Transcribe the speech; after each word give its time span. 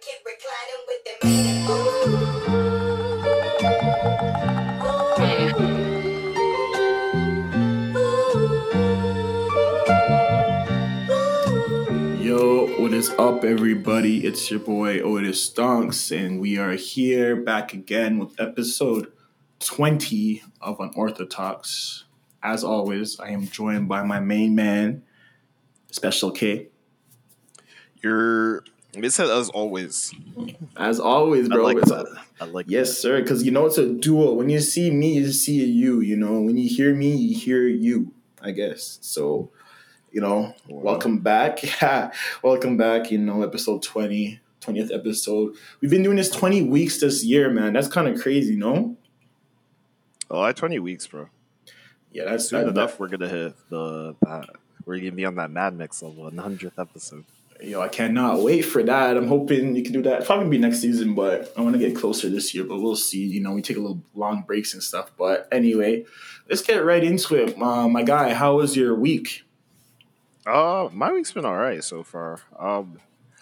kid 0.00 0.20
reclining 0.24 0.82
with 0.86 1.02
the 1.04 1.10
Yo, 12.22 12.66
what 12.80 12.92
is 12.92 13.10
up, 13.18 13.44
everybody? 13.44 14.24
It's 14.24 14.48
your 14.50 14.60
boy 14.60 15.00
Otis 15.00 15.50
Stonks, 15.50 16.16
and 16.16 16.40
we 16.40 16.58
are 16.58 16.72
here 16.72 17.34
back 17.34 17.72
again 17.72 18.18
with 18.18 18.38
episode 18.40 19.10
20 19.60 20.42
of 20.60 20.78
Unorthodox. 20.78 22.04
As 22.40 22.62
always, 22.62 23.18
I 23.18 23.30
am 23.30 23.48
joined 23.48 23.88
by 23.88 24.04
my 24.04 24.20
main 24.20 24.54
man, 24.54 25.02
Special 25.90 26.30
K. 26.30 26.68
You're. 28.00 28.62
It 28.94 29.10
said 29.12 29.28
as 29.30 29.48
always. 29.50 30.12
As 30.76 30.98
always, 30.98 31.46
I 31.50 31.54
bro. 31.54 31.64
like 31.64 31.76
it's 31.78 31.90
that. 31.90 32.06
I 32.40 32.44
like. 32.46 32.66
yes, 32.68 32.98
sir, 32.98 33.20
because 33.20 33.44
you 33.44 33.50
know 33.50 33.66
it's 33.66 33.78
a 33.78 33.92
duo. 33.92 34.32
When 34.32 34.48
you 34.48 34.60
see 34.60 34.90
me, 34.90 35.14
you 35.14 35.30
see 35.32 35.62
you, 35.64 36.00
you 36.00 36.16
know. 36.16 36.40
When 36.40 36.56
you 36.56 36.68
hear 36.68 36.94
me, 36.94 37.14
you 37.14 37.36
hear 37.36 37.66
you, 37.68 38.12
I 38.42 38.50
guess. 38.50 38.98
So, 39.02 39.50
you 40.10 40.20
know, 40.20 40.54
Wow. 40.68 40.82
welcome 40.82 41.18
back. 41.18 41.62
Yeah, 41.82 42.12
welcome 42.42 42.76
back, 42.76 43.10
you 43.10 43.18
know, 43.18 43.42
episode 43.42 43.82
20, 43.82 44.40
20th 44.62 44.92
episode. 44.94 45.54
We've 45.80 45.90
been 45.90 46.02
doing 46.02 46.16
this 46.16 46.30
20 46.30 46.62
weeks 46.62 46.98
this 46.98 47.22
year, 47.22 47.50
man. 47.50 47.74
That's 47.74 47.88
kind 47.88 48.08
of 48.08 48.20
crazy, 48.20 48.56
no? 48.56 48.96
Oh, 50.30 50.40
I 50.42 50.52
twenty 50.52 50.78
weeks, 50.78 51.06
bro. 51.06 51.28
Yeah, 52.12 52.24
that's 52.24 52.48
Soon 52.48 52.64
that, 52.64 52.70
enough, 52.70 52.98
we're 52.98 53.08
gonna 53.08 53.28
hit 53.28 53.54
the. 53.70 54.14
That, 54.22 54.48
we're 54.86 54.98
gonna 54.98 55.12
be 55.12 55.24
on 55.26 55.36
that 55.36 55.50
Mad 55.50 55.74
Mix 55.76 56.02
level, 56.02 56.16
the 56.16 56.22
one 56.22 56.36
hundredth 56.38 56.78
episode. 56.78 57.24
Yo, 57.60 57.80
I 57.80 57.88
cannot 57.88 58.40
wait 58.40 58.62
for 58.62 58.82
that. 58.84 59.16
I'm 59.16 59.26
hoping 59.26 59.74
you 59.74 59.82
can 59.82 59.92
do 59.92 60.02
that. 60.02 60.24
Probably 60.24 60.48
be 60.48 60.58
next 60.58 60.80
season, 60.80 61.14
but 61.14 61.52
I 61.56 61.60
want 61.60 61.74
to 61.74 61.78
get 61.78 61.96
closer 61.96 62.28
this 62.28 62.54
year. 62.54 62.62
But 62.64 62.80
we'll 62.80 62.94
see. 62.94 63.24
You 63.24 63.40
know, 63.40 63.52
we 63.52 63.62
take 63.62 63.76
a 63.76 63.80
little 63.80 64.00
long 64.14 64.42
breaks 64.42 64.74
and 64.74 64.82
stuff. 64.82 65.10
But 65.18 65.48
anyway, 65.50 66.04
let's 66.48 66.62
get 66.62 66.84
right 66.84 67.02
into 67.02 67.34
it. 67.34 67.60
Uh, 67.60 67.88
my 67.88 68.04
guy, 68.04 68.32
how 68.32 68.56
was 68.58 68.76
your 68.76 68.94
week? 68.94 69.42
Uh, 70.46 70.88
my 70.92 71.12
week's 71.12 71.32
been 71.32 71.44
all 71.44 71.56
right 71.56 71.82
so 71.82 72.02
far. 72.04 72.40
Um, 72.58 73.00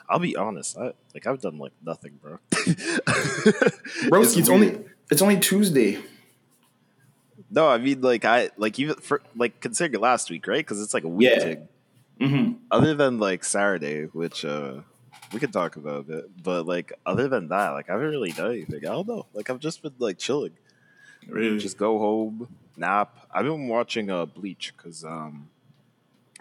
I'll 0.08 0.18
be 0.18 0.34
honest. 0.34 0.78
I 0.78 0.92
like 1.14 1.26
I've 1.26 1.40
done 1.40 1.58
like 1.58 1.72
nothing, 1.84 2.18
bro. 2.22 2.38
Broski, 2.50 4.38
it's, 4.38 4.48
weird. 4.48 4.50
only 4.50 4.84
it's 5.10 5.20
only 5.22 5.38
Tuesday. 5.38 5.98
No, 7.50 7.68
I 7.68 7.78
mean 7.78 8.00
like 8.00 8.24
I 8.24 8.50
like 8.56 8.78
even 8.78 8.96
for 8.96 9.20
like 9.36 9.60
consider 9.60 9.98
last 9.98 10.30
week, 10.30 10.46
right? 10.46 10.58
Because 10.58 10.80
it's 10.80 10.94
like 10.94 11.04
a 11.04 11.08
week 11.08 11.30
Yeah. 11.30 11.38
thing. 11.40 11.68
Mm-hmm. 12.20 12.52
Other 12.70 12.94
than 12.94 13.18
like 13.18 13.44
Saturday, 13.44 14.04
which 14.04 14.44
uh, 14.44 14.80
we 15.32 15.40
could 15.40 15.52
talk 15.52 15.76
about 15.76 16.08
it, 16.08 16.30
but 16.42 16.66
like 16.66 16.92
other 17.04 17.28
than 17.28 17.48
that, 17.48 17.70
like 17.70 17.90
I 17.90 17.92
haven't 17.92 18.10
really 18.10 18.32
done 18.32 18.52
anything. 18.52 18.86
I 18.86 18.92
don't 18.92 19.06
know. 19.06 19.26
Like 19.34 19.50
I've 19.50 19.60
just 19.60 19.82
been 19.82 19.94
like 19.98 20.18
chilling. 20.18 20.52
Really? 21.28 21.58
Just 21.58 21.76
go 21.76 21.98
home, 21.98 22.48
nap. 22.76 23.26
I've 23.32 23.44
been 23.44 23.68
watching 23.68 24.10
uh, 24.10 24.26
Bleach 24.26 24.72
because 24.76 25.04
um, 25.04 25.48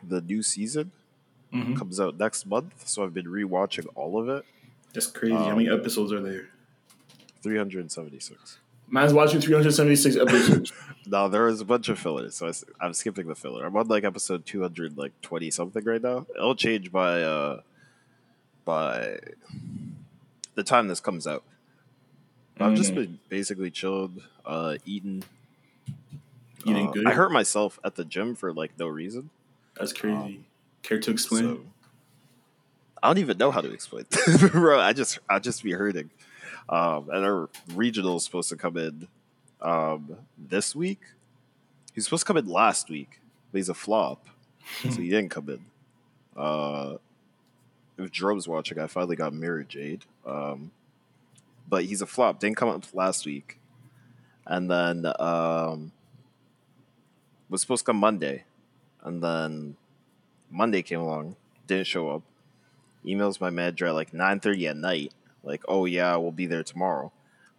the 0.04 0.22
new 0.22 0.44
season 0.44 0.92
mm-hmm. 1.52 1.76
comes 1.76 2.00
out 2.00 2.18
next 2.18 2.46
month, 2.46 2.88
so 2.88 3.04
I've 3.04 3.14
been 3.14 3.26
rewatching 3.26 3.88
all 3.96 4.20
of 4.20 4.30
it. 4.30 4.46
That's 4.94 5.08
crazy. 5.08 5.36
Um, 5.36 5.44
How 5.44 5.56
many 5.56 5.70
um, 5.70 5.80
episodes 5.80 6.14
are 6.14 6.22
there? 6.22 6.48
376. 7.42 8.60
Man's 8.90 9.14
watching 9.14 9.42
376 9.42 10.16
episodes. 10.18 10.72
No, 11.08 11.30
there 11.30 11.44
was 11.44 11.62
a 11.62 11.66
bunch 11.66 11.88
of 11.90 12.00
fillers, 12.00 12.34
so 12.36 12.52
I, 12.82 12.86
am 12.88 12.92
skipping 12.96 13.28
the 13.28 13.36
filler. 13.36 13.64
I'm 13.64 13.78
on 13.78 13.88
like 13.88 14.04
episode 14.04 14.44
two 14.44 14.64
hundred 14.64 14.98
like 14.98 15.12
twenty 15.22 15.52
something 15.52 15.84
right 15.86 16.02
now. 16.02 16.26
It'll 16.36 16.56
change 16.56 16.92
by 16.92 17.22
uh 17.22 17.62
by 18.66 19.20
the 20.56 20.64
time 20.64 20.88
this 20.88 21.00
comes 21.00 21.28
out. 21.28 21.44
I've 22.60 22.74
just 22.74 22.94
Mhm. 22.94 22.96
been 22.96 23.20
basically 23.30 23.70
chilled, 23.70 24.20
uh, 24.48 24.78
eating. 24.84 25.24
Eating 26.66 26.88
Uh, 26.88 26.92
good? 26.92 27.06
I 27.06 27.12
hurt 27.14 27.32
myself 27.32 27.80
at 27.84 27.94
the 27.94 28.04
gym 28.04 28.34
for 28.34 28.52
like 28.52 28.72
no 28.80 28.88
reason. 28.88 29.30
That's 29.78 29.94
crazy. 29.94 30.44
Care 30.82 31.00
to 31.02 31.12
explain? 31.12 31.44
So 31.44 31.62
I 33.04 33.10
don't 33.10 33.20
even 33.20 33.38
know 33.38 33.52
how 33.52 33.62
to 33.62 33.72
explain, 33.72 34.06
bro. 34.52 34.80
I 34.80 34.94
just 34.94 35.20
I 35.30 35.38
just 35.38 35.62
be 35.64 35.74
hurting. 35.74 36.10
Um, 36.68 37.10
and 37.12 37.24
our 37.26 37.50
regional 37.74 38.18
is 38.18 38.26
supposed 38.26 38.50
to 38.50 38.56
come 38.56 38.78
in 38.78 39.08
um, 39.62 40.18
this 40.38 40.76
week. 40.76 41.02
He's 41.94 42.06
supposed 42.06 42.24
to 42.24 42.28
come 42.28 42.38
in 42.38 42.48
last 42.48 42.90
week, 42.90 43.20
but 43.52 43.60
he's 43.60 43.70
a 43.70 43.74
flop, 43.74 44.28
so 44.84 44.90
he 44.90 45.10
didn't 45.10 45.30
come 45.30 45.50
in. 45.50 45.66
Uh, 46.36 46.98
if 47.98 48.12
Jerome's 48.12 48.48
watching, 48.48 48.80
I 48.80 48.88
finally 48.88 49.16
got 49.16 49.34
Mirror 49.34 49.64
Jade, 49.64 50.06
um, 50.26 50.72
but 51.70 51.86
he's 51.86 52.02
a 52.02 52.06
flop. 52.06 52.40
Didn't 52.40 52.58
come 52.58 52.70
up 52.70 52.84
last 52.94 53.26
week, 53.26 53.60
and 54.46 54.70
then 54.70 55.06
um, 55.20 55.92
was 57.50 57.62
supposed 57.62 57.86
to 57.86 57.92
come 57.92 57.98
Monday, 57.98 58.44
and 59.04 59.24
then 59.24 59.78
Monday 60.52 60.82
came 60.82 61.00
along, 61.00 61.36
didn't 61.68 61.88
show 61.88 62.10
up. 62.10 62.24
Emails 63.06 63.40
my 63.40 63.52
manager 63.52 63.86
at 63.86 63.94
like 63.94 64.14
nine 64.14 64.40
thirty 64.40 64.68
at 64.68 64.76
night, 64.76 65.14
like, 65.46 65.64
"Oh 65.68 65.86
yeah, 65.86 66.16
we'll 66.18 66.32
be 66.32 66.46
there 66.48 66.64
tomorrow." 66.64 67.12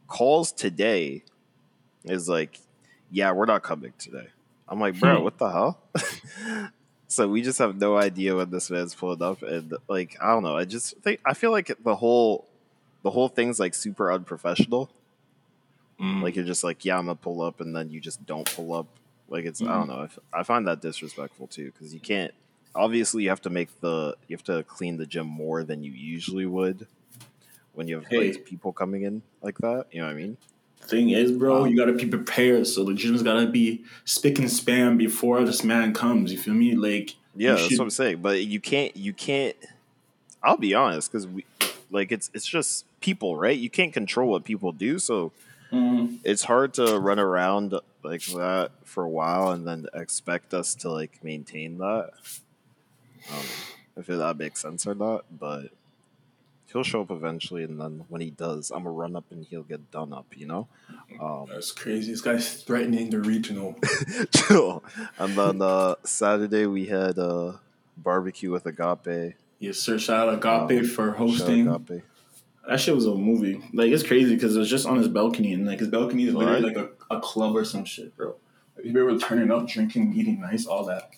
Calls 0.09 0.53
today, 0.53 1.25
is 2.05 2.29
like, 2.29 2.59
"Yeah, 3.11 3.33
we're 3.33 3.47
not 3.47 3.63
coming 3.63 3.93
today." 3.99 4.29
I'm 4.69 4.81
like, 4.81 4.99
"Bro, 5.01 5.19
Hmm. 5.19 5.23
what 5.25 5.39
the 5.39 5.51
hell?" 5.51 5.79
so 7.09 7.29
we 7.29 7.43
just 7.43 7.59
have 7.59 7.77
no 7.81 7.97
idea 7.97 8.35
when 8.37 8.51
this 8.51 8.71
man's 8.71 8.95
pulling 8.95 9.23
up, 9.23 9.43
and 9.43 9.75
like, 9.89 10.17
I 10.21 10.33
don't 10.33 10.43
know. 10.43 10.57
I 10.57 10.65
just 10.65 10.97
think 10.99 11.21
I 11.25 11.35
feel 11.35 11.51
like 11.53 11.71
the 11.83 11.95
whole, 11.97 12.47
the 13.03 13.11
whole 13.11 13.29
thing's 13.29 13.59
like 13.61 13.75
super 13.75 14.13
unprofessional. 14.13 14.91
Mm. 16.01 16.23
Like 16.23 16.37
you're 16.37 16.45
just 16.45 16.65
like, 16.65 16.85
"Yeah, 16.85 16.99
I'm 16.99 17.07
gonna 17.07 17.17
pull 17.17 17.41
up," 17.43 17.61
and 17.61 17.75
then 17.75 17.91
you 17.91 18.01
just 18.01 18.27
don't 18.27 18.51
pull 18.55 18.73
up. 18.75 18.87
Like 19.29 19.45
it's 19.45 19.63
I 19.63 19.67
don't 19.67 19.89
know. 19.89 20.01
I, 20.01 20.05
f- 20.05 20.19
I 20.33 20.43
find 20.43 20.67
that 20.69 20.81
disrespectful 20.81 21.47
too 21.47 21.73
because 21.73 21.95
you 21.95 22.01
can't. 22.01 22.33
Obviously, 22.75 23.23
you 23.23 23.31
have 23.31 23.41
to 23.43 23.51
make 23.51 23.81
the 23.81 24.15
you 24.29 24.37
have 24.37 24.45
to 24.45 24.63
clean 24.65 24.99
the 24.99 25.07
gym 25.07 25.27
more 25.27 25.65
than 25.65 25.83
you 25.83 25.93
usually 25.93 26.45
would 26.47 26.87
when 27.77 27.87
you 27.87 27.97
have 28.01 28.07
Hey. 28.07 28.33
like 28.33 28.45
people 28.45 28.73
coming 28.73 29.03
in 29.03 29.23
like 29.43 29.59
that. 29.59 29.87
You 29.93 30.01
know 30.01 30.07
what 30.09 30.15
I 30.15 30.19
mean? 30.19 30.37
Thing 30.81 31.11
is, 31.11 31.31
bro, 31.33 31.63
Um, 31.63 31.69
you 31.71 31.77
gotta 31.77 31.93
be 31.93 32.07
prepared. 32.07 32.67
So 32.67 32.85
the 32.85 32.95
gym's 32.95 33.23
gotta 33.23 33.47
be 33.47 33.85
spick 34.05 34.39
and 34.39 34.51
span 34.51 34.97
before 34.97 35.45
this 35.45 35.63
man 35.63 35.93
comes. 35.95 36.33
You 36.33 36.39
feel 36.39 36.55
me? 36.55 36.75
Like, 36.75 37.15
Yeah, 37.37 37.53
that's 37.53 37.69
should- 37.69 37.79
what 37.79 37.85
I'm 37.85 37.91
saying. 37.91 38.19
But 38.23 38.45
you 38.45 38.61
can't 38.61 38.97
you 38.97 39.13
can't. 39.13 39.57
I'll 40.43 40.57
be 40.57 40.75
honest 40.75 41.11
because 41.13 41.27
we 41.27 41.45
like 41.91 42.11
it's 42.13 42.31
it's 42.35 42.47
just 42.47 42.85
people, 43.01 43.37
right? 43.37 43.57
You 43.57 43.71
can't 43.71 43.93
control 43.93 44.31
what 44.31 44.45
people 44.45 44.73
do, 44.73 44.99
so 44.99 45.33
Mm, 45.73 46.19
it's 46.23 46.45
hard 46.45 46.75
to 46.75 46.97
run 47.01 47.19
around 47.19 47.75
like 48.05 48.25
that 48.27 48.71
for 48.85 49.03
a 49.03 49.09
while 49.09 49.51
and 49.51 49.67
then 49.67 49.87
expect 49.93 50.55
us 50.55 50.77
to 50.77 50.89
like 50.93 51.19
maintain 51.25 51.79
that. 51.79 52.11
Um, 53.33 53.45
if 53.97 54.07
that 54.07 54.37
makes 54.39 54.61
sense 54.63 54.87
or 54.87 54.95
not, 54.95 55.25
but 55.37 55.71
he'll 56.73 56.83
show 56.83 57.03
up 57.03 57.11
eventually, 57.11 57.65
and 57.65 57.81
then 57.81 58.05
when 58.09 58.21
he 58.21 58.31
does, 58.31 58.71
I'm 58.71 58.81
gonna 58.85 58.91
run 58.91 59.17
up 59.17 59.25
and 59.31 59.45
he'll 59.45 59.63
get 59.63 59.91
done 59.91 60.13
up. 60.13 60.27
You 60.37 60.47
know, 60.47 60.69
um, 61.21 61.47
that's 61.51 61.73
crazy. 61.73 62.13
This 62.13 62.21
guy's 62.21 62.63
threatening 62.63 63.11
the 63.11 63.21
regional. 63.21 63.77
chill. 64.35 64.83
And 65.19 65.37
then 65.37 65.63
uh, 65.63 65.95
Saturday 66.05 66.67
we 66.67 66.87
had 66.87 67.19
uh, 67.19 67.53
barbecue 67.97 68.51
with 68.51 68.67
Agape. 68.67 69.35
yes, 69.59 69.79
sir. 69.79 69.99
Shout 69.99 70.29
out 70.29 70.35
Agape 70.69 70.81
Um, 70.83 70.87
for 70.89 71.13
hosting. 71.13 71.69
Agape. 71.69 72.03
That 72.69 72.81
shit 72.81 72.97
was 72.97 73.07
a 73.07 73.15
movie. 73.15 73.63
Like, 73.73 73.93
it's 73.93 74.03
crazy 74.03 74.35
because 74.35 74.57
it 74.57 74.59
was 74.59 74.69
just 74.69 74.87
on 74.87 74.97
his 74.97 75.07
balcony, 75.07 75.53
and 75.53 75.65
like 75.67 75.79
his 75.79 75.87
balcony 75.89 76.25
is 76.27 76.35
literally 76.35 76.65
Right. 76.65 76.77
like 76.77 76.91
a, 77.11 77.15
a 77.17 77.21
club 77.21 77.55
or 77.57 77.65
some 77.65 77.85
shit, 77.85 78.17
bro. 78.17 78.35
People 78.83 79.05
were 79.05 79.17
turning 79.19 79.53
up, 79.53 79.69
drinking, 79.69 80.15
eating 80.17 80.41
nice, 80.41 80.67
all 80.67 80.85
that. 80.87 81.11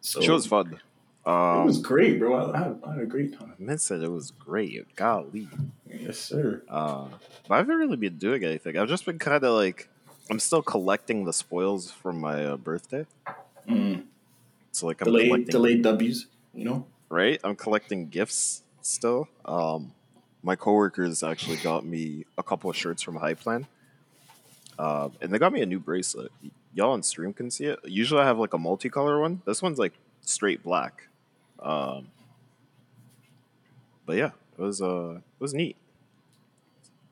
So 0.00 0.20
It 0.20 0.30
was 0.30 0.46
fun. 0.46 0.80
It 1.24 1.30
Um, 1.30 1.64
was 1.66 1.78
great, 1.80 2.18
bro. 2.18 2.52
I 2.52 2.58
had, 2.58 2.80
I 2.84 2.92
had 2.94 3.02
a 3.02 3.06
great 3.06 3.38
time. 3.38 3.54
Man 3.58 3.78
said 3.78 4.02
it 4.02 4.10
was 4.10 4.30
great. 4.32 4.94
Golly. 4.96 5.48
Yes, 5.88 6.18
sir. 6.18 6.62
Uh, 6.68 7.06
but 7.48 7.54
I 7.54 7.58
haven't 7.58 7.76
really 7.76 7.96
been 7.96 8.16
doing 8.18 8.44
anything. 8.44 8.76
I've 8.76 8.88
just 8.88 9.04
been 9.06 9.18
kind 9.18 9.44
of 9.44 9.54
like, 9.54 9.88
I'm 10.30 10.38
still 10.40 10.62
collecting 10.62 11.24
the 11.24 11.32
spoils 11.32 11.90
from 11.90 12.20
my 12.20 12.44
uh, 12.44 12.56
birthday. 12.56 13.06
Mm. 13.68 14.04
So 14.72 14.86
like 14.86 15.00
I'm 15.00 15.06
Delayed, 15.06 15.26
collecting, 15.28 15.50
delayed 15.50 15.82
W's. 15.82 16.26
You 16.54 16.64
know. 16.64 16.86
right? 17.08 17.38
I'm 17.44 17.56
collecting 17.56 18.08
gifts 18.08 18.62
still. 18.80 19.28
Um, 19.44 19.92
my 20.42 20.56
coworkers 20.56 21.22
actually 21.22 21.56
got 21.58 21.84
me 21.84 22.24
a 22.36 22.42
couple 22.42 22.68
of 22.68 22.76
shirts 22.76 23.00
from 23.02 23.16
High 23.16 23.34
Plan, 23.34 23.66
um, 24.78 25.12
and 25.20 25.32
they 25.32 25.38
got 25.38 25.52
me 25.52 25.62
a 25.62 25.66
new 25.66 25.78
bracelet. 25.78 26.32
Y'all 26.74 26.92
on 26.92 27.02
stream 27.02 27.32
can 27.32 27.50
see 27.50 27.66
it. 27.66 27.78
Usually 27.84 28.20
I 28.20 28.24
have 28.24 28.38
like 28.38 28.54
a 28.54 28.58
multicolor 28.58 29.20
one. 29.20 29.40
This 29.46 29.62
one's 29.62 29.78
like 29.78 29.92
straight 30.22 30.62
black. 30.62 31.08
Um, 31.62 32.08
but 34.06 34.16
yeah, 34.16 34.30
it 34.58 34.62
was 34.62 34.82
uh, 34.82 35.16
it 35.18 35.40
was 35.40 35.54
neat. 35.54 35.76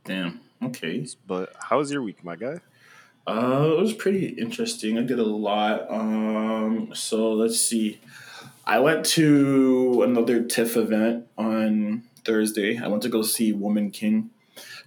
Damn. 0.05 0.41
Okay. 0.63 1.07
But 1.27 1.53
how 1.59 1.79
was 1.79 1.91
your 1.93 2.03
week, 2.03 2.23
my 2.25 2.37
guy? 2.37 2.61
Uh, 3.27 3.75
it 3.77 3.81
was 3.81 3.93
pretty 3.93 4.27
interesting. 4.29 4.99
I 4.99 5.03
did 5.03 5.19
a 5.19 5.25
lot. 5.25 5.91
Um, 5.91 6.91
so 6.95 7.33
let's 7.33 7.61
see. 7.61 8.01
I 8.67 8.79
went 8.81 9.05
to 9.07 10.03
another 10.03 10.43
TIFF 10.43 10.77
event 10.77 11.27
on 11.39 12.03
Thursday. 12.25 12.79
I 12.79 12.89
went 12.89 13.03
to 13.05 13.09
go 13.09 13.23
see 13.23 13.53
Woman 13.53 13.91
King. 13.91 14.31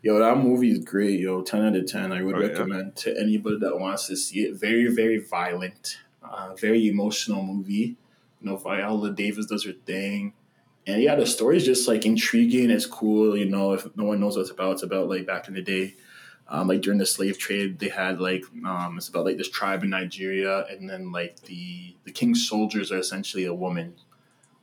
Yo, 0.01 0.19
that 0.19 0.37
movie 0.37 0.71
is 0.71 0.79
great, 0.79 1.19
yo. 1.19 1.41
10 1.41 1.65
out 1.65 1.75
of 1.75 1.87
10. 1.87 2.11
I 2.11 2.21
would 2.21 2.35
Oh, 2.35 2.39
yeah? 2.41 2.47
recommend 2.47 2.95
to 2.97 3.17
anybody 3.17 3.57
that 3.59 3.79
wants 3.79 4.07
to 4.07 4.17
see 4.17 4.41
it. 4.41 4.55
Very, 4.55 4.87
very 4.93 5.17
violent. 5.19 5.97
Uh, 6.21 6.53
very 6.55 6.87
emotional 6.89 7.41
movie. 7.43 7.95
You 8.43 8.49
know, 8.51 8.57
Viola 8.57 9.11
Davis 9.11 9.45
does 9.45 9.65
her 9.65 9.71
thing. 9.71 10.33
And 10.85 11.01
yeah, 11.01 11.15
the 11.15 11.25
story 11.25 11.57
is 11.57 11.65
just 11.65 11.87
like 11.87 12.05
intriguing. 12.05 12.69
It's 12.69 12.85
cool, 12.85 13.37
you 13.37 13.45
know, 13.45 13.71
if 13.71 13.87
no 13.95 14.03
one 14.03 14.19
knows 14.19 14.35
what 14.35 14.41
it's 14.41 14.51
about, 14.51 14.73
it's 14.73 14.83
about 14.83 15.07
like 15.07 15.25
back 15.25 15.47
in 15.47 15.53
the 15.53 15.61
day. 15.61 15.95
Um, 16.49 16.67
like 16.67 16.81
during 16.81 16.99
the 16.99 17.05
slave 17.05 17.37
trade, 17.37 17.79
they 17.79 17.87
had 17.87 18.19
like 18.19 18.43
um, 18.65 18.95
it's 18.97 19.07
about 19.07 19.23
like 19.23 19.37
this 19.37 19.49
tribe 19.49 19.83
in 19.83 19.91
Nigeria, 19.91 20.65
and 20.65 20.89
then 20.89 21.13
like 21.13 21.39
the 21.43 21.95
the 22.03 22.11
king's 22.11 22.47
soldiers 22.47 22.91
are 22.91 22.99
essentially 22.99 23.45
a 23.45 23.53
woman, 23.53 23.95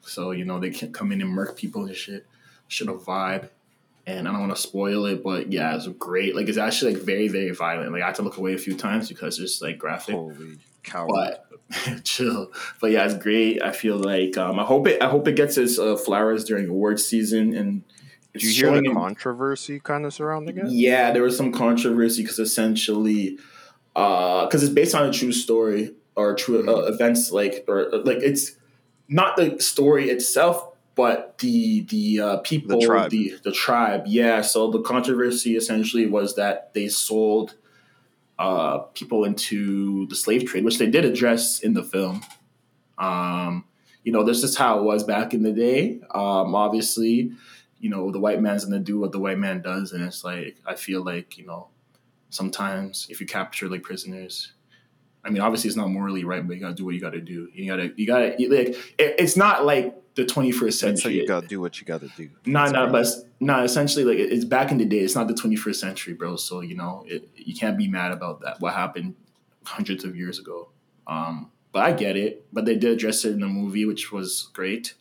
so 0.03 0.32
you 0.32 0.44
know 0.44 0.61
they 0.61 0.71
can 0.71 0.93
come 0.93 1.11
in 1.11 1.23
and 1.23 1.31
murk 1.31 1.56
people 1.56 1.87
and 1.87 1.97
shit. 1.97 2.27
Shit 2.69 2.88
a 2.88 2.93
vibe, 2.93 3.49
and 4.06 4.29
I 4.29 4.31
don't 4.31 4.41
want 4.41 4.55
to 4.55 4.61
spoil 4.61 5.06
it, 5.06 5.25
but 5.25 5.50
yeah, 5.50 5.75
it's 5.75 5.88
great. 5.88 6.37
Like 6.37 6.49
it's 6.49 6.59
actually 6.59 6.94
like 6.94 7.03
very 7.03 7.29
very 7.29 7.50
violent. 7.53 7.93
Like 7.93 8.03
I 8.03 8.06
had 8.06 8.17
to 8.17 8.23
look 8.23 8.37
away 8.37 8.53
a 8.53 8.59
few 8.59 8.77
times 8.77 9.09
because 9.09 9.41
it's 9.41 9.62
like 9.62 9.79
graphic 9.79 10.15
Holy 10.15 10.59
cow! 10.82 11.06
but 11.09 11.47
chill. 12.05 12.50
But 12.81 12.91
yeah, 12.91 13.05
it's 13.05 13.15
great. 13.15 13.62
I 13.62 13.73
feel 13.73 13.97
like 13.99 14.37
um, 14.37 14.59
I 14.59 14.65
hope 14.65 14.87
it. 14.88 15.03
I 15.03 15.09
hope 15.09 15.27
it 15.29 15.37
gets 15.37 15.56
its 15.56 15.79
uh, 15.79 15.97
flowers 15.97 16.44
during 16.44 16.69
awards 16.69 17.05
season. 17.05 17.55
And 17.55 17.82
it's 18.35 18.44
Did 18.44 18.49
you 18.56 18.62
hear 18.65 18.73
showing 18.73 18.85
the 18.85 18.91
in- 18.91 18.97
controversy 18.97 19.81
kind 19.81 20.05
of 20.06 20.12
surrounding 20.15 20.59
it? 20.59 20.67
Yeah, 20.69 21.12
there 21.12 21.23
was 21.23 21.37
some 21.37 21.53
controversy 21.53 22.23
because 22.23 22.38
essentially, 22.38 23.38
because 23.94 24.62
it's 24.62 24.73
based 24.73 24.94
on 24.94 25.09
a 25.09 25.12
true 25.12 25.32
story 25.32 25.94
or 26.17 26.35
true 26.35 26.61
uh, 26.61 26.62
Mm-hmm. 26.82 26.93
events, 26.94 27.31
like 27.32 27.65
or 27.69 27.94
uh, 27.94 27.99
like 28.05 28.19
it's 28.19 28.53
not 29.09 29.37
the 29.37 29.59
story 29.61 30.11
itself. 30.11 30.67
But 30.97 31.38
the 31.38 31.82
the 31.82 32.21
uh, 32.21 32.37
people, 32.38 32.79
The 32.79 32.85
tribe. 32.87 33.11
the 33.11 33.35
the 33.44 33.53
tribe, 33.53 34.03
yeah. 34.06 34.43
So 34.43 34.71
the 34.71 34.82
controversy 34.82 35.56
essentially 35.56 36.05
was 36.06 36.35
that 36.35 36.75
they 36.75 36.88
sold 36.88 37.55
uh, 38.40 38.78
people 38.94 39.25
into 39.25 40.06
the 40.06 40.16
slave 40.16 40.46
trade, 40.46 40.64
which 40.64 40.78
they 40.78 40.88
did 40.88 41.04
address 41.04 41.60
in 41.60 41.75
the 41.75 41.82
film. 41.82 42.22
Um, 42.96 43.66
you 44.02 44.12
know, 44.12 44.25
this 44.25 44.42
is 44.42 44.56
how 44.56 44.78
it 44.78 44.82
was 44.82 45.04
back 45.04 45.34
in 45.34 45.42
the 45.42 45.52
day. 45.52 46.00
Um, 46.10 46.54
obviously, 46.54 47.32
you 47.81 47.90
know, 47.90 48.10
the 48.10 48.19
white 48.19 48.40
man's 48.40 48.64
gonna 48.64 48.78
do 48.78 48.98
what 48.98 49.12
the 49.12 49.19
white 49.19 49.38
man 49.38 49.60
does, 49.60 49.92
and 49.92 50.02
it's 50.02 50.25
like 50.25 50.56
I 50.66 50.75
feel 50.75 51.04
like 51.04 51.37
you 51.37 51.44
know, 51.44 51.69
sometimes 52.31 53.06
if 53.10 53.20
you 53.20 53.26
capture 53.26 53.69
like 53.69 53.82
prisoners, 53.82 54.54
I 55.22 55.28
mean, 55.28 55.43
obviously 55.43 55.69
it's 55.69 55.76
not 55.76 55.90
morally 55.90 56.25
right, 56.25 56.46
but 56.46 56.54
you 56.56 56.60
gotta 56.62 56.75
do 56.75 56.86
what 56.86 56.94
you 56.94 57.00
gotta 57.00 57.20
do. 57.20 57.50
You 57.52 57.66
gotta, 57.66 57.93
you 57.94 58.06
gotta, 58.06 58.36
like, 58.38 58.69
it, 58.98 59.16
it's 59.19 59.36
not 59.36 59.66
like 59.66 59.94
the 60.16 60.24
21st 60.24 60.62
And 60.62 60.72
so 60.74 60.86
century. 60.86 61.14
you 61.20 61.26
gotta 61.26 61.46
do 61.46 61.60
what 61.60 61.80
you 61.80 61.86
gotta 61.86 62.08
do. 62.16 62.28
No, 62.46 62.60
That's 62.60 62.72
no, 62.72 62.82
right. 62.84 62.92
but 62.92 63.06
no. 63.40 63.62
Essentially, 63.62 64.04
like 64.04 64.18
it's 64.18 64.44
back 64.44 64.70
in 64.70 64.78
the 64.78 64.84
day. 64.84 64.98
It's 64.98 65.14
not 65.14 65.28
the 65.28 65.34
21st 65.34 65.76
century, 65.76 66.14
bro. 66.14 66.36
So 66.36 66.60
you 66.60 66.74
know, 66.76 67.04
it, 67.06 67.28
you 67.36 67.54
can't 67.54 67.78
be 67.78 67.88
mad 67.88 68.12
about 68.12 68.40
that. 68.42 68.60
What 68.60 68.74
happened 68.74 69.14
hundreds 69.64 70.04
of 70.04 70.16
years 70.16 70.38
ago. 70.38 70.68
Um, 71.06 71.50
but 71.72 71.82
I 71.84 71.92
get 71.92 72.16
it. 72.16 72.46
But 72.52 72.64
they 72.64 72.74
did 72.76 72.90
address 72.92 73.24
it 73.24 73.32
in 73.32 73.40
the 73.40 73.46
movie, 73.46 73.84
which 73.84 74.10
was 74.10 74.48
great. 74.52 74.94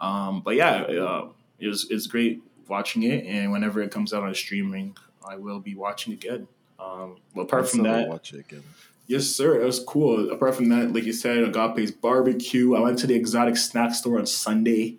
Um, 0.00 0.40
but 0.42 0.54
yeah, 0.56 0.82
uh, 0.82 1.28
it 1.58 1.68
was 1.68 1.86
it's 1.90 2.06
great 2.06 2.42
watching 2.68 3.02
it. 3.02 3.24
And 3.26 3.50
whenever 3.52 3.82
it 3.82 3.90
comes 3.90 4.12
out 4.12 4.22
on 4.22 4.34
streaming, 4.34 4.96
I 5.28 5.36
will 5.36 5.60
be 5.60 5.74
watching 5.74 6.12
again. 6.12 6.46
Um, 6.78 7.16
but 7.34 7.42
apart 7.42 7.68
from 7.68 7.82
that, 7.84 8.08
watch 8.08 8.32
it 8.32 8.40
again. 8.40 8.62
Yes, 9.06 9.26
sir. 9.26 9.60
It 9.60 9.64
was 9.64 9.80
cool. 9.80 10.30
Apart 10.30 10.54
from 10.54 10.70
that, 10.70 10.92
like 10.92 11.04
you 11.04 11.12
said, 11.12 11.38
Agape's 11.38 11.90
barbecue. 11.90 12.74
I 12.74 12.80
went 12.80 12.98
to 13.00 13.06
the 13.06 13.14
exotic 13.14 13.56
snack 13.56 13.94
store 13.94 14.18
on 14.18 14.26
Sunday. 14.26 14.96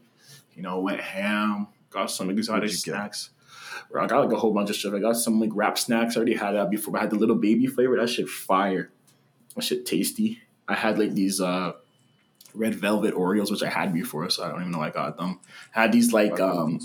You 0.53 0.61
know, 0.61 0.79
went 0.79 1.01
ham, 1.01 1.67
got 1.89 2.11
some 2.11 2.29
exotic 2.29 2.63
What'd 2.63 2.71
you 2.85 2.93
get? 2.93 2.97
snacks. 2.97 3.29
Bro, 3.91 4.03
I 4.03 4.07
got 4.07 4.25
like 4.25 4.33
a 4.33 4.39
whole 4.39 4.53
bunch 4.53 4.69
of 4.69 4.75
stuff. 4.75 4.93
I 4.93 4.99
got 4.99 5.15
some 5.15 5.39
like 5.39 5.51
Rap 5.53 5.77
Snacks. 5.77 6.15
I 6.15 6.17
already 6.17 6.35
had 6.35 6.51
that 6.53 6.69
before. 6.69 6.93
But 6.93 6.99
I 6.99 7.01
had 7.01 7.11
the 7.11 7.17
little 7.17 7.35
baby 7.35 7.67
flavor. 7.67 7.97
That 7.97 8.09
shit 8.09 8.29
fire. 8.29 8.91
That 9.55 9.63
shit 9.63 9.85
tasty. 9.85 10.41
I 10.67 10.75
had 10.75 10.97
like 10.99 11.13
these 11.13 11.41
uh 11.41 11.73
red 12.53 12.75
velvet 12.75 13.13
Oreos, 13.15 13.51
which 13.51 13.63
I 13.63 13.69
had 13.69 13.93
before, 13.93 14.29
so 14.29 14.43
I 14.43 14.49
don't 14.49 14.61
even 14.61 14.71
know 14.71 14.81
I 14.81 14.89
got 14.89 15.17
them. 15.17 15.39
had 15.71 15.91
these 15.91 16.13
like 16.13 16.39
um 16.39 16.79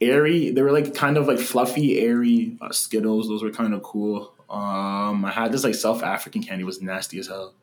airy. 0.00 0.50
They 0.50 0.62
were 0.62 0.72
like 0.72 0.94
kind 0.94 1.16
of 1.16 1.26
like 1.26 1.38
fluffy, 1.38 2.00
airy 2.00 2.56
uh, 2.60 2.72
Skittles. 2.72 3.28
Those 3.28 3.42
were 3.42 3.50
kind 3.50 3.74
of 3.74 3.82
cool. 3.82 4.34
Um, 4.50 5.24
I 5.24 5.30
had 5.30 5.52
this 5.52 5.64
like 5.64 5.74
South 5.74 6.02
African 6.02 6.42
candy, 6.42 6.64
was 6.64 6.82
nasty 6.82 7.18
as 7.18 7.28
hell. 7.28 7.54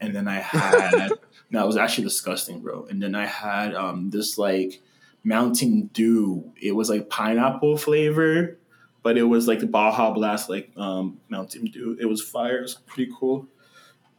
And 0.00 0.14
then 0.14 0.26
I 0.26 0.40
had 0.40 1.12
no, 1.50 1.62
it 1.62 1.66
was 1.66 1.76
actually 1.76 2.04
disgusting, 2.04 2.60
bro. 2.60 2.86
And 2.90 3.00
then 3.00 3.14
I 3.14 3.26
had 3.26 3.74
um 3.74 4.10
this 4.10 4.36
like 4.38 4.82
Mountain 5.22 5.90
Dew. 5.92 6.52
It 6.60 6.72
was 6.72 6.90
like 6.90 7.08
pineapple 7.08 7.76
flavor, 7.76 8.58
but 9.02 9.16
it 9.16 9.22
was 9.22 9.46
like 9.46 9.60
the 9.60 9.66
Baja 9.66 10.12
Blast 10.12 10.48
like 10.50 10.72
um 10.76 11.20
Mountain 11.28 11.66
Dew. 11.66 11.96
It 12.00 12.06
was 12.06 12.20
fire. 12.20 12.58
It 12.58 12.62
was 12.62 12.74
pretty 12.74 13.12
cool. 13.18 13.46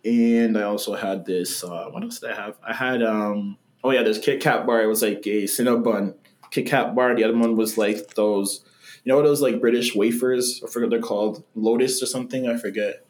And 0.06 0.58
I 0.58 0.64
also 0.64 0.96
had 0.96 1.26
this. 1.26 1.64
Uh, 1.64 1.88
what 1.90 2.04
else 2.04 2.20
did 2.20 2.32
I 2.32 2.36
have? 2.36 2.58
I 2.66 2.74
had 2.74 3.04
um. 3.04 3.58
Oh 3.84 3.92
yeah, 3.92 4.04
this 4.04 4.18
Kit 4.18 4.42
Kat 4.42 4.66
bar. 4.66 4.82
It 4.82 4.88
was 4.88 5.02
like 5.02 5.26
a 5.28 5.44
Cinnabon 5.44 6.16
Kit 6.52 6.68
Kat 6.68 6.96
bar. 6.96 7.16
The 7.16 7.24
other 7.26 7.38
one 7.38 7.58
was 7.58 7.78
like 7.78 8.16
those, 8.16 8.64
know, 9.12 9.22
those 9.22 9.42
like 9.42 9.60
British 9.60 9.96
wafers. 9.96 10.62
I 10.64 10.70
forget 10.70 10.90
what 10.90 10.92
they're 10.92 11.02
called, 11.08 11.44
Lotus 11.56 12.02
or 12.02 12.06
something. 12.06 12.48
I 12.48 12.58
forget. 12.58 13.06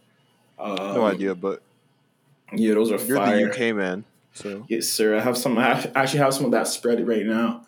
Um, 0.58 0.76
No 0.78 1.06
idea, 1.06 1.36
but 1.36 1.62
Yeah, 2.54 2.74
those 2.76 2.92
are 2.92 3.04
you're 3.06 3.18
fire. 3.18 3.50
the 3.50 3.70
UK 3.70 3.76
man, 3.76 4.06
so 4.34 4.66
Yes, 4.70 4.88
sir. 4.88 5.16
I 5.18 5.20
have 5.22 5.38
some. 5.38 5.58
I 5.58 5.90
actually 5.96 6.20
have 6.20 6.34
some 6.34 6.46
of 6.46 6.52
that 6.52 6.68
spread 6.68 7.06
right 7.08 7.26
now. 7.26 7.66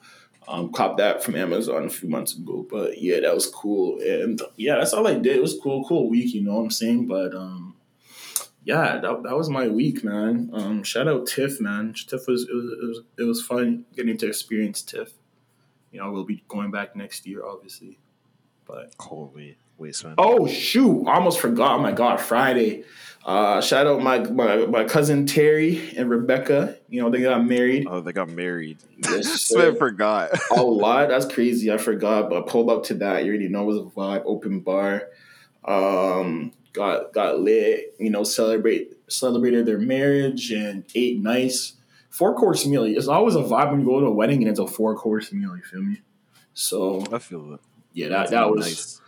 Um, 0.48 0.72
copped 0.72 0.98
that 1.00 1.24
from 1.24 1.36
Amazon 1.36 1.86
a 1.86 1.89
few 1.89 2.07
months 2.07 2.36
ago. 2.38 2.68
But 2.69 3.01
yeah, 3.01 3.19
that 3.22 3.33
was 3.33 3.48
cool. 3.48 4.00
And 4.00 4.39
yeah, 4.57 4.75
that's 4.75 4.94
all 4.94 5.07
I 5.07 5.16
did. 5.16 5.36
It 5.38 5.42
was 5.42 5.57
cool, 5.62 5.83
cool 5.88 6.07
week. 6.07 6.36
You 6.36 6.44
know 6.44 6.54
what 6.56 6.62
I'm 6.66 6.69
saying? 6.71 7.07
But 7.07 7.33
um, 7.33 7.75
yeah, 8.63 9.00
that, 9.00 9.24
that 9.24 9.36
was 9.36 9.50
my 9.50 9.68
week, 9.68 10.04
man. 10.04 10.51
Um, 10.54 10.83
shout 10.83 11.07
out 11.07 11.25
Tiff, 11.25 11.60
man. 11.60 11.94
Tiff 11.94 12.28
was 12.28 12.44
it, 12.44 12.54
was 12.54 12.66
it 12.71 12.86
was 12.88 13.01
it 13.19 13.24
was 13.24 13.42
fun 13.42 13.86
getting 13.95 14.18
to 14.19 14.28
experience 14.28 14.83
Tiff. 14.83 15.13
You 15.92 16.00
know, 16.00 16.12
we'll 16.12 16.25
be 16.25 16.44
going 16.48 16.69
back 16.69 16.95
next 16.95 17.25
year, 17.25 17.44
obviously. 17.44 17.98
But 18.65 18.94
holy 19.00 19.57
wasteman. 19.79 20.15
Oh 20.17 20.47
shoot! 20.47 21.06
I 21.07 21.15
almost 21.15 21.39
forgot. 21.39 21.79
Oh 21.79 21.81
my 21.81 21.91
god, 21.91 22.19
Friday. 22.19 22.83
Uh, 23.25 23.59
shout 23.59 23.88
out 23.88 24.01
my, 24.03 24.19
my 24.19 24.67
my 24.67 24.83
cousin 24.83 25.25
Terry 25.25 25.95
and 25.97 26.09
Rebecca. 26.12 26.77
You 26.89 27.01
know 27.01 27.09
they 27.09 27.21
got 27.21 27.44
married. 27.44 27.88
Oh, 27.89 28.00
they 28.00 28.12
got 28.12 28.29
married. 28.29 28.77
Yes, 29.03 29.41
so 29.47 29.71
I 29.71 29.75
forgot. 29.75 30.29
a 30.56 30.62
lot. 30.62 31.09
That's 31.09 31.25
crazy. 31.25 31.71
I 31.71 31.77
forgot, 31.77 32.29
but 32.29 32.44
I 32.44 32.47
pulled 32.47 32.69
up 32.69 32.83
to 32.85 32.94
that. 32.95 33.25
You 33.25 33.31
already 33.31 33.47
know 33.47 33.63
it 33.63 33.65
was 33.65 33.77
a 33.77 33.81
vibe. 33.81 34.23
Open 34.25 34.59
bar. 34.59 35.07
Um, 35.63 36.51
got 36.73 37.13
got 37.13 37.40
lit. 37.40 37.95
You 37.99 38.11
know, 38.11 38.23
celebrate 38.23 38.94
celebrated 39.09 39.66
their 39.66 39.80
marriage 39.80 40.51
and 40.51 40.83
ate 40.94 41.19
nice. 41.19 41.73
Four 42.11 42.35
course 42.35 42.66
meal. 42.66 42.83
It's 42.83 43.07
always 43.07 43.35
a 43.35 43.40
vibe 43.40 43.71
when 43.71 43.81
you 43.81 43.85
go 43.87 43.99
to 43.99 44.06
a 44.06 44.11
wedding 44.11 44.42
and 44.42 44.49
it's 44.49 44.59
a 44.59 44.68
four 44.68 44.95
course 44.95 45.33
meal. 45.33 45.56
You 45.57 45.63
feel 45.63 45.81
me? 45.81 46.01
So 46.54 47.04
I 47.11 47.18
feel 47.18 47.56
it. 47.56 47.59
Yeah, 47.95 48.09
that 48.09 48.30
that 48.30 48.52
was 48.52 48.66
nice. 48.66 49.02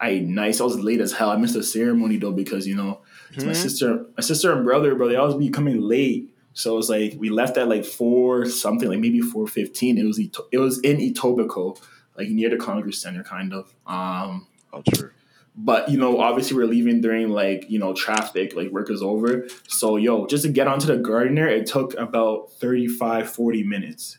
I 0.00 0.18
nice. 0.20 0.60
I 0.60 0.64
was 0.64 0.78
late 0.78 1.00
as 1.00 1.12
hell. 1.12 1.30
I 1.30 1.36
missed 1.36 1.54
the 1.54 1.62
ceremony 1.62 2.18
though 2.18 2.32
because 2.32 2.66
you 2.66 2.76
know 2.76 3.00
it's 3.32 3.44
my 3.44 3.52
Mhm. 3.52 3.56
sister, 3.56 4.06
my 4.16 4.22
sister 4.22 4.52
and 4.52 4.64
brother, 4.64 4.94
bro. 4.94 5.08
They 5.08 5.16
always 5.16 5.34
be 5.36 5.48
coming 5.50 5.80
late. 5.80 6.30
So 6.52 6.74
it 6.74 6.76
was 6.76 6.90
like 6.90 7.16
we 7.18 7.30
left 7.30 7.56
at 7.56 7.68
like 7.68 7.84
four 7.84 8.44
something, 8.46 8.88
like 8.88 9.00
maybe 9.00 9.20
four 9.20 9.46
fifteen. 9.48 9.98
It 9.98 10.04
was 10.04 10.18
it 10.52 10.58
was 10.58 10.78
in 10.80 10.98
Etobicoke, 10.98 11.78
like 12.16 12.28
near 12.28 12.50
the 12.50 12.56
Congress 12.56 13.00
Center, 13.00 13.24
kind 13.24 13.52
of. 13.52 13.74
Um, 13.86 14.46
Oh, 14.72 14.82
true. 14.94 15.10
but 15.56 15.88
you 15.88 15.96
know, 15.96 16.18
obviously 16.20 16.56
we're 16.56 16.66
leaving 16.66 17.00
during 17.00 17.30
like 17.30 17.64
you 17.70 17.78
know 17.78 17.92
traffic, 17.94 18.54
like 18.54 18.70
work 18.70 18.90
is 18.90 19.02
over. 19.02 19.46
So 19.68 19.96
yo, 19.96 20.26
just 20.26 20.44
to 20.44 20.50
get 20.50 20.66
onto 20.68 20.86
the 20.86 20.96
Gardiner, 20.98 21.48
it 21.48 21.66
took 21.66 21.94
about 21.98 22.52
35, 22.60 23.30
40 23.30 23.62
minutes. 23.64 24.18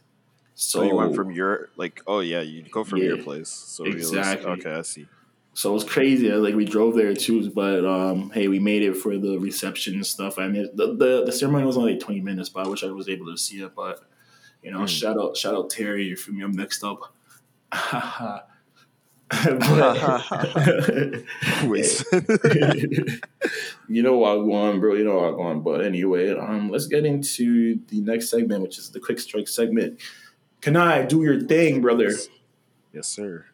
So, 0.58 0.84
you 0.84 0.96
went 0.96 1.16
from 1.16 1.32
your 1.32 1.70
like, 1.76 2.02
oh 2.08 2.22
yeah, 2.22 2.40
you 2.42 2.64
go 2.64 2.84
from 2.86 3.00
your 3.00 3.18
place. 3.18 3.50
So 3.50 3.84
exactly. 3.86 4.50
okay, 4.52 4.72
I 4.72 4.82
see. 4.84 5.06
So 5.54 5.70
it 5.72 5.74
was 5.74 5.84
crazy. 5.84 6.30
Like 6.32 6.56
we 6.56 6.66
drove 6.66 6.96
there 6.96 7.14
too, 7.14 7.50
but 7.52 7.86
um, 7.86 8.30
hey, 8.32 8.48
we 8.48 8.60
made 8.60 8.82
it 8.82 8.96
for 8.96 9.18
the 9.18 9.38
reception 9.38 9.96
and 9.96 10.06
stuff. 10.06 10.38
I 10.40 10.48
mean, 10.48 10.70
the, 10.74 10.96
the 10.96 11.24
the 11.26 11.32
ceremony 11.32 11.66
was 11.66 11.78
only 11.78 11.94
like 11.94 12.02
twenty 12.02 12.22
minutes, 12.22 12.50
but 12.50 12.66
I 12.66 12.70
wish 12.70 12.84
I 12.84 12.92
was 12.92 13.08
able 13.10 13.28
to 13.28 13.38
see 13.38 13.62
it. 13.62 13.76
But 13.76 14.00
you 14.64 14.72
know, 14.72 14.80
Mm. 14.80 14.88
shout 14.90 15.18
out, 15.20 15.38
shout 15.38 15.54
out 15.56 15.70
Terry. 15.70 16.06
You 16.06 16.16
feel 16.16 16.34
me? 16.36 16.44
I'm 16.44 16.56
mixed 16.56 16.84
up. 16.84 17.14
But- 19.30 21.24
you 23.88 24.04
know 24.04 24.18
what 24.18 24.30
I'm 24.38 24.48
going, 24.50 24.80
bro. 24.80 24.94
You 24.94 25.04
know 25.04 25.16
what 25.16 25.26
I'm 25.30 25.36
going. 25.36 25.62
But 25.62 25.84
anyway, 25.84 26.32
um, 26.32 26.70
let's 26.70 26.88
get 26.88 27.06
into 27.06 27.80
the 27.88 28.02
next 28.02 28.30
segment, 28.30 28.62
which 28.64 28.78
is 28.78 28.92
the 28.92 29.00
quick 29.00 29.20
strike 29.20 29.48
segment. 29.48 30.00
Can 30.66 30.76
I 30.76 31.04
do 31.04 31.22
your 31.22 31.40
thing, 31.42 31.80
brother? 31.80 32.10
yes, 32.92 33.08
sir. 33.08 33.46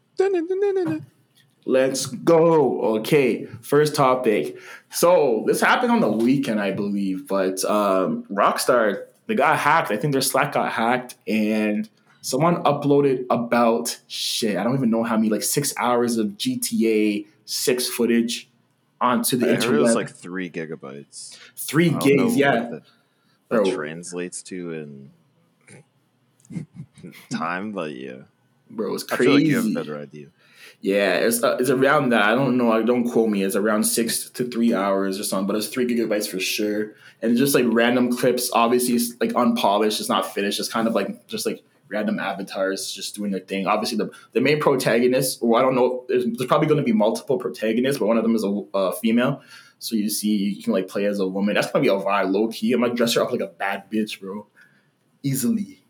Let's 1.66 2.06
go. 2.06 3.00
Okay, 3.00 3.48
first 3.60 3.96
topic. 3.96 4.58
So 4.92 5.44
this 5.46 5.60
happened 5.60 5.92
on 5.92 6.00
the 6.00 6.10
weekend, 6.10 6.62
I 6.62 6.72
believe, 6.72 7.28
but 7.28 7.66
um, 7.66 8.24
Rockstar 8.32 9.08
they 9.28 9.36
got 9.36 9.60
hacked. 9.60 9.92
I 9.92 9.98
think 9.98 10.14
their 10.14 10.22
Slack 10.22 10.54
got 10.54 10.72
hacked, 10.72 11.16
and 11.28 11.90
someone 12.22 12.64
uploaded 12.64 13.26
about 13.30 14.00
shit. 14.08 14.56
I 14.56 14.64
don't 14.64 14.76
even 14.76 14.90
know 14.90 15.04
how 15.04 15.18
many, 15.18 15.28
like 15.28 15.44
six 15.44 15.74
hours 15.78 16.16
of 16.16 16.28
GTA 16.38 17.26
six 17.44 17.90
footage 17.90 18.50
onto 19.02 19.36
the 19.36 19.52
I 19.52 19.56
heard 19.56 19.76
it 19.76 19.82
was 19.82 19.96
like 19.96 20.10
three 20.10 20.50
gigabytes. 20.50 21.38
Three 21.58 21.90
I 21.90 22.00
don't 22.00 22.16
know 22.16 22.24
gigs, 22.28 22.38
yeah, 22.38 22.52
that, 22.70 22.84
Bro. 23.50 23.66
that 23.66 23.74
translates 23.76 24.42
to 24.44 24.72
in 24.72 25.12
time, 27.30 27.72
but 27.72 27.96
yeah, 27.96 28.24
bro. 28.70 28.96
It's 28.96 29.06
I 29.12 29.18
feel 29.18 29.34
like 29.34 29.44
you 29.44 29.56
have 29.56 29.66
a 29.66 29.68
crazy. 29.68 29.76
better 29.76 29.98
idea. 29.98 30.28
Yeah, 30.82 31.16
it's 31.16 31.44
uh, 31.44 31.58
it's 31.60 31.70
around 31.70 32.10
that. 32.10 32.24
I 32.24 32.36
don't 32.36 32.58
know. 32.58 32.72
I 32.72 32.82
don't 32.82 33.10
quote 33.10 33.30
me. 33.30 33.44
It's 33.44 33.56
around 33.56 33.84
six 33.84 34.30
to 34.32 34.46
three 34.46 34.74
hours 34.74 35.20
or 35.20 35.24
something, 35.24 35.48
but 35.48 35.56
it's 35.56 35.68
three 35.68 35.86
gigabytes 35.86 36.28
for 36.28 36.40
sure. 36.40 36.94
And 37.22 37.38
just 37.38 37.54
like 37.54 37.66
random 37.68 38.16
clips, 38.16 38.50
obviously 38.52 38.96
it's 38.96 39.14
like 39.20 39.36
unpolished. 39.36 40.00
It's 40.00 40.10
not 40.10 40.34
finished. 40.34 40.60
It's 40.60 40.70
kind 40.70 40.88
of 40.88 40.96
like 40.96 41.28
just 41.28 41.46
like 41.46 41.64
random 41.88 42.20
avatars 42.20 42.92
just 42.92 43.16
doing 43.16 43.32
their 43.32 43.42
thing. 43.42 43.68
Obviously, 43.68 43.98
the 43.98 44.10
the 44.32 44.42
main 44.42 44.60
protagonist. 44.60 45.44
Well, 45.44 45.60
I 45.60 45.64
don't 45.64 45.76
know. 45.76 46.06
There's, 46.08 46.26
there's 46.26 46.48
probably 46.48 46.68
going 46.68 46.80
to 46.80 46.84
be 46.84 46.94
multiple 46.94 47.38
protagonists, 47.38 48.00
but 48.00 48.08
one 48.08 48.18
of 48.18 48.24
them 48.24 48.36
is 48.36 48.44
a 48.44 48.64
uh, 48.74 48.92
female. 48.94 49.44
So 49.78 49.96
you 49.96 50.10
see, 50.10 50.36
you 50.36 50.64
can 50.64 50.74
like 50.74 50.88
play 50.88 51.06
as 51.06 51.20
a 51.20 51.28
woman. 51.28 51.56
That's 51.56 51.72
gonna 51.72 51.82
be 51.82 51.90
a 51.90 51.94
vibe, 51.94 52.32
low 52.32 52.48
key. 52.48 52.74
I'm 52.74 52.82
gonna 52.82 52.94
dress 52.94 53.16
her 53.16 53.22
up 53.22 53.32
like 53.32 53.42
a 53.42 53.48
bad 53.48 53.90
bitch, 53.92 54.20
bro. 54.20 54.48
Easily. 55.24 55.81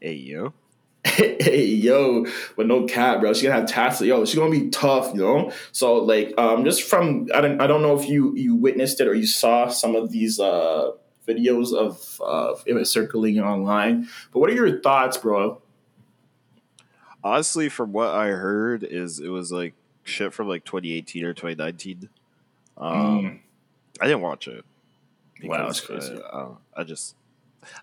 Hey 0.00 0.14
yo, 0.14 0.52
hey 1.04 1.64
yo, 1.64 2.26
but 2.56 2.66
no 2.66 2.84
cap, 2.86 3.20
bro. 3.20 3.32
She's 3.32 3.42
gonna 3.44 3.56
have 3.60 3.68
tats. 3.68 4.00
Yo, 4.00 4.24
she's 4.24 4.38
gonna 4.38 4.50
be 4.50 4.68
tough, 4.70 5.12
you 5.14 5.20
know. 5.20 5.52
So 5.72 5.96
like, 5.96 6.32
um, 6.38 6.64
just 6.64 6.82
from 6.82 7.28
I 7.34 7.40
don't 7.40 7.60
I 7.60 7.66
don't 7.66 7.82
know 7.82 7.98
if 7.98 8.08
you 8.08 8.34
you 8.36 8.54
witnessed 8.54 9.00
it 9.00 9.08
or 9.08 9.14
you 9.14 9.26
saw 9.26 9.68
some 9.68 9.96
of 9.96 10.10
these 10.12 10.38
uh 10.38 10.92
videos 11.26 11.74
of 11.74 12.20
uh 12.24 12.54
it 12.66 12.74
was 12.74 12.90
circling 12.90 13.40
online. 13.40 14.08
But 14.32 14.40
what 14.40 14.50
are 14.50 14.54
your 14.54 14.80
thoughts, 14.80 15.16
bro? 15.16 15.60
honestly, 17.24 17.68
from 17.68 17.92
what 17.92 18.08
I 18.10 18.28
heard, 18.28 18.84
is 18.84 19.18
it 19.20 19.28
was 19.28 19.50
like 19.52 19.74
shit 20.04 20.32
from 20.32 20.48
like 20.48 20.64
2018 20.64 21.24
or 21.24 21.34
2019. 21.34 22.08
Um, 22.76 22.94
Mm. 22.94 23.38
I 24.00 24.06
didn't 24.06 24.20
watch 24.22 24.46
it. 24.46 24.64
Wow, 25.42 25.66
that's 25.66 25.80
crazy. 25.80 26.14
uh, 26.32 26.50
I, 26.76 26.80
I 26.80 26.84
just 26.84 27.16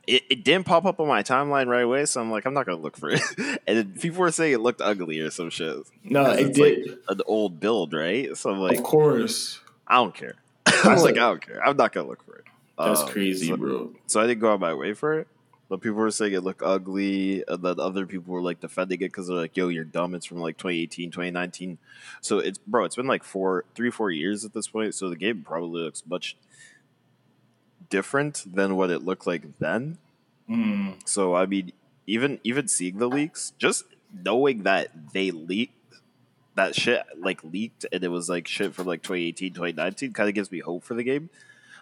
it, 0.07 0.23
it 0.29 0.43
didn't 0.43 0.65
pop 0.65 0.85
up 0.85 0.99
on 0.99 1.07
my 1.07 1.23
timeline 1.23 1.67
right 1.67 1.83
away, 1.83 2.05
so 2.05 2.21
I'm 2.21 2.31
like, 2.31 2.45
I'm 2.45 2.53
not 2.53 2.65
gonna 2.65 2.81
look 2.81 2.97
for 2.97 3.09
it. 3.11 3.21
and 3.67 3.99
people 3.99 4.19
were 4.19 4.31
saying 4.31 4.53
it 4.53 4.59
looked 4.61 4.81
ugly 4.81 5.19
or 5.19 5.29
some 5.29 5.49
shit. 5.49 5.77
No, 6.03 6.31
it 6.31 6.47
it's 6.47 6.57
did. 6.57 6.87
like 6.89 6.99
an 7.09 7.21
old 7.25 7.59
build, 7.59 7.93
right? 7.93 8.35
So 8.37 8.51
I'm 8.51 8.59
like, 8.59 8.77
of 8.77 8.83
course, 8.83 9.59
I 9.87 9.95
don't 9.95 10.13
care. 10.15 10.35
I 10.65 10.93
was 10.93 11.03
like, 11.03 11.15
I 11.15 11.29
don't 11.29 11.41
care. 11.45 11.65
I'm 11.65 11.77
not 11.77 11.91
gonna 11.93 12.07
look 12.07 12.23
for 12.23 12.35
it. 12.37 12.45
that's 12.77 13.01
Um, 13.01 13.07
crazy, 13.09 13.47
so- 13.47 13.57
bro. 13.57 13.93
so 14.07 14.21
I 14.21 14.27
didn't 14.27 14.41
go 14.41 14.51
out 14.53 14.59
my 14.59 14.73
way 14.73 14.93
for 14.93 15.19
it. 15.19 15.27
But 15.67 15.81
people 15.81 15.97
were 15.97 16.11
saying 16.11 16.33
it 16.33 16.43
looked 16.43 16.61
ugly, 16.61 17.43
and 17.47 17.63
then 17.63 17.79
other 17.79 18.05
people 18.05 18.31
were 18.35 18.41
like 18.43 18.59
defending 18.59 18.97
it 18.99 19.05
because 19.05 19.27
they're 19.27 19.35
like, 19.35 19.57
"Yo, 19.57 19.69
you're 19.69 19.83
dumb." 19.83 20.13
It's 20.13 20.27
from 20.27 20.37
like 20.37 20.57
2018, 20.57 21.09
2019. 21.09 21.79
So 22.21 22.37
it's 22.37 22.59
bro, 22.59 22.85
it's 22.85 22.95
been 22.95 23.07
like 23.07 23.23
four, 23.23 23.65
three, 23.73 23.89
four 23.89 24.11
years 24.11 24.45
at 24.45 24.53
this 24.53 24.67
point. 24.67 24.93
So 24.93 25.09
the 25.09 25.15
game 25.15 25.41
probably 25.43 25.81
looks 25.81 26.03
much 26.07 26.37
different 27.89 28.43
than 28.53 28.75
what 28.75 28.89
it 28.89 29.03
looked 29.03 29.25
like 29.27 29.57
then. 29.59 29.97
Mm. 30.49 30.95
So 31.05 31.35
I 31.35 31.45
mean, 31.45 31.71
even 32.07 32.39
even 32.43 32.67
seeing 32.67 32.97
the 32.97 33.07
leaks, 33.07 33.53
just 33.57 33.85
knowing 34.13 34.63
that 34.63 34.89
they 35.13 35.31
leaked 35.31 35.73
that 36.55 36.73
shit 36.75 37.03
like 37.17 37.43
leaked 37.43 37.85
and 37.91 38.01
it 38.03 38.07
was 38.07 38.29
like 38.29 38.47
shit 38.47 38.73
from 38.73 38.85
like 38.87 39.01
2018 39.03 39.51
2019 39.53 40.13
kind 40.13 40.29
of 40.29 40.35
gives 40.35 40.49
me 40.51 40.59
hope 40.59 40.83
for 40.85 40.93
the 40.93 41.03
game 41.03 41.29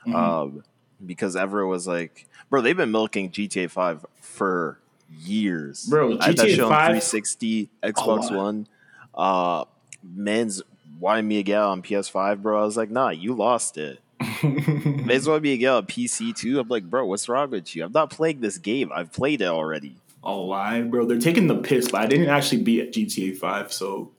Mhm. 0.08 0.16
um, 0.16 0.64
because 1.06 1.36
everyone 1.36 1.70
was 1.70 1.86
like, 1.88 2.28
"Bro, 2.50 2.62
they've 2.62 2.76
been 2.76 2.92
milking 2.92 3.30
GTA 3.30 3.70
Five 3.70 4.04
for 4.20 4.80
years, 5.16 5.86
Bro, 5.86 6.18
I 6.20 6.26
had 6.28 6.38
that 6.38 6.48
GTA 6.48 6.50
shit 6.50 6.60
on 6.62 6.70
5 6.72 6.86
360, 6.88 7.70
Xbox 7.84 8.32
Oh. 8.32 8.38
One, 8.38 8.68
uh, 9.14 9.66
man's 10.04 10.62
why 11.00 11.22
me 11.22 11.44
get 11.44 11.60
on 11.62 11.82
PS5, 11.84 12.42
bro. 12.42 12.60
I 12.62 12.66
was 12.66 12.76
like, 12.78 12.90
Nah, 12.90 13.10
you 13.10 13.34
lost 13.36 13.78
it. 13.78 14.00
Wanted 14.44 15.44
me 15.44 15.50
to 15.52 15.58
get 15.58 15.68
it 15.68 15.68
on 15.68 15.86
PC 15.86 16.36
too. 16.36 16.60
I'm 16.60 16.68
like, 16.68 16.90
Bro, 16.90 17.06
what's 17.08 17.28
wrong 17.30 17.50
with 17.50 17.76
you? 17.76 17.86
I'm 17.86 17.92
not 17.92 18.10
playing 18.10 18.42
this 18.42 18.58
game. 18.58 18.92
I've 18.94 19.12
played 19.12 19.42
it 19.42 19.48
already. 19.48 19.98
Oh, 20.24 20.46
why, 20.46 20.82
bro? 20.82 21.06
They're 21.06 21.20
taking 21.20 21.48
the 21.48 21.58
piss, 21.58 21.92
but 21.92 22.02
I 22.02 22.06
didn't 22.08 22.30
actually 22.30 22.62
be 22.62 22.82
beat 22.82 23.10
GTA 23.10 23.38
Five, 23.38 23.74
so 23.74 24.12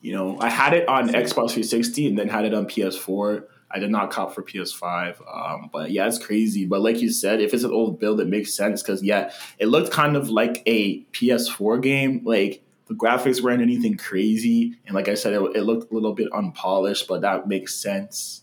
you 0.00 0.12
know 0.12 0.38
I 0.40 0.48
had 0.48 0.72
it 0.72 0.88
on 0.88 1.08
Xbox 1.08 1.52
360 1.52 2.08
and 2.08 2.18
then 2.18 2.28
had 2.28 2.44
it 2.44 2.54
on 2.54 2.66
PS4. 2.66 3.44
I 3.70 3.78
did 3.78 3.90
not 3.90 4.10
cop 4.10 4.34
for 4.34 4.42
PS5, 4.42 5.20
um, 5.32 5.70
but 5.72 5.90
yeah, 5.90 6.06
it's 6.06 6.18
crazy. 6.18 6.66
But 6.66 6.82
like 6.82 7.00
you 7.00 7.10
said, 7.10 7.40
if 7.40 7.52
it's 7.52 7.64
an 7.64 7.72
old 7.72 7.98
build, 7.98 8.20
it 8.20 8.28
makes 8.28 8.54
sense 8.54 8.82
because 8.82 9.02
yeah, 9.02 9.32
it 9.58 9.66
looked 9.66 9.92
kind 9.92 10.16
of 10.16 10.30
like 10.30 10.62
a 10.66 11.02
PS4 11.12 11.82
game. 11.82 12.22
Like 12.24 12.62
the 12.88 12.94
graphics 12.94 13.40
weren't 13.40 13.62
anything 13.62 13.96
crazy, 13.96 14.74
and 14.86 14.94
like 14.94 15.08
I 15.08 15.14
said, 15.14 15.32
it, 15.32 15.40
it 15.54 15.62
looked 15.62 15.92
a 15.92 15.94
little 15.94 16.14
bit 16.14 16.28
unpolished, 16.32 17.06
but 17.06 17.20
that 17.20 17.46
makes 17.46 17.74
sense. 17.74 18.42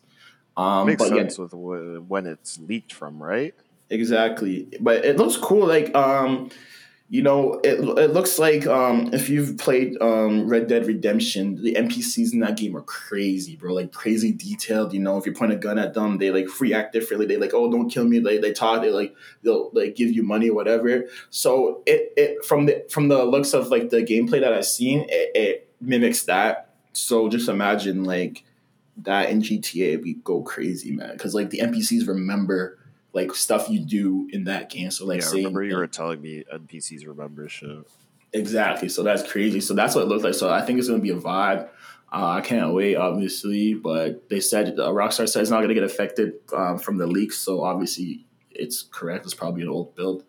Um, 0.56 0.88
Makes 0.88 1.04
but 1.04 1.16
yeah, 1.16 1.28
sense 1.28 1.40
with 1.40 1.54
when 2.08 2.28
it's 2.28 2.60
leaked 2.60 2.94
from, 2.94 3.22
right? 3.22 3.56
Exactly, 3.90 4.68
but 4.80 5.04
it 5.04 5.18
looks 5.18 5.38
cool. 5.38 5.68
Like, 5.68 5.94
um, 5.96 6.50
you 7.10 7.22
know, 7.22 7.60
it 7.64 7.80
it 8.00 8.14
looks 8.14 8.40
like 8.40 8.66
um, 8.66 9.14
if 9.14 9.30
you've 9.30 9.58
played 9.58 10.00
um, 10.02 10.48
Red 10.48 10.68
Dead 10.68 10.86
Redemption, 10.86 11.62
the 11.62 11.76
NPCs 11.76 12.34
in 12.34 12.40
that 12.40 12.58
game 12.58 12.76
are 12.76 12.82
crazy, 12.82 13.56
bro. 13.56 13.74
Like 13.74 13.92
crazy 13.92 14.32
detailed. 14.32 14.94
You 14.94 15.00
know, 15.00 15.18
if 15.18 15.26
you 15.26 15.34
point 15.34 15.52
a 15.52 15.56
gun 15.56 15.78
at 15.78 15.94
them, 15.94 16.18
they 16.18 16.32
like 16.32 16.48
react 16.60 16.94
differently. 16.94 17.26
They 17.26 17.38
like, 17.38 17.54
oh, 17.54 17.72
don't 17.72 17.90
kill 17.90 18.06
me. 18.06 18.20
They 18.20 18.38
they 18.38 18.54
talk. 18.54 18.82
They 18.82 18.90
like 18.90 19.16
they'll 19.44 19.70
like 19.74 19.96
give 19.96 20.12
you 20.12 20.24
money 20.24 20.50
or 20.50 20.56
whatever. 20.56 21.06
So 21.30 21.84
it 21.86 22.14
it 22.16 22.46
from 22.46 22.68
the 22.68 22.86
from 22.90 23.10
the 23.10 23.24
looks 23.26 23.54
of 23.54 23.68
like 23.68 23.90
the 23.90 24.04
gameplay 24.04 24.40
that 24.42 24.54
I've 24.54 24.66
seen, 24.66 25.06
it, 25.10 25.32
it 25.36 25.70
mimics 25.82 26.24
that. 26.24 26.70
So 26.94 27.28
just 27.28 27.50
imagine 27.50 28.06
like 28.06 28.44
that 28.98 29.30
in 29.30 29.42
GTA, 29.42 30.02
we 30.02 30.16
go 30.16 30.42
crazy, 30.42 30.92
man. 30.92 31.14
Because 31.14 31.34
like 31.34 31.50
the 31.50 31.60
NPCs 31.60 32.08
remember 32.08 32.78
like 33.14 33.34
stuff 33.36 33.70
you 33.70 33.80
do 33.80 34.28
in 34.32 34.46
that 34.46 34.70
game. 34.70 34.92
So 34.92 35.06
like 35.06 35.22
yeah, 35.22 35.28
saying 35.28 35.44
remember 35.46 35.64
you 35.64 35.76
were 35.76 35.88
telling 35.88 36.22
me 36.22 36.44
NPCs 36.54 37.08
remember 37.08 37.48
shit. 37.48 37.86
exactly. 38.34 38.90
So 38.90 39.04
that's 39.04 39.30
crazy. 39.30 39.62
So 39.62 39.74
that's 39.74 39.96
what 39.96 40.04
it 40.04 40.08
looks 40.08 40.24
like. 40.24 40.34
So 40.34 40.50
I 40.50 40.62
think 40.62 40.80
it's 40.80 40.88
gonna 40.88 41.02
be 41.02 41.12
a 41.12 41.16
vibe. 41.16 41.70
Uh, 42.12 42.28
I 42.28 42.42
can't 42.42 42.74
wait, 42.74 42.96
obviously. 42.96 43.74
But 43.74 44.30
they 44.30 44.40
said 44.40 44.80
uh, 44.80 44.90
Rockstar 44.90 45.28
said 45.30 45.42
it's 45.42 45.52
not 45.52 45.62
gonna 45.62 45.74
get 45.74 45.84
affected 45.84 46.34
um, 46.56 46.78
from 46.78 46.98
the 46.98 47.08
leaks. 47.08 47.38
So 47.38 47.64
obviously 47.64 48.26
it's 48.52 48.84
correct. 48.84 49.26
It's 49.26 49.34
probably 49.34 49.64
an 49.64 49.70
old 49.70 49.96
build. 49.96 50.24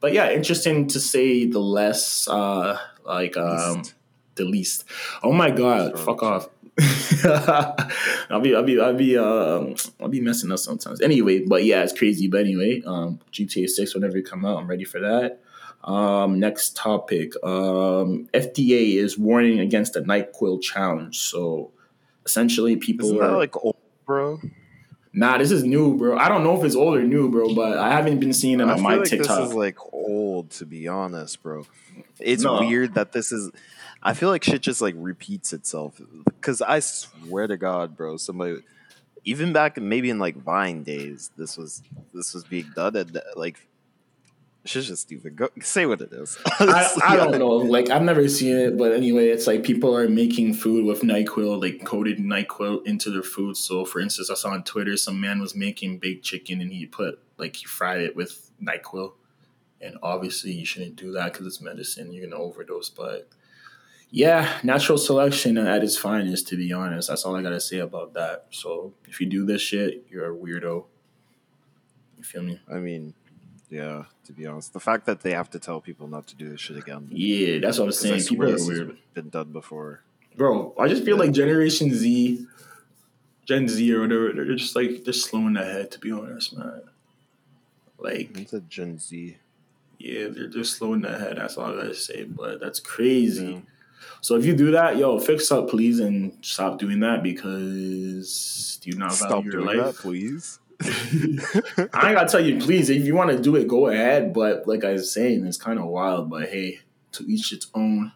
But 0.00 0.12
yeah, 0.12 0.30
interesting 0.30 0.86
to 0.88 1.00
say 1.00 1.46
the 1.46 1.58
less 1.58 2.28
uh, 2.28 2.78
like 3.04 3.36
um, 3.36 3.78
Least. 3.78 3.94
the 4.36 4.44
least. 4.44 4.84
Oh 5.22 5.32
my 5.32 5.50
god, 5.50 5.98
fuck 5.98 6.22
off. 6.22 6.48
I'll 8.30 8.40
be 8.40 8.54
I'll 8.54 8.62
be 8.62 8.80
I'll 8.80 8.94
be 8.94 9.16
um 9.18 9.74
I'll 10.00 10.08
be 10.08 10.20
messing 10.20 10.52
up 10.52 10.58
sometimes. 10.58 11.00
Anyway, 11.00 11.40
but 11.46 11.64
yeah, 11.64 11.82
it's 11.82 11.92
crazy. 11.96 12.28
But 12.28 12.40
anyway, 12.40 12.82
um 12.86 13.20
GTA 13.32 13.68
6 13.68 13.94
whenever 13.94 14.16
it 14.18 14.24
come 14.28 14.44
out, 14.44 14.58
I'm 14.58 14.66
ready 14.68 14.84
for 14.84 15.00
that. 15.00 15.40
Um 15.84 16.38
next 16.38 16.76
topic. 16.76 17.32
Um 17.42 18.28
FDA 18.34 18.94
is 18.96 19.18
warning 19.18 19.60
against 19.60 19.94
the 19.94 20.00
NyQuil 20.02 20.62
challenge. 20.62 21.18
So 21.18 21.72
essentially 22.24 22.76
people 22.76 23.06
Isn't 23.06 23.22
are 23.22 23.30
that 23.32 23.36
like 23.36 23.64
old, 23.64 23.76
bro? 24.06 24.40
Nah, 25.14 25.38
this 25.38 25.50
is 25.50 25.64
new, 25.64 25.96
bro. 25.96 26.16
I 26.16 26.28
don't 26.28 26.44
know 26.44 26.56
if 26.56 26.64
it's 26.64 26.76
old 26.76 26.96
or 26.96 27.02
new, 27.02 27.28
bro, 27.30 27.54
but 27.54 27.78
I 27.78 27.90
haven't 27.90 28.20
been 28.20 28.32
seeing 28.32 28.60
it 28.60 28.64
I 28.68 28.72
on 28.74 28.82
my 28.82 28.96
like 28.96 29.08
TikTok. 29.08 29.38
this 29.38 29.48
is 29.48 29.54
like 29.54 29.78
old, 29.92 30.50
to 30.50 30.66
be 30.66 30.86
honest, 30.86 31.42
bro. 31.42 31.66
It's 32.20 32.42
No. 32.44 32.60
weird 32.60 32.94
that 32.94 33.12
this 33.12 33.32
is. 33.32 33.50
I 34.02 34.14
feel 34.14 34.28
like 34.28 34.44
shit 34.44 34.62
just 34.62 34.80
like 34.80 34.94
repeats 34.96 35.52
itself 35.52 36.00
because 36.24 36.62
I 36.62 36.80
swear 36.80 37.46
to 37.46 37.56
God, 37.56 37.96
bro, 37.96 38.16
somebody 38.16 38.62
even 39.24 39.52
back 39.52 39.76
maybe 39.76 40.10
in 40.10 40.18
like 40.18 40.36
Vine 40.36 40.82
days, 40.82 41.30
this 41.36 41.56
was 41.56 41.82
this 42.14 42.34
was 42.34 42.44
being 42.44 42.70
done 42.74 42.96
and 42.96 43.16
uh, 43.16 43.20
like 43.36 43.66
shit's 44.64 44.88
just 44.88 45.02
stupid. 45.02 45.36
Go 45.36 45.48
say 45.60 45.86
what 45.86 46.00
it 46.00 46.12
is. 46.12 46.38
I, 46.46 46.88
I 47.04 47.16
don't 47.16 47.38
know. 47.38 47.56
Like 47.56 47.90
I've 47.90 48.02
never 48.02 48.28
seen 48.28 48.56
it, 48.56 48.78
but 48.78 48.92
anyway, 48.92 49.28
it's 49.28 49.46
like 49.46 49.64
people 49.64 49.96
are 49.96 50.08
making 50.08 50.54
food 50.54 50.84
with 50.84 51.02
Nyquil, 51.02 51.60
like 51.60 51.84
coated 51.84 52.18
Nyquil 52.18 52.86
into 52.86 53.10
their 53.10 53.22
food. 53.22 53.56
So, 53.56 53.84
for 53.84 54.00
instance, 54.00 54.30
I 54.30 54.34
saw 54.34 54.50
on 54.50 54.62
Twitter 54.62 54.96
some 54.96 55.20
man 55.20 55.40
was 55.40 55.54
making 55.54 55.98
baked 55.98 56.24
chicken 56.24 56.60
and 56.60 56.72
he 56.72 56.86
put 56.86 57.20
like 57.36 57.56
he 57.56 57.64
fried 57.64 58.00
it 58.00 58.14
with 58.14 58.50
Nyquil, 58.62 59.12
and 59.80 59.96
obviously 60.02 60.52
you 60.52 60.64
shouldn't 60.64 60.96
do 60.96 61.12
that 61.12 61.32
because 61.32 61.46
it's 61.46 61.60
medicine. 61.60 62.12
You're 62.12 62.28
gonna 62.28 62.42
overdose. 62.42 62.90
But 62.90 63.28
yeah, 64.10 64.58
natural 64.62 64.98
selection 64.98 65.58
at 65.58 65.84
its 65.84 65.96
finest. 65.96 66.48
To 66.48 66.56
be 66.56 66.72
honest, 66.72 67.08
that's 67.08 67.24
all 67.24 67.36
I 67.36 67.42
gotta 67.42 67.60
say 67.60 67.78
about 67.78 68.14
that. 68.14 68.46
So, 68.50 68.94
if 69.06 69.20
you 69.20 69.26
do 69.26 69.44
this 69.44 69.60
shit, 69.62 70.06
you're 70.10 70.32
a 70.32 70.36
weirdo. 70.36 70.84
You 72.16 72.24
feel 72.24 72.42
me? 72.42 72.60
I 72.70 72.76
mean, 72.76 73.14
yeah. 73.70 74.04
To 74.24 74.32
be 74.32 74.46
honest, 74.46 74.72
the 74.72 74.80
fact 74.80 75.06
that 75.06 75.20
they 75.20 75.32
have 75.32 75.50
to 75.50 75.58
tell 75.58 75.80
people 75.80 76.06
not 76.06 76.26
to 76.28 76.36
do 76.36 76.48
this 76.48 76.60
shit 76.60 76.76
again. 76.76 77.08
Yeah, 77.10 77.58
that's 77.60 77.78
what 77.78 77.86
I'm 77.86 77.92
saying. 77.92 78.24
People 78.24 78.50
are 78.50 78.66
weird. 78.66 78.98
Been 79.14 79.30
done 79.30 79.52
before. 79.52 80.02
Bro, 80.36 80.74
I 80.78 80.88
just 80.88 81.04
feel 81.04 81.16
like 81.16 81.32
Generation 81.32 81.92
Z, 81.92 82.46
Gen 83.44 83.68
Z 83.68 83.94
or 83.94 84.02
whatever, 84.02 84.32
they're 84.32 84.54
just 84.54 84.76
like 84.76 85.04
they're 85.04 85.12
slowing 85.12 85.56
ahead. 85.56 85.90
To 85.92 85.98
be 85.98 86.12
honest, 86.12 86.56
man. 86.56 86.82
Like 87.98 88.36
It's 88.38 88.52
a 88.52 88.60
Gen 88.60 88.98
Z. 88.98 89.36
Yeah, 89.98 90.28
they're 90.28 90.48
they're 90.48 90.64
slowing 90.64 91.04
ahead. 91.04 91.38
That's 91.38 91.56
all 91.56 91.72
I 91.72 91.76
gotta 91.76 91.94
say. 91.94 92.24
But 92.24 92.60
that's 92.60 92.80
crazy. 92.80 93.46
Yeah. 93.46 93.60
So 94.20 94.36
if 94.36 94.44
you 94.44 94.54
do 94.54 94.70
that, 94.72 94.96
yo, 94.96 95.18
fix 95.18 95.50
up, 95.52 95.68
please, 95.70 96.00
and 96.00 96.36
stop 96.42 96.78
doing 96.78 97.00
that 97.00 97.22
because 97.22 98.78
do 98.82 98.90
you 98.90 98.96
not 98.96 99.12
Stop 99.12 99.30
value 99.30 99.52
your 99.52 99.62
doing 99.62 99.78
life? 99.78 99.96
that, 99.96 100.02
please. 100.02 100.58
I 101.94 102.12
gotta 102.14 102.28
tell 102.28 102.44
you, 102.44 102.58
please. 102.60 102.88
If 102.90 103.04
you 103.04 103.14
want 103.14 103.30
to 103.30 103.38
do 103.40 103.56
it, 103.56 103.66
go 103.68 103.88
ahead. 103.88 104.32
But 104.32 104.66
like 104.68 104.84
I 104.84 104.92
was 104.92 105.10
saying, 105.12 105.44
it's 105.46 105.56
kind 105.56 105.78
of 105.78 105.86
wild. 105.86 106.30
But 106.30 106.48
hey, 106.48 106.80
to 107.12 107.24
each 107.24 107.52
its 107.52 107.66
own. 107.74 108.12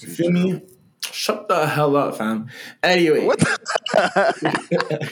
You 0.00 0.08
feel 0.08 0.30
me? 0.30 0.62
Shut 1.10 1.48
the 1.48 1.66
hell 1.66 1.96
up, 1.96 2.16
fam. 2.16 2.48
Anyway, 2.82 3.24
What? 3.24 3.38
The- 3.40 5.10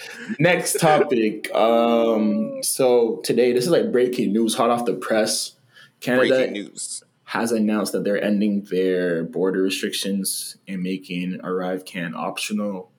next 0.38 0.78
topic. 0.78 1.52
Um, 1.54 2.62
so 2.62 3.16
today, 3.24 3.52
this 3.52 3.64
is 3.64 3.70
like 3.70 3.90
breaking 3.92 4.32
news, 4.32 4.54
hot 4.54 4.70
off 4.70 4.84
the 4.84 4.94
press. 4.94 5.52
Canada 6.00 6.28
Breaking 6.28 6.52
news. 6.52 7.02
Has 7.32 7.50
announced 7.50 7.92
that 7.92 8.04
they're 8.04 8.22
ending 8.22 8.60
their 8.64 9.24
border 9.24 9.62
restrictions 9.62 10.58
and 10.68 10.82
making 10.82 11.38
ArriveCAN 11.38 12.14
optional. 12.14 12.90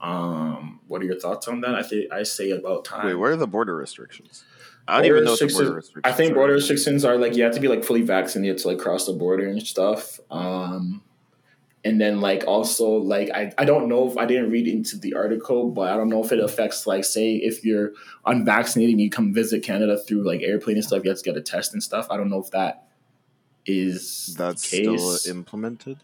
Um, 0.00 0.80
what 0.86 1.02
are 1.02 1.04
your 1.04 1.20
thoughts 1.20 1.46
on 1.46 1.60
that? 1.60 1.74
I 1.74 1.82
think 1.82 2.10
I 2.10 2.22
say 2.22 2.52
about 2.52 2.86
time. 2.86 3.04
Wait, 3.04 3.16
where 3.16 3.32
are 3.32 3.36
the 3.36 3.46
border 3.46 3.76
restrictions? 3.76 4.44
I 4.88 4.94
don't 4.94 5.02
Border 5.02 5.16
even 5.16 5.24
know 5.26 5.30
what 5.32 5.40
the 5.40 5.46
border 5.48 5.74
restrictions. 5.74 6.02
I 6.04 6.16
think 6.16 6.32
border 6.32 6.52
restrictions 6.54 7.04
are 7.04 7.18
like 7.18 7.36
you 7.36 7.44
have 7.44 7.52
to 7.52 7.60
be 7.60 7.68
like 7.68 7.84
fully 7.84 8.00
vaccinated 8.00 8.56
to 8.58 8.68
like 8.68 8.78
cross 8.78 9.04
the 9.04 9.12
border 9.12 9.46
and 9.46 9.62
stuff. 9.62 10.20
Um, 10.30 11.02
and 11.84 12.00
then 12.00 12.22
like 12.22 12.44
also 12.46 12.92
like 12.92 13.28
I, 13.28 13.52
I 13.58 13.66
don't 13.66 13.90
know 13.90 14.10
if 14.10 14.16
I 14.16 14.24
didn't 14.24 14.50
read 14.50 14.66
into 14.68 14.96
the 14.96 15.12
article, 15.12 15.70
but 15.70 15.90
I 15.92 15.98
don't 15.98 16.08
know 16.08 16.24
if 16.24 16.32
it 16.32 16.40
affects 16.40 16.86
like 16.86 17.04
say 17.04 17.34
if 17.34 17.62
you're 17.62 17.92
unvaccinated 18.24 18.92
and 18.92 19.02
you 19.02 19.10
come 19.10 19.34
visit 19.34 19.62
Canada 19.62 19.98
through 19.98 20.26
like 20.26 20.40
airplane 20.40 20.76
and 20.76 20.84
stuff, 20.84 21.04
you 21.04 21.10
have 21.10 21.18
to 21.18 21.24
get 21.24 21.36
a 21.36 21.42
test 21.42 21.74
and 21.74 21.82
stuff. 21.82 22.06
I 22.10 22.16
don't 22.16 22.30
know 22.30 22.40
if 22.40 22.50
that 22.52 22.85
is 23.66 24.34
That's 24.38 24.66
still 24.66 25.16
implemented. 25.28 25.98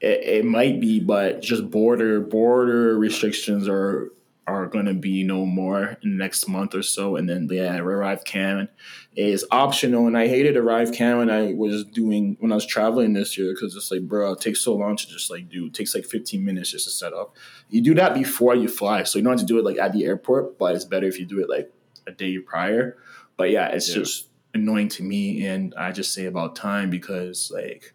it, 0.00 0.20
it 0.22 0.44
might 0.44 0.80
be, 0.80 1.00
but 1.00 1.40
just 1.42 1.70
border 1.70 2.20
border 2.20 2.98
restrictions 2.98 3.68
are 3.68 4.10
are 4.46 4.66
going 4.66 4.84
to 4.84 4.92
be 4.92 5.22
no 5.24 5.46
more 5.46 5.96
in 6.02 6.10
the 6.10 6.16
next 6.18 6.46
month 6.48 6.74
or 6.74 6.82
so, 6.82 7.16
and 7.16 7.26
then 7.26 7.48
yeah, 7.50 7.78
ArriveCAN 7.78 8.68
is 9.16 9.42
optional. 9.50 10.06
And 10.06 10.18
I 10.18 10.28
hated 10.28 10.54
ArriveCAN 10.56 11.16
when 11.18 11.30
I 11.30 11.54
was 11.54 11.82
doing 11.86 12.36
when 12.40 12.52
I 12.52 12.56
was 12.56 12.66
traveling 12.66 13.14
this 13.14 13.38
year 13.38 13.54
because 13.54 13.74
it's 13.74 13.90
like, 13.90 14.02
bro, 14.02 14.32
it 14.32 14.42
takes 14.42 14.60
so 14.60 14.74
long 14.74 14.96
to 14.96 15.08
just 15.08 15.30
like 15.30 15.48
do. 15.48 15.66
It 15.66 15.74
takes 15.74 15.94
like 15.94 16.04
15 16.04 16.44
minutes 16.44 16.70
just 16.72 16.84
to 16.84 16.90
set 16.90 17.14
up. 17.14 17.34
You 17.70 17.80
do 17.80 17.94
that 17.94 18.12
before 18.12 18.54
you 18.54 18.68
fly, 18.68 19.04
so 19.04 19.18
you 19.18 19.24
don't 19.24 19.32
have 19.32 19.40
to 19.40 19.46
do 19.46 19.58
it 19.58 19.64
like 19.64 19.78
at 19.78 19.94
the 19.94 20.04
airport, 20.04 20.58
but 20.58 20.74
it's 20.74 20.84
better 20.84 21.06
if 21.06 21.18
you 21.18 21.24
do 21.24 21.40
it 21.40 21.48
like 21.48 21.72
a 22.06 22.12
day 22.12 22.36
prior. 22.38 22.98
But 23.38 23.48
yeah, 23.50 23.68
it's 23.68 23.88
Yeah. 23.88 23.94
just 24.02 24.28
annoying 24.54 24.88
to 24.88 25.02
me, 25.02 25.44
and 25.46 25.74
I 25.74 25.92
just 25.92 26.14
say 26.14 26.26
about 26.26 26.56
time 26.56 26.88
because 26.90 27.50
like 27.52 27.92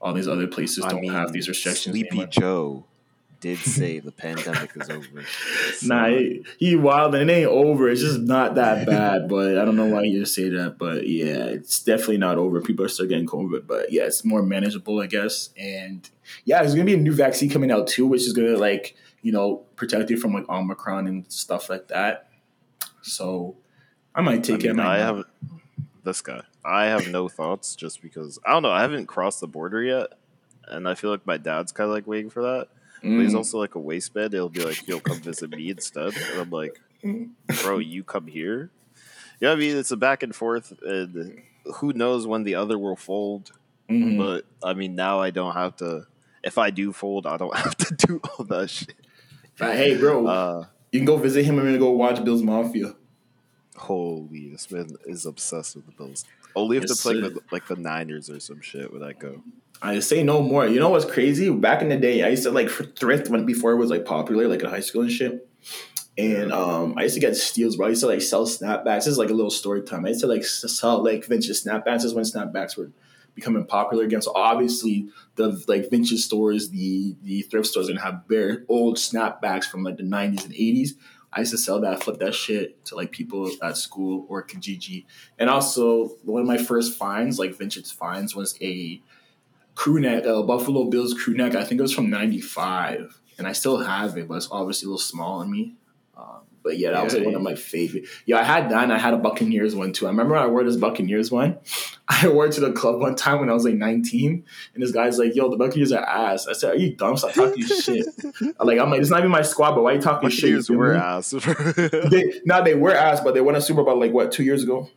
all 0.00 0.12
these 0.12 0.28
other 0.28 0.46
places 0.46 0.84
I 0.84 0.90
don't 0.90 1.00
mean, 1.00 1.12
have 1.12 1.32
these 1.32 1.48
restrictions. 1.48 1.94
Sleepy 1.94 2.08
anymore. 2.08 2.26
Joe 2.26 2.84
did 3.40 3.58
say 3.60 3.98
the 3.98 4.12
pandemic 4.12 4.70
is 4.76 4.90
over. 4.90 5.24
So, 5.76 5.86
Nah, 5.86 6.08
he, 6.08 6.44
he 6.58 6.76
wild 6.76 7.14
and 7.14 7.30
it 7.30 7.32
ain't 7.32 7.48
over. 7.48 7.88
It's 7.88 8.00
just 8.00 8.20
not 8.20 8.54
that 8.54 8.86
bad. 8.86 9.28
But 9.28 9.58
I 9.58 9.64
don't 9.64 9.76
know 9.76 9.86
why 9.86 10.02
you 10.02 10.24
say 10.24 10.48
that. 10.50 10.78
But 10.78 11.06
yeah, 11.06 11.44
it's 11.44 11.82
definitely 11.82 12.18
not 12.18 12.38
over. 12.38 12.60
People 12.60 12.84
are 12.84 12.88
still 12.88 13.06
getting 13.06 13.26
COVID. 13.26 13.66
But 13.66 13.92
yeah, 13.92 14.04
it's 14.04 14.24
more 14.24 14.42
manageable, 14.42 15.00
I 15.00 15.06
guess. 15.06 15.50
And 15.56 16.08
yeah, 16.44 16.60
there's 16.60 16.74
gonna 16.74 16.84
be 16.84 16.94
a 16.94 16.98
new 16.98 17.14
vaccine 17.14 17.50
coming 17.50 17.70
out 17.70 17.86
too, 17.86 18.06
which 18.06 18.22
is 18.22 18.32
gonna 18.32 18.56
like 18.56 18.96
you 19.22 19.32
know 19.32 19.64
protect 19.76 20.10
you 20.10 20.16
from 20.16 20.32
like 20.32 20.48
Omicron 20.48 21.06
and 21.06 21.30
stuff 21.30 21.68
like 21.68 21.88
that. 21.88 22.28
So 23.02 23.56
I 24.14 24.20
might 24.20 24.38
I, 24.38 24.42
take 24.42 24.64
it. 24.64 24.78
I, 24.78 24.96
I 24.96 24.98
have 24.98 25.16
not. 25.16 25.26
This 26.04 26.20
guy. 26.22 26.42
I 26.64 26.86
have 26.86 27.08
no 27.08 27.28
thoughts 27.28 27.74
just 27.76 28.02
because 28.02 28.38
I 28.44 28.52
don't 28.52 28.62
know. 28.62 28.70
I 28.70 28.80
haven't 28.82 29.06
crossed 29.06 29.40
the 29.40 29.46
border 29.46 29.82
yet, 29.82 30.08
and 30.68 30.88
I 30.88 30.94
feel 30.94 31.10
like 31.10 31.26
my 31.26 31.36
dad's 31.36 31.72
kind 31.72 31.88
of 31.88 31.94
like 31.94 32.06
waiting 32.06 32.30
for 32.30 32.42
that. 32.42 32.68
But 33.02 33.08
he's 33.22 33.32
Mm. 33.32 33.36
also 33.38 33.58
like 33.58 33.74
a 33.76 33.78
waistbed. 33.78 34.32
He'll 34.34 34.48
be 34.50 34.62
like, 34.64 34.86
"Yo, 34.86 35.00
come 35.00 35.20
visit 35.20 35.50
me 35.50 35.70
instead," 35.70 36.14
and 36.16 36.40
I'm 36.40 36.50
like, 36.50 36.78
"Bro, 37.62 37.78
you 37.78 38.04
come 38.04 38.26
here." 38.26 38.70
Yeah, 39.40 39.52
I 39.52 39.54
mean 39.56 39.76
it's 39.76 39.90
a 39.90 39.96
back 39.96 40.22
and 40.22 40.34
forth, 40.36 40.72
and 40.82 41.40
who 41.76 41.92
knows 41.94 42.26
when 42.26 42.42
the 42.44 42.56
other 42.56 42.78
will 42.78 42.96
fold. 42.96 43.52
Mhm. 43.88 44.18
But 44.18 44.44
I 44.62 44.74
mean, 44.74 44.94
now 44.96 45.18
I 45.20 45.30
don't 45.30 45.54
have 45.54 45.76
to. 45.76 46.06
If 46.44 46.58
I 46.58 46.68
do 46.70 46.92
fold, 46.92 47.26
I 47.26 47.36
don't 47.38 47.56
have 47.64 47.74
to 47.76 47.94
do 48.06 48.20
all 48.38 48.44
that 48.46 48.68
shit. 48.68 48.92
But 49.58 49.76
hey, 49.76 49.96
bro, 49.98 50.26
Uh, 50.26 50.66
you 50.92 51.00
can 51.00 51.06
go 51.06 51.16
visit 51.16 51.44
him 51.44 51.54
and 51.54 51.62
we're 51.64 51.68
gonna 51.72 51.78
go 51.78 51.90
watch 51.92 52.22
Bill's 52.22 52.42
Mafia. 52.42 52.94
Holy, 53.80 54.50
this 54.50 54.70
man 54.70 54.88
is 55.06 55.26
obsessed 55.26 55.76
with 55.76 55.86
the 55.86 55.92
Bills. 55.92 56.24
Only 56.54 56.76
if 56.76 56.84
Yes, 56.84 57.02
they're 57.02 57.12
playing 57.12 57.34
with 57.34 57.42
like 57.52 57.66
the 57.66 57.76
Niners 57.76 58.28
or 58.30 58.40
some 58.40 58.60
shit 58.60 58.92
would 58.92 59.02
I 59.02 59.12
go. 59.12 59.42
I 59.82 60.00
say 60.00 60.22
no 60.22 60.42
more. 60.42 60.66
You 60.66 60.78
know 60.78 60.90
what's 60.90 61.04
crazy? 61.04 61.50
Back 61.50 61.80
in 61.80 61.88
the 61.88 61.96
day, 61.96 62.22
I 62.22 62.28
used 62.28 62.42
to 62.42 62.50
like 62.50 62.68
thrift 62.70 63.28
when 63.30 63.46
before 63.46 63.72
it 63.72 63.76
was 63.76 63.90
like 63.90 64.04
popular, 64.04 64.46
like 64.48 64.62
in 64.62 64.68
high 64.68 64.80
school 64.80 65.02
and 65.02 65.10
shit. 65.10 65.48
And 66.18 66.52
um, 66.52 66.94
I 66.98 67.04
used 67.04 67.14
to 67.14 67.20
get 67.20 67.36
steals, 67.36 67.76
bro. 67.76 67.86
I 67.86 67.90
used 67.90 68.02
to 68.02 68.08
like 68.08 68.20
sell 68.20 68.46
snapbacks. 68.46 69.04
This 69.04 69.06
is 69.08 69.18
like 69.18 69.30
a 69.30 69.34
little 69.34 69.50
story 69.50 69.82
time. 69.82 70.04
I 70.04 70.08
used 70.08 70.20
to 70.20 70.26
like 70.26 70.44
sell 70.44 71.02
like 71.02 71.24
vintage 71.24 71.62
snapbacks. 71.62 72.02
This 72.02 72.04
is 72.04 72.14
when 72.14 72.24
snapbacks 72.24 72.76
were 72.76 72.90
becoming 73.34 73.64
popular 73.64 74.04
again. 74.04 74.20
So 74.20 74.32
obviously 74.34 75.08
the 75.36 75.62
like 75.66 75.88
vintage 75.88 76.20
stores, 76.20 76.68
the 76.70 77.16
the 77.22 77.42
thrift 77.42 77.68
stores, 77.68 77.88
are 77.88 77.92
gonna 77.92 78.04
have 78.04 78.28
bare 78.28 78.64
old 78.68 78.96
snapbacks 78.96 79.64
from 79.64 79.82
like 79.82 79.96
the 79.96 80.02
nineties 80.02 80.44
and 80.44 80.54
eighties. 80.54 80.94
I 81.32 81.40
used 81.40 81.52
to 81.52 81.58
sell 81.58 81.80
that, 81.82 82.02
flip 82.02 82.18
that 82.18 82.34
shit 82.34 82.84
to 82.86 82.96
like 82.96 83.12
people 83.12 83.50
at 83.62 83.76
school 83.76 84.26
or 84.28 84.44
Kijiji. 84.44 85.04
And 85.38 85.48
also 85.48 86.16
one 86.24 86.42
of 86.42 86.48
my 86.48 86.58
first 86.58 86.98
finds, 86.98 87.38
like 87.38 87.56
vintage 87.56 87.92
finds, 87.92 88.34
was 88.34 88.56
a 88.60 89.00
crew 89.74 90.00
neck, 90.00 90.26
uh, 90.26 90.42
Buffalo 90.42 90.84
Bills 90.84 91.14
crew 91.14 91.34
neck. 91.34 91.54
I 91.54 91.64
think 91.64 91.78
it 91.78 91.82
was 91.82 91.94
from 91.94 92.10
'95, 92.10 93.20
and 93.38 93.46
I 93.46 93.52
still 93.52 93.78
have 93.78 94.16
it, 94.16 94.28
but 94.28 94.34
it's 94.34 94.48
obviously 94.50 94.86
a 94.86 94.88
little 94.88 94.98
small 94.98 95.40
on 95.40 95.50
me. 95.50 95.76
Um, 96.16 96.42
but 96.62 96.78
yeah, 96.78 96.90
that 96.90 97.02
was 97.02 97.14
like 97.14 97.24
one 97.24 97.34
of 97.34 97.42
my 97.42 97.54
favorite. 97.54 98.04
Yeah, 98.26 98.38
I 98.38 98.42
had 98.42 98.70
that, 98.70 98.82
and 98.82 98.92
I 98.92 98.98
had 98.98 99.14
a 99.14 99.16
Buccaneers 99.16 99.74
one 99.74 99.92
too. 99.92 100.06
I 100.06 100.10
remember 100.10 100.36
I 100.36 100.46
wore 100.46 100.62
this 100.62 100.76
Buccaneers 100.76 101.30
one. 101.30 101.58
I 102.08 102.28
wore 102.28 102.46
it 102.46 102.52
to 102.52 102.60
the 102.60 102.72
club 102.72 103.00
one 103.00 103.14
time 103.14 103.40
when 103.40 103.48
I 103.48 103.52
was 103.52 103.64
like 103.64 103.74
19, 103.74 104.44
and 104.74 104.82
this 104.82 104.90
guy's 104.90 105.18
like, 105.18 105.34
"Yo, 105.34 105.48
the 105.48 105.56
Buccaneers 105.56 105.92
are 105.92 106.04
ass." 106.04 106.46
I 106.46 106.52
said, 106.52 106.74
"Are 106.74 106.76
you 106.76 106.94
dumb? 106.94 107.16
Stop 107.16 107.32
talking 107.32 107.62
shit." 107.66 108.06
I'm 108.40 108.66
like, 108.66 108.78
I'm 108.78 108.90
like, 108.90 109.00
it's 109.00 109.10
not 109.10 109.20
even 109.20 109.30
my 109.30 109.42
squad, 109.42 109.74
but 109.74 109.82
why 109.82 109.92
are 109.92 109.94
you 109.94 110.00
talking 110.00 110.28
shit? 110.28 110.50
You 110.50 110.56
Buccaneers 110.58 110.68
feel 110.68 110.76
were 110.76 110.94
ass 110.94 111.30
They, 112.10 112.40
now 112.44 112.60
they 112.60 112.74
were 112.74 112.94
ass, 112.94 113.20
but 113.20 113.34
they 113.34 113.40
won 113.40 113.56
a 113.56 113.60
Super 113.60 113.82
Bowl 113.82 113.98
like 113.98 114.12
what 114.12 114.32
two 114.32 114.44
years 114.44 114.62
ago. 114.62 114.88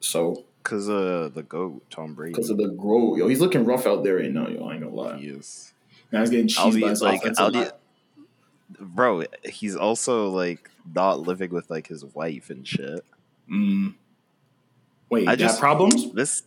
So 0.00 0.44
because 0.62 0.88
uh 0.88 1.30
the 1.34 1.42
goat 1.42 1.82
Tom 1.90 2.14
Brady. 2.14 2.34
because 2.34 2.50
of 2.50 2.58
the 2.58 2.68
grow, 2.68 3.16
yo, 3.16 3.26
he's 3.26 3.40
looking 3.40 3.64
rough 3.64 3.86
out 3.86 4.04
there 4.04 4.16
right 4.16 4.30
now. 4.30 4.48
Yo, 4.48 4.64
I 4.66 4.74
ain't 4.74 4.82
gonna 4.82 4.94
lie. 4.94 5.16
he 5.16 5.26
is. 5.26 5.72
Now 6.12 6.20
he's 6.20 6.30
getting 6.30 6.46
cheesed 6.46 6.80
by 6.80 6.90
his 6.90 7.02
like, 7.02 7.24
line. 7.38 7.70
bro. 8.78 9.24
He's 9.44 9.74
also 9.74 10.30
like 10.30 10.70
not 10.92 11.20
living 11.20 11.50
with 11.50 11.70
like 11.70 11.86
his 11.86 12.04
wife 12.04 12.50
and 12.50 12.66
shit. 12.66 13.04
Mm. 13.50 13.94
Wait, 15.10 15.28
I 15.28 15.36
just- 15.36 15.60
problems? 15.60 16.12
This, 16.12 16.42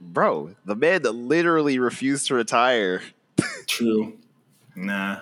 bro, 0.00 0.54
the 0.64 0.74
man 0.74 1.02
literally 1.02 1.78
refused 1.78 2.28
to 2.28 2.34
retire. 2.34 3.02
True. 3.66 4.16
Nah. 4.74 5.20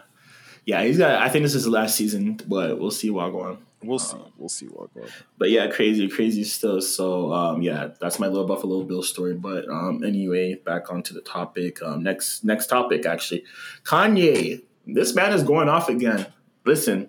Yeah, 0.66 0.82
he's 0.82 0.98
got. 0.98 1.20
I 1.20 1.28
think 1.28 1.42
this 1.44 1.54
is 1.54 1.64
the 1.64 1.70
last 1.70 1.94
season, 1.96 2.40
but 2.48 2.78
we'll 2.78 2.90
see 2.90 3.10
what 3.10 3.30
go 3.30 3.40
on. 3.42 3.58
We'll 3.82 3.98
see. 3.98 4.16
We'll 4.38 4.48
see 4.48 4.66
what 4.66 4.94
goes. 4.94 5.10
But 5.36 5.50
yeah, 5.50 5.70
crazy, 5.70 6.08
crazy 6.08 6.42
still. 6.44 6.80
So 6.80 7.32
um, 7.32 7.60
yeah, 7.60 7.90
that's 8.00 8.18
my 8.18 8.26
little 8.28 8.46
Buffalo 8.46 8.82
Bill 8.82 9.02
story. 9.02 9.34
But 9.34 9.68
um, 9.68 10.02
anyway, 10.02 10.54
back 10.54 10.90
onto 10.90 11.12
the 11.12 11.20
topic. 11.20 11.82
Um, 11.82 12.02
next, 12.02 12.44
next 12.44 12.68
topic 12.68 13.04
actually, 13.04 13.44
Kanye. 13.84 14.62
This 14.86 15.14
man 15.14 15.32
is 15.32 15.42
going 15.42 15.68
off 15.68 15.88
again. 15.88 16.26
Listen, 16.64 17.08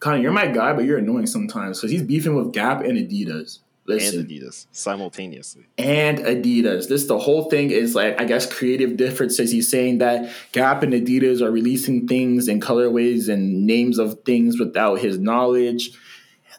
Kanye, 0.00 0.22
you're 0.22 0.32
my 0.32 0.46
guy, 0.46 0.72
but 0.72 0.84
you're 0.84 0.98
annoying 0.98 1.26
sometimes 1.26 1.78
because 1.78 1.90
he's 1.90 2.02
beefing 2.02 2.34
with 2.34 2.52
Gap 2.52 2.82
and 2.84 2.98
Adidas. 2.98 3.58
Listen, 3.84 4.20
And 4.20 4.28
Adidas 4.28 4.66
simultaneously. 4.70 5.66
and 5.76 6.18
Adidas. 6.18 6.88
This 6.88 7.06
the 7.06 7.18
whole 7.18 7.50
thing 7.50 7.70
is 7.72 7.94
like 7.96 8.20
I 8.20 8.24
guess 8.24 8.46
creative 8.50 8.96
differences. 8.96 9.50
He's 9.50 9.68
saying 9.68 9.98
that 9.98 10.30
Gap 10.52 10.82
and 10.84 10.92
Adidas 10.92 11.40
are 11.40 11.50
releasing 11.50 12.06
things 12.06 12.46
and 12.46 12.62
colorways 12.62 13.28
and 13.28 13.66
names 13.66 13.98
of 13.98 14.22
things 14.24 14.58
without 14.60 15.00
his 15.00 15.18
knowledge. 15.18 15.90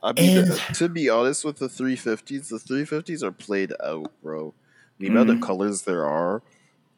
I 0.02 0.12
mean, 0.12 0.38
And- 0.40 0.52
to 0.76 0.90
be 0.90 1.08
honest 1.10 1.46
with 1.46 1.60
the 1.60 1.70
350s, 1.70 2.50
the 2.50 2.58
350s 2.60 3.24
are 3.24 3.32
played 3.32 3.72
out, 3.82 4.12
bro. 4.22 4.54
The 5.00 5.08
amount 5.08 5.30
Mm-hmm. 5.30 5.42
of 5.42 5.48
colors 5.48 5.84
there 5.84 6.06
are, 6.06 6.42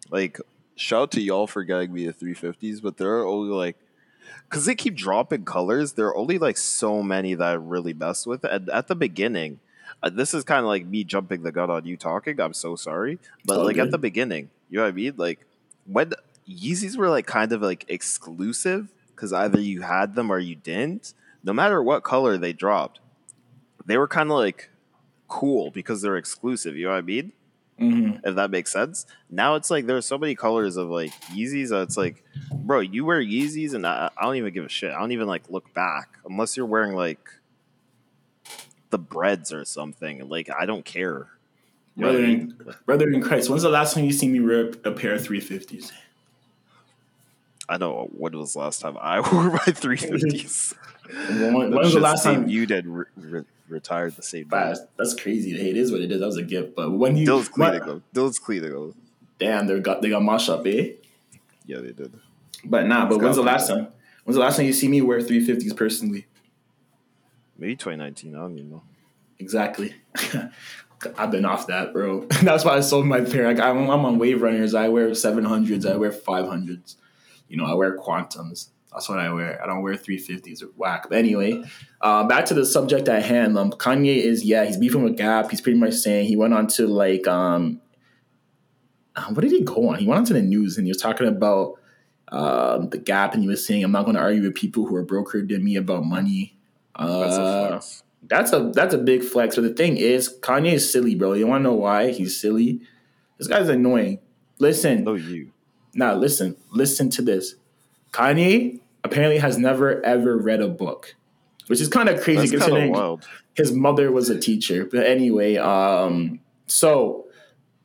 like, 0.09 0.39
shout 0.75 1.01
out 1.03 1.11
to 1.11 1.21
y'all 1.21 1.45
for 1.45 1.63
getting 1.63 1.93
me 1.93 2.07
the 2.07 2.13
350s, 2.13 2.81
but 2.81 2.97
there 2.97 3.09
are 3.15 3.25
only 3.27 3.53
like, 3.53 3.77
because 4.49 4.65
they 4.65 4.75
keep 4.75 4.95
dropping 4.95 5.45
colors, 5.45 5.93
there 5.93 6.07
are 6.07 6.17
only 6.17 6.37
like 6.37 6.57
so 6.57 7.01
many 7.03 7.33
that 7.35 7.47
I 7.47 7.53
really 7.53 7.93
mess 7.93 8.25
with. 8.25 8.43
And 8.43 8.69
at 8.69 8.87
the 8.87 8.95
beginning, 8.95 9.59
uh, 10.03 10.09
this 10.09 10.33
is 10.33 10.43
kind 10.43 10.59
of 10.59 10.65
like 10.65 10.85
me 10.85 11.03
jumping 11.03 11.43
the 11.43 11.51
gun 11.51 11.69
on 11.69 11.85
you 11.85 11.97
talking. 11.97 12.39
I'm 12.39 12.53
so 12.53 12.75
sorry, 12.75 13.19
but 13.45 13.57
All 13.59 13.65
like 13.65 13.75
good. 13.75 13.85
at 13.85 13.91
the 13.91 13.97
beginning, 13.97 14.49
you 14.69 14.77
know 14.77 14.83
what 14.83 14.89
I 14.89 14.93
mean? 14.93 15.13
Like 15.17 15.45
when 15.85 16.11
Yeezys 16.49 16.97
were 16.97 17.09
like 17.09 17.25
kind 17.25 17.51
of 17.51 17.61
like 17.61 17.85
exclusive 17.87 18.89
because 19.15 19.31
either 19.33 19.59
you 19.59 19.81
had 19.81 20.15
them 20.15 20.31
or 20.31 20.39
you 20.39 20.55
didn't. 20.55 21.13
No 21.43 21.53
matter 21.53 21.81
what 21.81 22.03
color 22.03 22.37
they 22.37 22.53
dropped, 22.53 22.99
they 23.85 23.97
were 23.97 24.07
kind 24.07 24.29
of 24.31 24.37
like 24.37 24.69
cool 25.27 25.71
because 25.71 26.01
they're 26.01 26.17
exclusive. 26.17 26.75
You 26.75 26.85
know 26.85 26.91
what 26.91 26.97
I 26.97 27.01
mean? 27.01 27.31
Hmm 27.77 28.11
If 28.23 28.35
that 28.35 28.51
makes 28.51 28.71
sense. 28.71 29.05
Now 29.29 29.55
it's 29.55 29.69
like 29.69 29.85
there's 29.85 30.05
so 30.05 30.17
many 30.17 30.35
colors 30.35 30.77
of 30.77 30.89
like 30.89 31.11
Yeezys 31.33 31.69
that 31.69 31.81
it's 31.83 31.97
like, 31.97 32.23
bro, 32.51 32.79
you 32.79 33.05
wear 33.05 33.21
Yeezys 33.21 33.73
and 33.73 33.85
I, 33.85 34.09
I 34.17 34.23
don't 34.25 34.35
even 34.37 34.53
give 34.53 34.65
a 34.65 34.69
shit. 34.69 34.91
I 34.91 34.99
don't 34.99 35.11
even 35.11 35.27
like 35.27 35.49
look 35.49 35.73
back 35.73 36.17
unless 36.27 36.55
you're 36.57 36.65
wearing 36.65 36.95
like 36.95 37.19
the 38.89 38.97
breads 38.97 39.51
or 39.51 39.65
something. 39.65 40.27
Like 40.29 40.49
I 40.57 40.65
don't 40.65 40.85
care. 40.85 41.27
You 41.97 42.05
know 42.05 42.11
what 42.11 42.15
I 42.15 42.19
Brother, 42.19 42.25
in, 42.25 42.75
brother 42.85 43.09
in 43.09 43.21
Christ, 43.21 43.49
when's 43.49 43.63
the 43.63 43.69
last 43.69 43.93
time 43.93 44.05
you 44.05 44.11
seen 44.11 44.33
me 44.33 44.39
wear 44.39 44.71
a 44.83 44.91
pair 44.91 45.13
of 45.13 45.21
350s? 45.21 45.91
I 47.67 47.77
don't 47.77 47.95
know 47.95 48.09
when 48.11 48.37
was 48.37 48.53
the 48.53 48.59
last 48.59 48.81
time 48.81 48.97
I 48.99 49.19
wore 49.31 49.51
my 49.51 49.57
350s. 49.59 50.75
When, 51.27 51.53
when 51.53 51.71
was 51.71 51.93
the 51.93 51.99
last 51.99 52.23
time 52.23 52.47
you 52.47 52.65
did 52.65 52.85
re- 52.85 53.05
re- 53.15 53.45
retired 53.67 54.15
the 54.15 54.21
same 54.21 54.43
day? 54.43 54.49
Fast. 54.49 54.83
That's 54.97 55.13
crazy. 55.13 55.57
Hey, 55.57 55.69
it 55.71 55.77
is 55.77 55.91
what 55.91 56.01
it 56.01 56.11
is. 56.11 56.19
That 56.19 56.25
was 56.25 56.37
a 56.37 56.43
gift. 56.43 56.75
But 56.75 56.91
when 56.91 57.15
you 57.17 57.27
Dylan's 57.27 57.49
cleaning 57.49 57.79
what- 57.81 57.87
them. 57.87 58.03
Dylan's 58.13 58.39
cleaning 58.39 58.71
them. 58.71 58.95
damn, 59.39 59.67
they 59.67 59.79
got 59.79 60.01
they 60.01 60.09
got 60.09 60.23
mash 60.23 60.49
up, 60.49 60.65
eh? 60.67 60.91
Yeah, 61.65 61.79
they 61.79 61.91
did. 61.91 62.13
But 62.63 62.85
nah. 62.87 63.05
But 63.07 63.15
It's 63.15 63.23
when's 63.23 63.35
the 63.37 63.43
got- 63.43 63.51
last 63.51 63.67
time? 63.69 63.87
When's 64.23 64.35
the 64.35 64.41
last 64.41 64.57
time 64.57 64.65
you 64.65 64.73
see 64.73 64.87
me 64.87 65.01
wear 65.01 65.19
350s 65.19 65.75
personally? 65.75 66.25
Maybe 67.57 67.75
2019. 67.75 68.35
I 68.35 68.39
don't 68.39 68.57
even 68.57 68.69
know. 68.71 68.83
Exactly. 69.39 69.93
I've 71.17 71.29
been 71.29 71.45
off 71.45 71.67
that, 71.67 71.93
bro. 71.93 72.25
That's 72.41 72.65
why 72.65 72.75
I 72.77 72.79
sold 72.79 73.05
my 73.05 73.21
pair. 73.21 73.45
Like 73.47 73.59
I'm, 73.59 73.89
I'm 73.89 74.03
on 74.05 74.17
wave 74.17 74.41
runners. 74.41 74.73
I 74.73 74.89
wear 74.89 75.09
700s. 75.09 75.89
I 75.89 75.95
wear 75.97 76.11
500s. 76.11 76.95
You 77.47 77.57
know, 77.57 77.65
I 77.65 77.73
wear 77.75 77.97
quantums. 77.97 78.69
That's 78.95 79.09
what 79.09 79.19
I 79.19 79.31
wear. 79.31 79.61
I 79.61 79.67
don't 79.67 79.81
wear 79.81 79.93
350s 79.95 80.63
or 80.63 80.67
whack. 80.77 81.07
But 81.09 81.17
anyway, 81.17 81.63
uh, 82.01 82.23
back 82.27 82.45
to 82.45 82.53
the 82.53 82.65
subject 82.65 83.07
at 83.09 83.23
hand. 83.23 83.57
Um, 83.57 83.71
Kanye 83.71 84.15
is 84.17 84.43
yeah, 84.43 84.63
he's 84.65 84.77
beefing 84.77 85.03
with 85.03 85.17
Gap. 85.17 85.51
He's 85.51 85.59
pretty 85.61 85.77
much 85.77 85.93
saying 85.95 86.27
he 86.27 86.35
went 86.37 86.53
on 86.53 86.67
to 86.67 86.87
like 86.87 87.27
um, 87.27 87.81
uh, 89.15 89.25
what 89.25 89.41
did 89.41 89.51
he 89.51 89.61
go 89.61 89.89
on? 89.89 89.99
He 89.99 90.07
went 90.07 90.19
on 90.19 90.25
to 90.25 90.33
the 90.33 90.41
news 90.41 90.77
and 90.77 90.87
he 90.87 90.91
was 90.91 91.01
talking 91.01 91.27
about 91.27 91.75
um, 92.29 92.89
the 92.89 92.97
Gap 92.97 93.33
and 93.33 93.43
he 93.43 93.47
was 93.49 93.65
saying 93.65 93.83
I'm 93.83 93.91
not 93.91 94.03
going 94.05 94.15
to 94.15 94.21
argue 94.21 94.41
with 94.43 94.55
people 94.55 94.85
who 94.85 94.95
are 94.95 95.05
brokered 95.05 95.49
than 95.49 95.63
me 95.63 95.75
about 95.75 96.05
money. 96.05 96.57
That's 96.97 97.37
a 97.37 97.41
Uh, 97.41 97.67
flex. 97.69 98.03
that's 98.23 98.53
a 98.53 98.71
that's 98.73 98.93
a 98.93 98.97
big 98.97 99.23
flex. 99.23 99.55
But 99.55 99.63
the 99.63 99.73
thing 99.73 99.97
is, 99.97 100.33
Kanye 100.39 100.73
is 100.73 100.89
silly, 100.91 101.15
bro. 101.15 101.33
You 101.33 101.47
want 101.47 101.59
to 101.63 101.69
know 101.69 101.75
why 101.75 102.11
he's 102.11 102.39
silly? 102.39 102.81
This 103.37 103.47
guy's 103.47 103.67
annoying. 103.67 104.19
Listen, 104.59 105.03
No, 105.03 105.15
you. 105.15 105.51
now 105.93 106.15
listen, 106.15 106.55
listen 106.71 107.09
to 107.09 107.21
this. 107.21 107.55
Kanye 108.13 108.79
apparently 109.05 109.37
has 109.37 109.57
never 109.57 110.03
ever 110.03 110.35
read 110.35 110.61
a 110.61 110.67
book, 110.67 111.15
which 111.67 111.79
is 111.79 111.87
kind 111.87 112.09
of 112.09 112.19
crazy 112.21 112.49
considering 112.49 113.19
his 113.53 113.71
mother 113.71 114.11
was 114.11 114.29
a 114.29 114.37
teacher. 114.37 114.85
But 114.85 115.05
anyway, 115.05 115.55
um, 115.55 116.41
so 116.67 117.27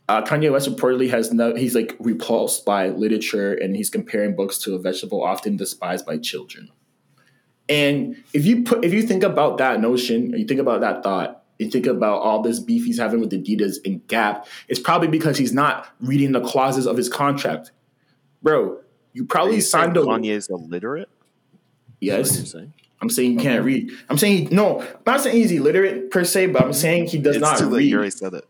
uh, 0.08 0.22
Kanye 0.22 0.50
West 0.50 0.68
reportedly 0.68 1.08
has 1.10 1.32
no, 1.32 1.54
he's 1.54 1.74
like 1.74 1.94
repulsed 2.00 2.64
by 2.64 2.88
literature 2.88 3.52
and 3.52 3.76
he's 3.76 3.90
comparing 3.90 4.34
books 4.34 4.58
to 4.58 4.74
a 4.74 4.78
vegetable 4.78 5.22
often 5.22 5.56
despised 5.56 6.04
by 6.04 6.18
children. 6.18 6.70
And 7.68 8.16
if 8.32 8.44
you 8.44 8.64
put 8.64 8.84
if 8.84 8.92
you 8.92 9.02
think 9.02 9.22
about 9.22 9.58
that 9.58 9.80
notion, 9.80 10.34
or 10.34 10.38
you 10.38 10.46
think 10.46 10.58
about 10.58 10.80
that 10.80 11.04
thought, 11.04 11.44
you 11.58 11.70
think 11.70 11.86
about 11.86 12.22
all 12.22 12.42
this 12.42 12.58
beef 12.58 12.84
he's 12.84 12.98
having 12.98 13.20
with 13.20 13.30
Adidas 13.30 13.76
and 13.84 14.04
Gap, 14.08 14.46
it's 14.66 14.80
probably 14.80 15.06
because 15.06 15.36
he's 15.36 15.52
not 15.52 15.86
reading 16.00 16.32
the 16.32 16.40
clauses 16.40 16.86
of 16.86 16.96
his 16.96 17.08
contract. 17.08 17.70
Bro, 18.42 18.80
you 19.12 19.24
probably 19.24 19.56
you 19.56 19.60
signed 19.60 19.96
a 19.96 20.00
illiterate? 20.00 20.28
Is 20.36 20.48
what 20.48 20.58
yes. 22.00 22.50
saying? 22.50 22.72
I'm 23.02 23.08
saying 23.08 23.38
he 23.38 23.44
can't 23.44 23.64
read. 23.64 23.90
I'm 24.08 24.18
saying 24.18 24.48
he, 24.48 24.54
no. 24.54 24.82
I'm 24.82 24.88
not 25.06 25.20
saying 25.20 25.36
he's 25.36 25.52
illiterate 25.52 26.10
per 26.10 26.24
se, 26.24 26.46
but 26.48 26.62
I'm 26.62 26.72
saying 26.72 27.06
he 27.06 27.18
does 27.18 27.36
it's 27.36 27.42
not 27.42 27.58
too 27.58 27.66
late. 27.66 27.78
read. 27.78 27.88
You 27.88 27.96
already 27.96 28.10
said 28.10 28.34
it. 28.34 28.44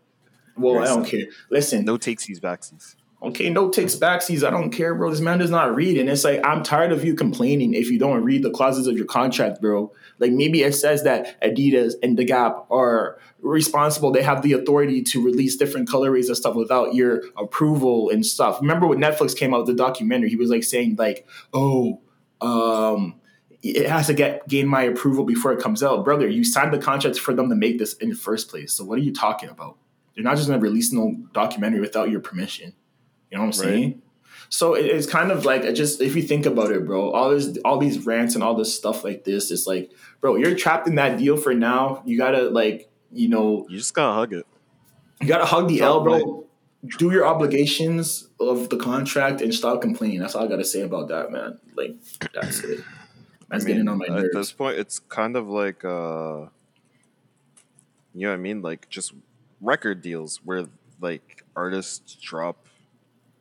well, 0.56 0.80
I 0.80 0.86
don't 0.86 1.04
care. 1.04 1.26
Listen, 1.50 1.84
No 1.84 1.96
takesies, 1.96 2.40
backsies. 2.40 2.96
Okay, 3.22 3.50
no 3.50 3.70
takes 3.70 3.94
backsies. 3.96 4.46
I 4.46 4.50
don't 4.50 4.70
care, 4.70 4.94
bro. 4.94 5.11
This 5.11 5.20
man 5.20 5.38
does 5.38 5.50
not 5.50 5.74
read, 5.74 5.98
and 5.98 6.09
it's 6.09 6.24
like 6.24 6.40
I'm 6.44 6.62
tired 6.62 6.92
of 6.92 7.04
you 7.04 7.14
complaining 7.14 7.74
if 7.74 7.90
you 7.90 7.98
don't 7.98 8.24
read 8.24 8.42
the 8.42 8.50
clauses 8.50 8.87
of 8.87 8.96
your 8.96 9.06
contract, 9.06 9.61
bro. 9.61 9.92
Like 10.18 10.33
maybe 10.33 10.62
it 10.62 10.74
says 10.74 11.04
that 11.04 11.40
Adidas 11.42 11.94
and 12.02 12.18
the 12.18 12.24
Gap 12.24 12.66
are 12.70 13.18
responsible. 13.40 14.12
They 14.12 14.22
have 14.22 14.42
the 14.42 14.52
authority 14.52 15.02
to 15.02 15.24
release 15.24 15.56
different 15.56 15.88
colorways 15.88 16.28
and 16.28 16.37
stuff 16.37 16.54
without 16.54 16.94
your 16.94 17.22
approval 17.37 18.11
and 18.11 18.24
stuff. 18.24 18.61
Remember 18.61 18.87
when 18.87 18.98
Netflix 18.98 19.37
came 19.37 19.54
out 19.54 19.66
with 19.66 19.68
the 19.68 19.83
documentary? 19.83 20.30
He 20.30 20.37
was 20.37 20.50
like 20.50 20.64
saying 20.64 20.96
like, 20.96 21.26
oh. 21.52 22.00
um 22.40 23.16
it 23.62 23.88
has 23.88 24.06
to 24.06 24.14
get 24.14 24.48
gain 24.48 24.66
my 24.66 24.83
approval 24.83 25.24
before 25.24 25.52
it 25.52 25.61
comes 25.61 25.83
out, 25.83 26.04
brother. 26.04 26.26
You 26.26 26.44
signed 26.44 26.72
the 26.72 26.78
contract 26.78 27.18
for 27.18 27.35
them 27.35 27.50
to 27.50 27.54
make 27.54 27.78
this 27.78 27.92
in 27.94 28.09
the 28.09 28.14
first 28.14 28.48
place. 28.48 28.72
So 28.72 28.85
what 28.85 28.98
are 28.98 29.02
you 29.02 29.12
talking 29.12 29.50
about? 29.50 29.76
They're 30.14 30.24
not 30.24 30.37
just 30.37 30.48
to 30.48 30.59
release 30.59 30.92
no 30.92 31.16
documentary 31.33 31.80
without 31.80 32.11
your 32.11 32.20
permission. 32.20 32.72
You 33.30 33.38
know 33.38 33.44
what 33.44 33.56
I'm 33.56 33.60
Right. 33.66 33.70
saying? 33.74 34.02
So 34.48 34.74
it- 34.74 34.86
it's 34.86 35.06
kind 35.06 35.30
of 35.30 35.44
like 35.44 35.62
just 35.74 36.00
if 36.00 36.16
you 36.16 36.22
think 36.22 36.44
about 36.46 36.72
it, 36.72 36.84
bro, 36.84 37.10
all 37.10 37.30
this, 37.30 37.56
all 37.64 37.78
these 37.78 38.04
rants 38.04 38.34
and 38.34 38.42
all 38.42 38.54
this 38.56 38.74
stuff 38.74 39.04
like 39.04 39.22
this, 39.24 39.50
it's 39.52 39.66
like, 39.66 39.92
bro, 40.20 40.34
you're 40.36 40.56
trapped 40.56 40.88
in 40.88 40.96
that 40.96 41.18
deal 41.18 41.36
for 41.36 41.54
now. 41.54 42.02
You 42.04 42.18
gotta 42.18 42.50
like, 42.50 42.88
you 43.12 43.28
know, 43.28 43.66
You 43.68 43.78
just 43.78 43.94
gotta 43.94 44.12
hug 44.14 44.32
it. 44.32 44.46
you 45.20 45.28
gotta 45.28 45.44
hug 45.44 45.68
the 45.68 45.80
L, 45.80 46.02
bro. 46.02 46.46
Do 46.98 47.10
your 47.12 47.26
obligations 47.26 48.28
of 48.40 48.70
the 48.70 48.76
contract 48.78 49.40
and 49.42 49.54
stop 49.54 49.82
complaining. 49.82 50.18
That's 50.18 50.34
all 50.34 50.44
I 50.44 50.48
gotta 50.48 50.64
say 50.64 50.80
about 50.80 51.08
that, 51.08 51.30
man. 51.30 51.58
Like 51.76 51.96
that's 52.32 52.64
it. 52.64 52.80
That's 53.48 53.64
I 53.64 53.66
mean, 53.68 53.76
getting 53.76 53.88
on 53.88 53.98
my 53.98 54.06
nerves. 54.06 54.24
At 54.24 54.32
this 54.32 54.52
point, 54.52 54.78
it's 54.78 54.98
kind 54.98 55.36
of 55.36 55.46
like, 55.48 55.84
uh, 55.84 56.46
you 58.14 58.22
know 58.22 58.28
what 58.30 58.34
I 58.34 58.36
mean? 58.38 58.62
Like 58.62 58.88
just 58.88 59.12
record 59.60 60.02
deals 60.02 60.40
where 60.44 60.66
like 61.00 61.44
artists 61.54 62.14
drop 62.20 62.66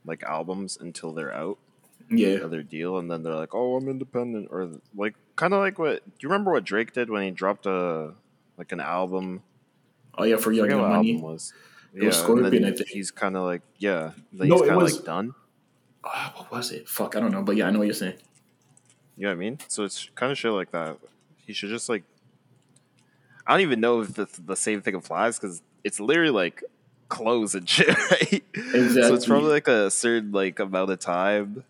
like 0.05 0.23
albums 0.23 0.77
until 0.79 1.13
they're 1.13 1.33
out 1.33 1.57
Yeah. 2.09 2.37
of 2.43 2.51
their 2.51 2.63
deal, 2.63 2.97
and 2.97 3.09
then 3.09 3.23
they're 3.23 3.35
like, 3.35 3.53
"Oh, 3.53 3.75
I'm 3.75 3.87
independent," 3.89 4.47
or 4.51 4.69
like 4.95 5.15
kind 5.35 5.53
of 5.53 5.59
like 5.59 5.77
what 5.79 6.03
do 6.05 6.11
you 6.21 6.29
remember 6.29 6.51
what 6.51 6.63
Drake 6.63 6.93
did 6.93 7.09
when 7.09 7.23
he 7.23 7.31
dropped 7.31 7.65
a 7.65 8.13
like 8.57 8.71
an 8.71 8.79
album? 8.79 9.41
Oh 10.17 10.23
yeah, 10.23 10.37
for 10.37 10.51
Young 10.51 10.65
forget 10.65 10.77
and 10.79 10.81
what 10.81 10.95
Money. 10.97 11.13
album 11.15 11.21
was. 11.31 11.53
It 11.93 12.03
was 12.03 12.15
and 12.17 12.23
Scorpion, 12.23 12.51
then 12.51 12.65
I 12.65 12.71
think. 12.75 12.89
He's 12.89 13.09
kind 13.11 13.35
of 13.35 13.43
like, 13.43 13.61
yeah, 13.77 14.11
No, 14.31 14.43
he's 14.45 14.53
it 14.61 14.67
kind 14.67 14.71
of 14.71 14.81
was- 14.83 14.95
like 14.97 15.05
done. 15.05 15.33
Ah, 16.03 16.33
what 16.37 16.51
was 16.51 16.71
it? 16.71 16.87
Fuck, 16.87 17.15
I 17.15 17.19
don't 17.19 17.31
know. 17.31 17.41
But 17.43 17.55
yeah, 17.57 17.67
I 17.67 17.71
know 17.71 17.79
what 17.79 17.85
you're 17.85 17.93
saying. 17.93 18.17
You 19.17 19.23
know 19.23 19.29
what 19.29 19.33
I 19.33 19.39
mean? 19.39 19.57
So 19.67 19.83
it's 19.83 20.09
kind 20.15 20.31
of 20.31 20.37
shit 20.37 20.51
like 20.51 20.71
that. 20.71 20.97
He 21.45 21.51
should 21.53 21.69
just 21.69 21.89
like. 21.89 22.03
I 23.45 23.53
don't 23.53 23.61
even 23.61 23.79
know 23.79 24.01
if 24.01 24.13
the, 24.13 24.27
the 24.45 24.55
same 24.55 24.81
thing 24.81 24.93
applies 24.95 25.39
because 25.39 25.61
it's 25.83 25.99
literally 25.99 26.29
like 26.31 26.63
clothes 27.09 27.55
and 27.55 27.67
shit, 27.67 27.87
right? 28.11 28.43
So 29.03 29.13
it's 29.15 29.25
probably 29.25 29.49
like 29.51 29.67
a 29.67 29.91
certain 29.91 30.31
like 30.31 30.59
amount 30.59 30.91
of 30.91 30.99
time 30.99 31.63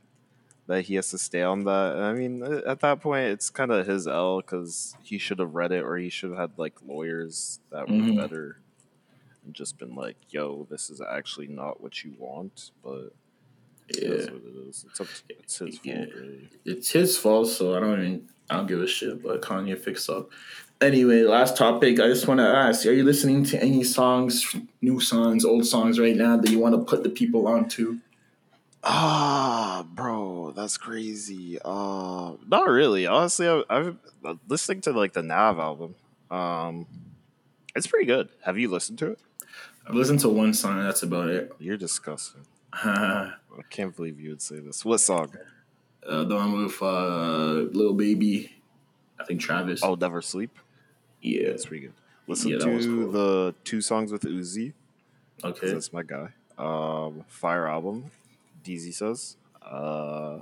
that 0.67 0.84
he 0.84 0.95
has 0.95 1.10
to 1.10 1.17
stay 1.17 1.41
on 1.41 1.63
that. 1.63 1.95
And 1.95 2.04
I 2.04 2.13
mean, 2.13 2.43
at 2.43 2.82
that 2.82 3.02
point, 3.02 3.25
it's 3.30 3.49
kind 3.49 3.71
of 3.71 3.88
his 3.88 4.08
L 4.08 4.38
because 4.41 4.95
he 5.02 5.17
should 5.17 5.39
have 5.39 5.56
read 5.56 5.71
it 5.71 5.84
or 5.84 5.97
he 5.97 6.10
should 6.10 6.30
have 6.30 6.39
had 6.39 6.52
like 6.58 6.75
lawyers 6.86 7.60
that 7.71 7.88
were 7.89 7.95
Mhm. 7.95 8.15
better 8.17 8.58
and 9.43 9.54
just 9.56 9.80
been 9.80 9.95
like, 9.95 10.17
"Yo, 10.30 10.67
this 10.69 10.89
is 10.91 11.02
actually 11.02 11.47
not 11.47 11.82
what 11.82 12.04
you 12.04 12.13
want," 12.19 12.71
but. 12.84 13.13
It 13.89 14.04
Yeah, 14.04 14.10
is 14.10 14.25
what 14.32 14.41
it 14.43 14.69
is. 14.69 14.86
It's, 14.89 15.02
up 15.02 15.08
to, 15.08 15.21
it's 15.39 15.58
his 15.60 15.78
fault, 15.80 16.10
really. 16.15 16.49
it's 16.65 16.91
his 16.91 17.17
fault, 17.17 17.47
so 17.49 17.75
I 17.75 17.80
don't 17.80 17.99
even. 17.99 18.30
I 18.52 18.58
don't 18.58 18.67
give 18.67 18.82
a 18.82 18.88
shit. 18.88 19.21
But 19.21 19.41
Kanye 19.41 19.78
fixed 19.78 20.10
up. 20.10 20.30
Anyway, 20.82 21.23
last 21.23 21.58
topic. 21.58 21.99
I 21.99 22.08
just 22.08 22.28
want 22.28 22.39
to 22.39 22.47
ask: 22.47 22.86
Are 22.86 22.91
you 22.91 23.04
listening 23.04 23.43
to 23.45 23.62
any 23.62 23.84
songs, 23.84 24.56
new 24.82 24.99
songs, 24.99 25.43
old 25.45 25.65
songs 25.65 25.99
right 25.99 26.15
now 26.15 26.38
that 26.38 26.49
you 26.49 26.60
want 26.60 26.75
to 26.75 26.82
put 26.82 27.04
the 27.04 27.10
people 27.10 27.47
onto? 27.47 27.99
Ah, 28.84 29.86
bro, 29.93 30.54
that's 30.56 30.78
crazy. 30.78 31.60
Uh, 31.63 32.34
not 32.47 32.67
really. 32.69 33.06
Honestly, 33.08 33.47
I, 33.47 33.62
I've 33.69 33.97
listening 34.47 34.82
to 34.82 34.91
like 34.93 35.13
the 35.13 35.21
Nav 35.21 35.60
album. 35.60 35.95
Um, 36.32 36.88
it's 37.75 37.88
pretty 37.88 38.06
good. 38.06 38.30
Have 38.45 38.58
you 38.58 38.69
listened 38.69 38.99
to 38.99 39.12
it? 39.12 39.19
I've 39.86 39.95
listened 39.95 40.21
to 40.21 40.30
one 40.30 40.54
song. 40.54 40.82
That's 40.82 41.04
about 41.04 41.28
it. 41.30 41.52
You're 41.60 41.78
disgusting. 41.78 42.45
I 43.60 43.63
can't 43.69 43.95
believe 43.95 44.19
you 44.19 44.30
would 44.32 44.41
say 44.41 44.60
this. 44.60 44.84
What 44.86 45.00
song? 45.00 45.32
Uh, 46.08 46.24
the 46.24 46.36
one 46.36 46.63
with 46.63 46.82
uh, 46.82 47.67
Lil 47.78 47.93
Baby. 47.93 48.54
I 49.19 49.26
think 49.26 49.41
Travis. 49.41 49.82
Oh, 49.84 49.95
Never 49.95 50.22
Sleep. 50.22 50.58
yeah. 51.22 51.50
That's 51.50 51.65
pretty 51.65 51.88
good. 51.88 51.93
Listen 52.28 52.52
Yeah, 52.52 52.60
to 52.60 52.65
cool. 52.65 53.12
the 53.12 53.56
two 53.63 53.82
songs 53.82 54.12
with 54.12 54.22
Uzi. 54.22 54.74
Okay. 55.43 55.72
That's 55.74 55.91
my 55.91 56.04
guy. 56.04 56.30
Um, 56.58 57.24
Fire 57.28 57.67
album. 57.67 58.12
DZ 58.63 58.93
says. 58.93 59.36
Uh, 59.62 60.39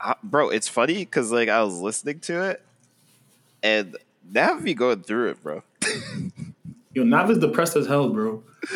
I- 0.00 0.16
bro, 0.22 0.50
it's 0.50 0.68
funny 0.68 0.94
because 0.98 1.30
like 1.30 1.48
I 1.48 1.62
was 1.62 1.78
listening 1.80 2.20
to 2.20 2.42
it, 2.50 2.62
and 3.62 3.96
Nav 4.30 4.62
be 4.64 4.74
going 4.74 5.02
through 5.02 5.30
it, 5.30 5.42
bro. 5.42 5.62
Yo, 6.94 7.04
Nav 7.04 7.30
is 7.30 7.38
depressed 7.38 7.76
as 7.76 7.86
hell, 7.86 8.08
bro. 8.08 8.42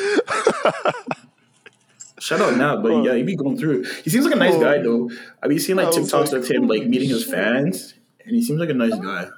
Shout 2.20 2.40
out 2.40 2.56
Nav, 2.56 2.82
but 2.82 3.02
yeah, 3.02 3.14
he 3.14 3.22
be 3.22 3.34
going 3.34 3.56
through. 3.58 3.84
He 4.04 4.10
seems 4.10 4.24
like 4.24 4.34
a 4.34 4.38
nice 4.38 4.54
Oh. 4.54 4.60
guy 4.60 4.78
though. 4.82 5.10
I 5.42 5.48
be 5.48 5.58
seeing 5.58 5.76
like 5.76 5.88
TikToks 5.88 6.32
like, 6.32 6.42
of 6.42 6.48
him 6.48 6.68
like 6.68 6.86
meeting 6.86 7.08
his 7.08 7.24
fans, 7.24 7.94
and 8.24 8.36
he 8.36 8.42
seems 8.42 8.60
like 8.60 8.68
a 8.70 8.74
nice 8.74 8.94
guy. 8.94 9.28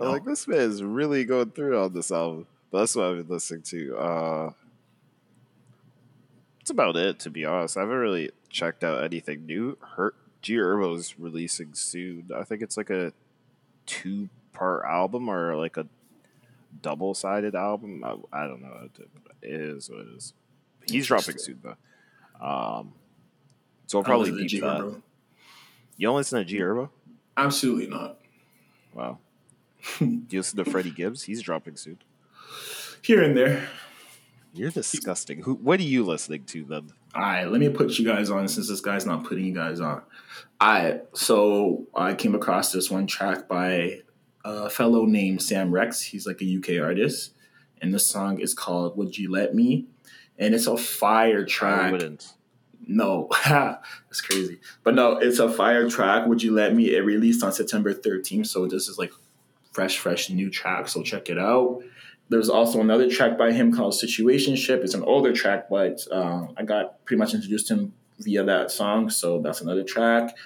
I'm 0.00 0.08
like 0.08 0.24
this 0.24 0.46
man 0.46 0.58
is 0.58 0.82
really 0.82 1.24
going 1.24 1.50
through 1.52 1.78
on 1.78 1.92
this 1.94 2.10
album. 2.12 2.46
But 2.70 2.80
that's 2.80 2.96
what 2.96 3.06
I've 3.06 3.16
been 3.16 3.34
listening 3.34 3.62
to. 3.62 3.96
Uh, 3.96 4.50
that's 6.58 6.70
about 6.70 6.96
it, 6.96 7.18
to 7.20 7.30
be 7.30 7.44
honest. 7.44 7.76
I 7.76 7.80
haven't 7.80 7.96
really 7.96 8.30
checked 8.48 8.82
out 8.84 9.04
anything 9.04 9.46
new. 9.46 9.78
Her 9.96 10.14
G 10.42 10.56
Herbo's 10.56 11.14
releasing 11.18 11.74
soon. 11.74 12.30
I 12.34 12.44
think 12.44 12.62
it's 12.62 12.76
like 12.76 12.90
a 12.90 13.12
two 13.86 14.28
part 14.52 14.84
album 14.84 15.28
or 15.28 15.56
like 15.56 15.76
a 15.76 15.86
double 16.82 17.14
sided 17.14 17.54
album. 17.54 18.02
I, 18.04 18.42
I 18.42 18.46
don't 18.46 18.62
know. 18.62 18.88
It 19.42 19.50
is 19.60 19.88
what 19.88 20.00
it 20.00 20.08
is. 20.16 20.32
He's 20.90 21.06
dropping 21.06 21.38
soon 21.38 21.60
though. 21.62 21.76
Um, 22.44 22.92
so 23.86 23.98
we'll 23.98 24.04
probably 24.04 24.30
I 24.30 24.32
listen 24.32 24.36
to 24.36 24.42
beat 24.42 24.48
G 24.48 24.60
that. 24.60 24.80
Herbo. 24.80 25.02
You 25.96 26.08
don't 26.08 26.16
listen 26.16 26.38
to 26.38 26.44
G 26.44 26.58
Herbo? 26.58 26.90
Absolutely 27.36 27.86
not. 27.86 28.18
Wow. 28.92 29.18
Do 29.98 30.04
you 30.30 30.38
listen 30.40 30.62
to 30.62 30.70
Freddie 30.70 30.90
Gibbs? 30.90 31.22
He's 31.22 31.42
dropping 31.42 31.76
soon. 31.76 31.98
Here 33.02 33.22
and 33.22 33.36
there. 33.36 33.68
You're 34.52 34.70
disgusting. 34.70 35.42
Who? 35.42 35.54
What 35.54 35.80
are 35.80 35.84
you 35.84 36.04
listening 36.04 36.44
to 36.44 36.64
then? 36.64 36.90
All 37.14 37.22
right, 37.22 37.44
let 37.48 37.60
me 37.60 37.68
put 37.68 37.98
you 37.98 38.04
guys 38.04 38.30
on 38.30 38.46
since 38.46 38.68
this 38.68 38.80
guy's 38.80 39.06
not 39.06 39.24
putting 39.24 39.44
you 39.44 39.54
guys 39.54 39.80
on. 39.80 40.02
I 40.60 41.00
so 41.12 41.86
I 41.94 42.14
came 42.14 42.34
across 42.34 42.72
this 42.72 42.90
one 42.90 43.06
track 43.06 43.48
by 43.48 44.00
a 44.44 44.70
fellow 44.70 45.06
named 45.06 45.42
Sam 45.42 45.72
Rex. 45.72 46.00
He's 46.02 46.26
like 46.26 46.40
a 46.40 46.56
UK 46.58 46.82
artist, 46.82 47.34
and 47.82 47.92
this 47.92 48.06
song 48.06 48.38
is 48.40 48.54
called 48.54 48.96
"Would 48.96 49.18
You 49.18 49.30
Let 49.30 49.54
Me," 49.54 49.86
and 50.38 50.54
it's 50.54 50.66
a 50.66 50.76
fire 50.76 51.42
I 51.42 51.48
track. 51.48 51.92
wouldn't. 51.92 52.32
No, 52.86 53.28
that's 53.46 54.20
crazy. 54.20 54.60
But 54.82 54.94
no, 54.94 55.16
it's 55.16 55.38
a 55.38 55.50
fire 55.50 55.88
track. 55.88 56.26
Would 56.26 56.42
you 56.42 56.52
let 56.52 56.74
me? 56.74 56.94
It 56.94 57.00
released 57.00 57.42
on 57.42 57.52
September 57.52 57.94
13th, 57.94 58.46
so 58.46 58.66
this 58.66 58.88
is 58.88 58.98
like 58.98 59.12
fresh, 59.72 59.98
fresh 59.98 60.28
new 60.30 60.50
track. 60.50 60.88
So 60.88 61.02
check 61.02 61.30
it 61.30 61.38
out. 61.38 61.82
There's 62.28 62.48
also 62.48 62.80
another 62.80 63.08
track 63.10 63.36
by 63.36 63.52
him 63.52 63.74
called 63.74 63.92
Situationship. 63.94 64.82
It's 64.82 64.94
an 64.94 65.02
older 65.02 65.32
track, 65.32 65.68
but 65.68 66.00
um, 66.10 66.54
I 66.56 66.62
got 66.62 67.04
pretty 67.04 67.18
much 67.18 67.34
introduced 67.34 67.68
to 67.68 67.74
him 67.74 67.92
via 68.18 68.44
that 68.44 68.70
song, 68.70 69.10
so 69.10 69.40
that's 69.40 69.60
another 69.60 69.82
track. 69.82 70.36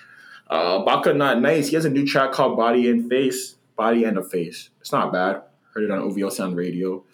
Uh, 0.48 0.85
Baka 0.85 1.12
Not 1.14 1.40
Nice. 1.40 1.68
He 1.68 1.74
has 1.77 1.85
a 1.85 1.90
new 1.90 2.07
track 2.07 2.33
called 2.33 2.57
Body 2.57 2.88
and 2.90 3.09
Face. 3.09 3.57
Body 3.77 4.05
and 4.05 4.18
a 4.18 4.24
Face. 4.24 4.70
It's 4.81 4.90
not 4.92 5.12
bad. 5.12 5.42
Heard 5.74 5.85
it 5.85 5.90
on 5.90 5.98
OVO 6.01 6.31
Sound 6.31 6.57
Radio. 6.57 7.05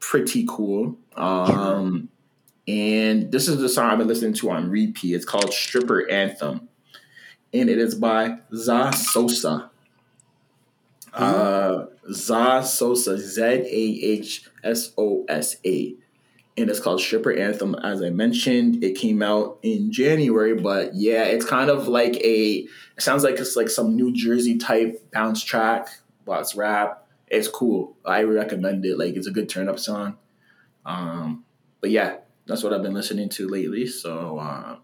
Pretty 0.00 0.46
cool. 0.48 0.96
Um, 1.16 2.08
and 2.66 3.30
this 3.30 3.48
is 3.48 3.58
the 3.58 3.68
song 3.68 3.90
I've 3.90 3.98
been 3.98 4.08
listening 4.08 4.32
to 4.34 4.50
on 4.50 4.70
repeat. 4.70 5.14
It's 5.14 5.24
called 5.24 5.52
Stripper 5.52 6.10
Anthem. 6.10 6.68
And 7.52 7.68
it 7.68 7.78
is 7.78 7.94
by 7.94 8.38
Zah 8.54 8.90
Sosa. 8.90 9.70
Uh, 11.12 11.86
Zah 12.10 12.62
Sosa, 12.62 13.18
Z 13.18 13.42
A 13.42 14.00
H 14.02 14.48
S 14.64 14.92
O 14.96 15.24
S 15.28 15.56
A. 15.64 15.94
And 16.56 16.70
it's 16.70 16.80
called 16.80 17.00
Stripper 17.00 17.32
Anthem. 17.32 17.74
As 17.74 18.00
I 18.00 18.10
mentioned, 18.10 18.82
it 18.82 18.96
came 18.96 19.22
out 19.22 19.58
in 19.62 19.92
January, 19.92 20.54
but 20.54 20.94
yeah, 20.94 21.24
it's 21.24 21.44
kind 21.44 21.68
of 21.68 21.86
like 21.86 22.16
a, 22.16 22.66
it 22.96 23.02
sounds 23.02 23.24
like 23.24 23.38
it's 23.38 23.56
like 23.56 23.68
some 23.68 23.94
New 23.94 24.12
Jersey 24.12 24.56
type 24.56 25.10
bounce 25.12 25.44
track, 25.44 25.88
but 26.24 26.40
it's 26.40 26.54
rap. 26.54 27.06
It's 27.26 27.48
cool. 27.48 27.96
I 28.04 28.22
recommend 28.22 28.84
it. 28.86 28.98
Like, 28.98 29.16
it's 29.16 29.26
a 29.26 29.32
good 29.32 29.48
turn 29.48 29.68
up 29.68 29.78
song. 29.78 30.16
Um, 30.86 31.44
but 31.80 31.90
yeah, 31.90 32.18
that's 32.46 32.62
what 32.62 32.72
I've 32.72 32.82
been 32.82 32.94
listening 32.94 33.28
to 33.30 33.48
lately. 33.48 33.86
So 33.86 34.38
uh, 34.38 34.76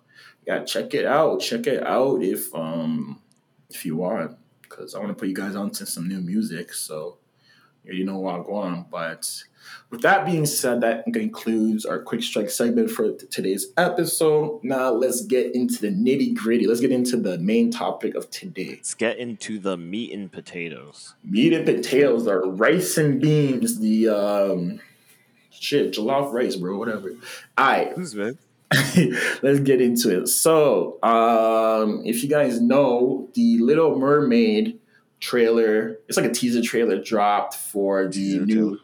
yeah, 0.46 0.64
check 0.64 0.94
it 0.94 1.06
out. 1.06 1.40
Check 1.40 1.66
it 1.66 1.86
out 1.86 2.22
if 2.22 2.54
um 2.54 3.20
if 3.70 3.84
you 3.84 3.96
want, 3.96 4.36
because 4.62 4.94
I 4.94 4.98
want 4.98 5.10
to 5.10 5.14
put 5.14 5.28
you 5.28 5.34
guys 5.34 5.54
onto 5.54 5.84
some 5.84 6.08
new 6.08 6.20
music. 6.20 6.72
So 6.72 7.18
you 7.84 8.04
know 8.04 8.18
what 8.18 8.34
I'm 8.34 8.42
going. 8.44 8.86
But 8.90 9.42
with 9.90 10.02
that 10.02 10.26
being 10.26 10.46
said, 10.46 10.80
that 10.80 11.04
concludes 11.12 11.84
our 11.84 12.00
quick 12.02 12.22
strike 12.22 12.50
segment 12.50 12.90
for 12.90 13.12
today's 13.12 13.68
episode. 13.76 14.60
Now 14.62 14.90
let's 14.90 15.22
get 15.22 15.54
into 15.54 15.80
the 15.80 15.88
nitty 15.88 16.34
gritty. 16.34 16.66
Let's 16.66 16.80
get 16.80 16.92
into 16.92 17.16
the 17.16 17.38
main 17.38 17.70
topic 17.70 18.14
of 18.14 18.30
today. 18.30 18.76
Let's 18.76 18.94
get 18.94 19.18
into 19.18 19.58
the 19.58 19.76
meat 19.76 20.12
and 20.12 20.30
potatoes. 20.30 21.14
Meat 21.24 21.52
and 21.52 21.66
potatoes 21.66 22.26
are 22.26 22.48
rice 22.48 22.96
and 22.98 23.20
beans. 23.20 23.78
The 23.80 24.08
um 24.08 24.80
shit, 25.60 25.92
jollof 25.92 26.32
rice, 26.32 26.56
bro. 26.56 26.76
Whatever. 26.76 27.10
All 27.56 27.66
right. 27.66 27.96
Man? 28.14 28.38
Let's 29.42 29.60
get 29.60 29.80
into 29.80 30.20
it. 30.22 30.26
So, 30.28 30.98
um, 31.02 32.02
if 32.04 32.22
you 32.22 32.28
guys 32.28 32.60
know, 32.60 33.28
the 33.34 33.58
Little 33.58 33.98
Mermaid 33.98 34.78
trailer, 35.20 35.98
it's 36.08 36.16
like 36.16 36.26
a 36.26 36.32
teaser 36.32 36.62
trailer 36.62 37.00
dropped 37.02 37.54
for 37.54 38.06
the 38.06 38.10
Teaser 38.10 38.46
new 38.46 38.78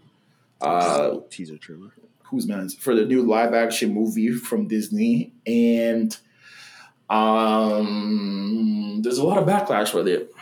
uh 0.60 1.16
teaser 1.30 1.58
trailer. 1.58 1.90
who's 2.24 2.46
man's 2.46 2.74
for 2.74 2.94
the 2.94 3.04
new 3.04 3.22
live 3.22 3.52
action 3.52 3.92
movie 3.92 4.32
from 4.32 4.66
Disney 4.66 5.32
and 5.46 6.16
um 7.10 9.00
there's 9.02 9.18
a 9.18 9.24
lot 9.24 9.36
of 9.38 9.46
backlash 9.46 9.92
with 9.94 10.08
it. 10.08 10.32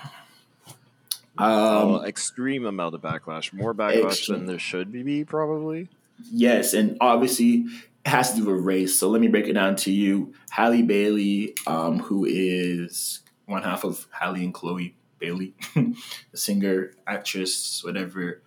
Um 1.37 1.47
oh, 1.49 2.03
extreme 2.05 2.64
amount 2.64 2.94
of 2.94 3.03
backlash. 3.03 3.53
More 3.53 3.75
backlash 3.75 4.05
Extreme. 4.05 4.38
than 4.38 4.47
there 4.47 4.59
should 4.61 4.92
be, 4.92 5.25
probably. 5.25 5.88
Yes, 6.31 6.74
and 6.74 6.96
obviously 7.00 7.66
it 8.05 8.09
has 8.09 8.33
to 8.33 8.38
do 8.38 8.53
with 8.53 8.64
race. 8.64 8.98
So 8.98 9.09
let 9.09 9.20
me 9.20 9.29
break 9.29 9.46
it 9.46 9.55
down 9.55 9.77
to 9.77 9.92
you. 9.92 10.35
Halle 10.50 10.83
Bailey, 10.83 11.55
um, 11.66 11.98
who 12.00 12.24
is 12.24 13.20
one 13.46 13.62
half 13.62 13.85
of 13.85 14.07
Halle 14.11 14.42
and 14.42 14.55
Chloe 14.55 14.94
Bailey, 15.18 15.55
the 15.74 15.96
singer, 16.35 16.92
actress, 17.07 17.83
whatever, 17.85 18.42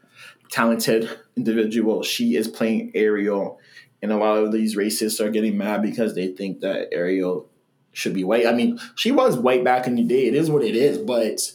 talented 0.49 1.09
individual. 1.35 2.03
She 2.03 2.35
is 2.35 2.47
playing 2.47 2.91
Ariel, 2.95 3.59
and 4.01 4.11
a 4.11 4.17
lot 4.17 4.37
of 4.37 4.51
these 4.51 4.75
racists 4.75 5.23
are 5.23 5.31
getting 5.31 5.57
mad 5.57 5.81
because 5.81 6.15
they 6.15 6.27
think 6.27 6.61
that 6.61 6.89
Ariel 6.91 7.49
should 7.93 8.13
be 8.13 8.23
white. 8.23 8.45
I 8.45 8.53
mean, 8.53 8.79
she 8.95 9.11
was 9.11 9.37
white 9.37 9.63
back 9.63 9.87
in 9.87 9.95
the 9.95 10.03
day. 10.03 10.27
It 10.27 10.35
is 10.35 10.51
what 10.51 10.63
it 10.63 10.75
is, 10.75 10.99
but 10.99 11.51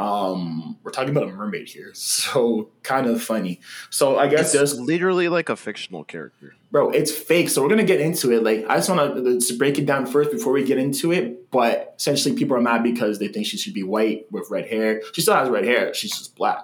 um, 0.00 0.78
we're 0.82 0.90
talking 0.92 1.10
about 1.10 1.24
a 1.28 1.32
mermaid 1.32 1.68
here, 1.68 1.90
so 1.94 2.70
kind 2.82 3.06
of 3.06 3.22
funny. 3.22 3.60
So 3.90 4.18
I 4.18 4.28
guess 4.28 4.54
It's 4.54 4.74
literally 4.74 5.28
like 5.28 5.48
a 5.48 5.56
fictional 5.56 6.04
character. 6.04 6.54
bro, 6.70 6.90
it's 6.90 7.12
fake. 7.12 7.48
So 7.50 7.62
we're 7.62 7.68
gonna 7.68 7.84
get 7.84 8.00
into 8.00 8.32
it. 8.32 8.42
Like, 8.42 8.64
I 8.68 8.76
just 8.76 8.88
want 8.88 9.16
to 9.16 9.40
to 9.40 9.58
break 9.58 9.78
it 9.78 9.86
down 9.86 10.06
first 10.06 10.30
before 10.30 10.52
we 10.52 10.64
get 10.64 10.78
into 10.78 11.12
it. 11.12 11.50
But 11.50 11.94
essentially, 11.98 12.34
people 12.34 12.56
are 12.56 12.60
mad 12.60 12.82
because 12.82 13.18
they 13.18 13.28
think 13.28 13.46
she 13.46 13.56
should 13.58 13.74
be 13.74 13.82
white 13.82 14.26
with 14.32 14.48
red 14.50 14.66
hair. 14.68 15.02
She 15.12 15.20
still 15.20 15.34
has 15.34 15.48
red 15.48 15.64
hair. 15.64 15.92
She's 15.92 16.16
just 16.16 16.34
black. 16.36 16.60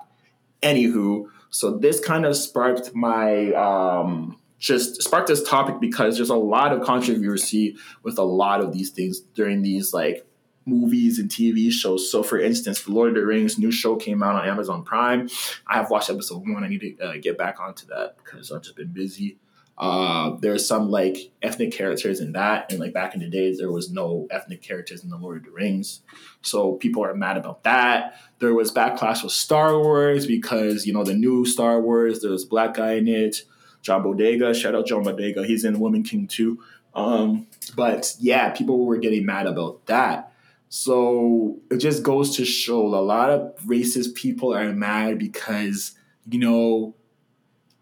Anywho, 0.62 1.26
so 1.50 1.76
this 1.76 2.00
kind 2.00 2.24
of 2.24 2.36
sparked 2.36 2.94
my 2.94 3.52
um 3.52 4.38
just 4.58 5.02
sparked 5.02 5.28
this 5.28 5.42
topic 5.42 5.80
because 5.80 6.16
there's 6.16 6.30
a 6.30 6.34
lot 6.34 6.72
of 6.72 6.82
controversy 6.82 7.76
with 8.02 8.16
a 8.18 8.22
lot 8.22 8.60
of 8.62 8.72
these 8.72 8.88
things 8.90 9.20
during 9.34 9.60
these 9.60 9.92
like 9.92 10.26
movies 10.66 11.18
and 11.18 11.30
TV 11.30 11.70
shows. 11.70 12.10
So, 12.10 12.22
for 12.22 12.38
instance, 12.38 12.82
the 12.82 12.92
Lord 12.92 13.10
of 13.10 13.14
the 13.14 13.24
Rings 13.24 13.58
new 13.58 13.70
show 13.70 13.96
came 13.96 14.22
out 14.22 14.34
on 14.34 14.48
Amazon 14.48 14.82
Prime. 14.82 15.28
I 15.66 15.76
have 15.76 15.90
watched 15.90 16.10
episode 16.10 16.42
one. 16.46 16.64
I 16.64 16.68
need 16.68 16.80
to 16.80 16.98
uh, 16.98 17.14
get 17.20 17.38
back 17.38 17.60
onto 17.60 17.86
that 17.86 18.16
because 18.18 18.50
I've 18.50 18.62
just 18.62 18.76
been 18.76 18.92
busy. 18.92 19.38
Uh, 19.78 20.36
there's 20.40 20.66
some 20.66 20.90
like 20.90 21.30
ethnic 21.42 21.70
characters 21.70 22.20
in 22.20 22.32
that, 22.32 22.70
and 22.70 22.80
like 22.80 22.94
back 22.94 23.14
in 23.14 23.20
the 23.20 23.28
days, 23.28 23.58
there 23.58 23.70
was 23.70 23.90
no 23.90 24.26
ethnic 24.30 24.62
characters 24.62 25.04
in 25.04 25.10
the 25.10 25.18
Lord 25.18 25.36
of 25.36 25.44
the 25.44 25.50
Rings, 25.50 26.00
so 26.40 26.72
people 26.74 27.04
are 27.04 27.14
mad 27.14 27.36
about 27.36 27.62
that. 27.64 28.18
There 28.38 28.54
was 28.54 28.72
backlash 28.72 29.22
with 29.22 29.32
Star 29.32 29.78
Wars 29.78 30.26
because 30.26 30.86
you 30.86 30.94
know 30.94 31.04
the 31.04 31.14
new 31.14 31.44
Star 31.44 31.78
Wars, 31.78 32.22
there 32.22 32.30
was 32.30 32.44
a 32.44 32.48
black 32.48 32.74
guy 32.74 32.92
in 32.92 33.06
it, 33.06 33.42
John 33.82 34.02
Boyega. 34.02 34.54
Shout 34.54 34.74
out 34.74 34.86
John 34.86 35.04
Boyega, 35.04 35.44
he's 35.44 35.64
in 35.64 35.78
Woman 35.78 36.02
King 36.02 36.26
too. 36.26 36.58
Um, 36.94 37.46
but 37.76 38.14
yeah, 38.18 38.50
people 38.52 38.86
were 38.86 38.96
getting 38.96 39.26
mad 39.26 39.46
about 39.46 39.84
that. 39.86 40.25
So 40.68 41.58
it 41.70 41.78
just 41.78 42.02
goes 42.02 42.36
to 42.36 42.44
show 42.44 42.86
a 42.86 43.00
lot 43.00 43.30
of 43.30 43.56
racist 43.66 44.14
people 44.14 44.54
are 44.54 44.72
mad 44.72 45.18
because 45.18 45.92
you 46.28 46.38
know 46.38 46.94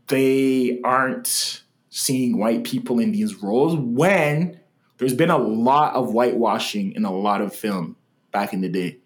they 0.09 0.81
aren't 0.85 1.63
seeing 1.89 2.39
white 2.39 2.65
people 2.65 2.99
in 2.99 3.13
these 3.13 3.43
roles 3.43 3.77
when 3.77 4.61
there's 4.99 5.15
been 5.15 5.31
a 5.31 5.39
lot 5.39 5.95
of 5.95 6.13
whitewashing 6.13 6.93
in 6.93 7.05
a 7.05 7.13
lot 7.13 7.41
of 7.41 7.55
film 7.55 7.97
back 8.33 8.53
in 8.53 8.61
the 8.61 8.69
day. 8.69 8.99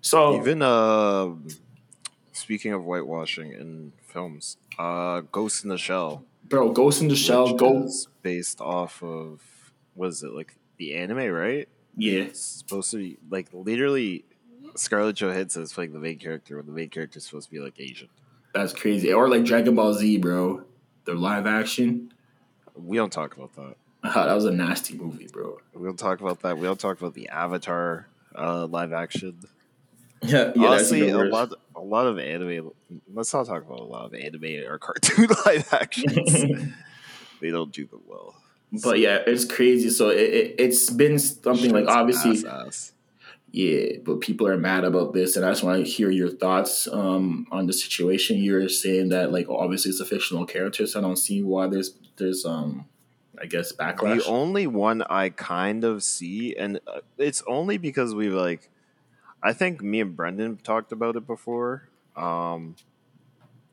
So 0.00 0.36
Even 0.40 0.60
uh, 0.60 1.30
speaking 2.32 2.72
of 2.72 2.82
whitewashing 2.82 3.52
in 3.52 3.92
films, 4.02 4.58
uh, 4.78 5.20
Ghost 5.32 5.64
in 5.64 5.70
the 5.70 5.78
Shell. 5.78 6.24
bro, 6.44 6.72
Ghost 6.72 7.00
in 7.00 7.08
the 7.08 7.16
Shell, 7.16 7.56
is 7.86 8.08
based 8.22 8.60
off 8.60 9.02
of 9.02 9.40
what 9.94 10.08
is 10.08 10.22
it 10.22 10.32
like 10.32 10.56
the 10.76 10.94
anime, 10.94 11.30
right? 11.30 11.68
Yeah, 11.96 12.20
It's 12.22 12.40
supposed 12.40 12.90
to 12.92 12.96
be 12.98 13.18
like 13.30 13.48
literally 13.52 14.24
Scarlett 14.76 15.16
Johansson 15.16 15.62
is 15.62 15.72
playing 15.72 15.92
the 15.92 15.98
main 15.98 16.18
character 16.18 16.56
when 16.56 16.66
the 16.66 16.72
main 16.72 16.88
character 16.88 17.18
is 17.18 17.24
supposed 17.26 17.48
to 17.48 17.52
be 17.54 17.60
like 17.60 17.78
Asian. 17.78 18.08
that's 18.52 18.72
crazy. 18.72 19.12
Or 19.12 19.28
like 19.28 19.44
Dragon 19.44 19.74
Ball 19.74 19.94
Z, 19.94 20.18
bro, 20.18 20.64
the 21.04 21.14
live 21.14 21.46
action. 21.46 22.12
We 22.76 22.96
don't 22.96 23.12
talk 23.12 23.36
about 23.36 23.54
that. 23.56 23.76
That 24.14 24.34
was 24.34 24.44
a 24.44 24.50
nasty 24.52 24.98
movie, 24.98 25.28
bro. 25.32 25.58
We 25.72 25.86
don't 25.86 25.98
talk 25.98 26.20
about 26.20 26.40
that. 26.42 26.58
We 26.58 26.66
don't 26.66 26.78
talk 26.78 26.98
about 27.00 27.14
the 27.14 27.28
Avatar 27.30 28.06
uh, 28.36 28.66
live 28.66 28.92
action. 28.92 29.38
Yeah, 30.22 30.52
yeah 30.56 30.68
Honestly, 30.68 31.10
a 31.10 31.18
lot, 31.18 31.52
a 31.76 31.80
lot 31.82 32.06
of 32.06 32.18
anime. 32.18 32.70
Let's 33.12 33.34
not 33.34 33.44
talk 33.44 33.62
about 33.66 33.80
a 33.80 33.84
lot 33.84 34.06
of 34.06 34.14
anime 34.14 34.64
or 34.66 34.78
cartoon 34.78 35.26
live 35.46 35.68
actions. 35.70 36.32
they 37.42 37.50
don't 37.50 37.70
do 37.70 37.84
them 37.84 38.00
well. 38.06 38.34
But 38.82 38.98
yeah, 38.98 39.18
it's 39.26 39.44
crazy. 39.44 39.90
So 39.90 40.08
it, 40.10 40.20
it 40.20 40.54
it's 40.58 40.90
been 40.90 41.18
something 41.18 41.72
like 41.72 41.86
obviously, 41.86 42.32
ass, 42.32 42.44
ass. 42.44 42.92
yeah. 43.52 43.98
But 44.04 44.20
people 44.20 44.46
are 44.46 44.56
mad 44.56 44.84
about 44.84 45.12
this, 45.12 45.36
and 45.36 45.44
I 45.44 45.50
just 45.50 45.62
want 45.62 45.84
to 45.84 45.90
hear 45.90 46.10
your 46.10 46.30
thoughts 46.30 46.88
um, 46.88 47.46
on 47.50 47.66
the 47.66 47.72
situation. 47.72 48.38
You're 48.38 48.68
saying 48.68 49.10
that 49.10 49.32
like 49.32 49.48
obviously 49.48 49.90
it's 49.90 50.00
a 50.00 50.06
fictional 50.06 50.46
character, 50.46 50.86
so 50.86 50.98
I 50.98 51.02
don't 51.02 51.16
see 51.16 51.42
why 51.42 51.66
there's 51.68 51.94
there's 52.16 52.44
um 52.44 52.86
I 53.40 53.46
guess 53.46 53.72
backlash. 53.72 54.24
The 54.24 54.30
only 54.30 54.66
one 54.66 55.02
I 55.02 55.28
kind 55.28 55.84
of 55.84 56.02
see, 56.02 56.54
and 56.56 56.80
uh, 56.86 57.00
it's 57.18 57.42
only 57.46 57.78
because 57.78 58.14
we 58.14 58.28
like, 58.28 58.70
I 59.42 59.52
think 59.52 59.82
me 59.82 60.00
and 60.00 60.16
Brendan 60.16 60.58
talked 60.58 60.92
about 60.92 61.16
it 61.16 61.26
before. 61.26 61.88
Um, 62.16 62.76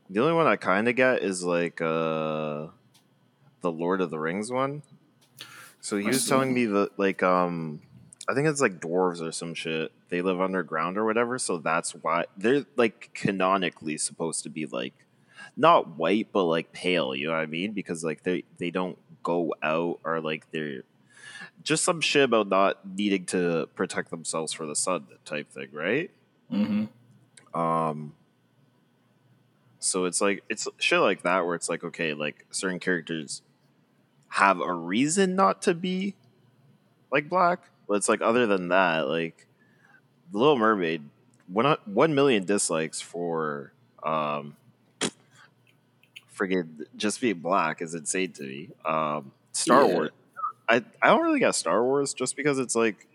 the 0.09 0.19
only 0.19 0.33
one 0.33 0.47
I 0.47 0.55
kind 0.55 0.87
of 0.87 0.95
get 0.95 1.21
is 1.21 1.43
like 1.43 1.79
uh, 1.79 2.67
the 3.61 3.71
Lord 3.71 4.01
of 4.01 4.09
the 4.09 4.19
Rings 4.19 4.51
one. 4.51 4.81
So 5.81 5.97
he 5.97 6.07
was 6.07 6.27
telling 6.27 6.53
me 6.53 6.65
that 6.67 6.97
like 6.97 7.23
um, 7.23 7.81
I 8.29 8.33
think 8.33 8.47
it's 8.47 8.61
like 8.61 8.79
dwarves 8.79 9.21
or 9.21 9.31
some 9.31 9.53
shit. 9.53 9.91
They 10.09 10.21
live 10.21 10.39
underground 10.39 10.97
or 10.97 11.05
whatever, 11.05 11.37
so 11.39 11.57
that's 11.57 11.91
why 11.91 12.25
they're 12.37 12.65
like 12.75 13.11
canonically 13.13 13.97
supposed 13.97 14.43
to 14.43 14.49
be 14.49 14.65
like 14.65 14.93
not 15.57 15.97
white 15.97 16.27
but 16.31 16.43
like 16.45 16.71
pale 16.71 17.15
you 17.15 17.27
know 17.27 17.33
what 17.33 17.41
i 17.41 17.45
mean? 17.45 17.73
Because 17.73 18.03
like 18.03 18.23
they 18.23 18.43
they 18.57 18.69
don't 18.69 18.97
go 19.23 19.53
out 19.61 19.99
or 20.03 20.21
like 20.21 20.49
they're 20.51 20.83
just 21.63 21.83
some 21.83 21.99
shit 21.99 22.23
about 22.23 22.47
not 22.47 22.87
needing 22.87 23.25
to 23.25 23.67
protect 23.75 24.11
themselves 24.11 24.53
for 24.53 24.65
the 24.65 24.75
sun 24.75 25.07
type 25.25 25.49
thing 25.51 25.67
right? 25.73 26.11
Hmm 26.49 26.85
um 27.53 28.13
so 29.79 30.05
it's 30.05 30.21
like 30.21 30.43
it's 30.47 30.67
shit 30.77 30.99
like 30.99 31.23
that 31.23 31.45
where 31.45 31.55
it's 31.55 31.67
like 31.67 31.83
okay 31.83 32.13
like 32.13 32.45
certain 32.51 32.79
characters 32.79 33.41
have 34.31 34.59
a 34.61 34.73
reason 34.73 35.35
not 35.35 35.61
to 35.61 35.73
be 35.73 36.15
like 37.11 37.27
black 37.29 37.59
but 37.87 37.95
it's 37.95 38.07
like 38.09 38.21
other 38.21 38.47
than 38.47 38.69
that 38.69 39.07
like 39.07 39.45
the 40.31 40.37
little 40.37 40.57
mermaid 40.57 41.01
one, 41.47 41.75
1 41.85 42.15
million 42.15 42.45
dislikes 42.45 43.01
for 43.01 43.73
um 44.03 44.55
friggin' 46.37 46.85
just 46.95 47.19
being 47.19 47.39
black 47.39 47.81
is 47.81 47.93
insane 47.93 48.31
to 48.31 48.43
me 48.43 48.69
um 48.85 49.31
star 49.51 49.85
Yeah. 49.85 49.93
wars 49.93 50.11
i 50.69 50.83
i 51.01 51.07
don't 51.07 51.21
really 51.21 51.39
get 51.39 51.53
star 51.53 51.83
wars 51.83 52.13
just 52.13 52.35
because 52.37 52.57
it's 52.57 52.75
like 52.75 53.07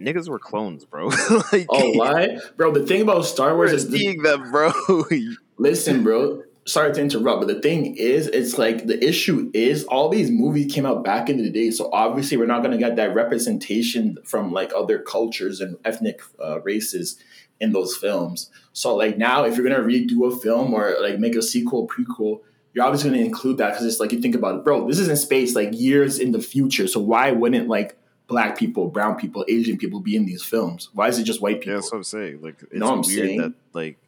niggas 0.00 0.28
were 0.28 0.38
clones 0.40 0.84
bro 0.84 1.06
like 1.52 1.66
Oh, 1.68 1.92
why, 1.92 2.38
bro? 2.56 2.72
The 2.72 2.84
thing 2.86 3.02
about 3.02 3.24
Star 3.24 3.54
Wars 3.56 3.72
is 3.72 3.88
the, 3.88 3.98
seeing 3.98 4.22
them 4.22 4.50
bro 4.50 4.72
Listen, 5.58 6.02
bro. 6.04 6.42
Sorry 6.66 6.92
to 6.92 7.00
interrupt, 7.00 7.40
but 7.40 7.46
the 7.46 7.60
thing 7.60 7.96
is, 7.96 8.26
it's 8.26 8.58
like 8.58 8.86
the 8.86 9.02
issue 9.04 9.50
is 9.54 9.84
all 9.84 10.08
these 10.08 10.30
movies 10.32 10.72
came 10.72 10.84
out 10.84 11.04
back 11.04 11.30
in 11.30 11.36
the 11.36 11.48
day, 11.48 11.70
so 11.70 11.88
obviously 11.92 12.36
we're 12.36 12.46
not 12.46 12.62
going 12.62 12.72
to 12.72 12.78
get 12.78 12.96
that 12.96 13.14
representation 13.14 14.18
from 14.24 14.52
like 14.52 14.72
other 14.74 14.98
cultures 14.98 15.60
and 15.60 15.76
ethnic 15.84 16.20
uh, 16.42 16.60
races 16.62 17.18
in 17.60 17.72
those 17.72 17.96
films. 17.96 18.50
So 18.72 18.96
like 18.96 19.16
now, 19.16 19.44
if 19.44 19.56
you're 19.56 19.68
going 19.68 19.80
to 19.80 19.86
redo 19.86 20.32
a 20.32 20.36
film 20.36 20.74
or 20.74 20.96
like 21.00 21.18
make 21.18 21.36
a 21.36 21.42
sequel, 21.42 21.86
prequel, 21.88 22.40
you're 22.74 22.84
obviously 22.84 23.10
going 23.10 23.20
to 23.20 23.26
include 23.26 23.58
that 23.58 23.70
because 23.70 23.86
it's 23.86 24.00
like 24.00 24.12
you 24.12 24.20
think 24.20 24.34
about 24.34 24.56
it, 24.56 24.64
bro. 24.64 24.86
This 24.86 24.98
is 24.98 25.08
in 25.08 25.16
space, 25.16 25.54
like 25.54 25.70
years 25.72 26.18
in 26.18 26.32
the 26.32 26.40
future. 26.40 26.86
So 26.86 27.00
why 27.00 27.30
wouldn't 27.30 27.68
like 27.68 27.96
black 28.26 28.58
people, 28.58 28.88
brown 28.88 29.16
people, 29.16 29.44
Asian 29.48 29.78
people 29.78 30.00
be 30.00 30.14
in 30.14 30.26
these 30.26 30.42
films? 30.42 30.90
Why 30.92 31.08
is 31.08 31.18
it 31.18 31.24
just 31.24 31.40
white 31.40 31.60
people? 31.60 31.72
Yeah, 31.72 31.76
that's 31.76 31.92
what 31.92 31.98
I'm 31.98 32.04
saying. 32.04 32.42
Like, 32.42 32.62
it's 32.62 32.74
know 32.74 32.90
what 32.90 32.92
I'm 32.92 33.14
weird 33.14 33.28
saying? 33.28 33.40
that 33.40 33.52
like 33.72 33.98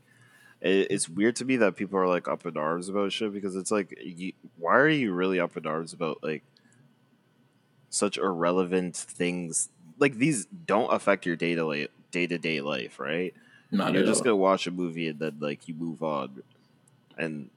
it, 0.60 0.88
it's 0.90 1.08
weird 1.08 1.36
to 1.36 1.44
me 1.44 1.56
that 1.56 1.76
people 1.76 1.98
are 1.98 2.08
like 2.08 2.28
up 2.28 2.46
in 2.46 2.56
arms 2.56 2.88
about 2.88 3.12
shit 3.12 3.32
because 3.32 3.56
it's 3.56 3.70
like, 3.70 3.96
you, 4.02 4.32
why 4.56 4.76
are 4.76 4.88
you 4.88 5.12
really 5.12 5.40
up 5.40 5.56
in 5.56 5.66
arms 5.66 5.92
about 5.92 6.22
like 6.22 6.42
such 7.90 8.18
irrelevant 8.18 8.96
things? 8.96 9.68
Like 9.98 10.14
these 10.14 10.46
don't 10.46 10.92
affect 10.92 11.26
your 11.26 11.36
day 11.36 11.54
to 11.54 11.88
day 12.10 12.26
to 12.26 12.38
day 12.38 12.60
life, 12.60 12.98
right? 12.98 13.34
Not 13.70 13.92
You're 13.92 14.04
just 14.04 14.20
all. 14.20 14.24
gonna 14.24 14.36
watch 14.36 14.66
a 14.66 14.70
movie 14.70 15.08
and 15.08 15.18
then 15.18 15.36
like 15.40 15.68
you 15.68 15.74
move 15.74 16.02
on, 16.02 16.42
and 17.16 17.50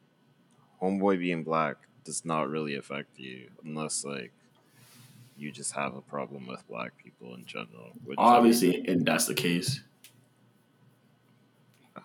homeboy 0.81 1.19
being 1.19 1.43
black 1.43 1.77
does 2.03 2.25
not 2.25 2.49
really 2.49 2.75
affect 2.75 3.17
you 3.17 3.49
unless 3.63 4.03
like 4.03 4.31
you 5.37 5.51
just 5.51 5.73
have 5.73 5.95
a 5.95 6.01
problem 6.01 6.47
with 6.47 6.67
black 6.67 6.91
people 7.01 7.33
in 7.35 7.45
general. 7.45 7.91
Which 8.03 8.17
I 8.19 8.23
mean, 8.23 8.33
Obviously, 8.33 8.87
and 8.87 9.05
that's 9.05 9.25
the 9.25 9.33
case. 9.33 9.81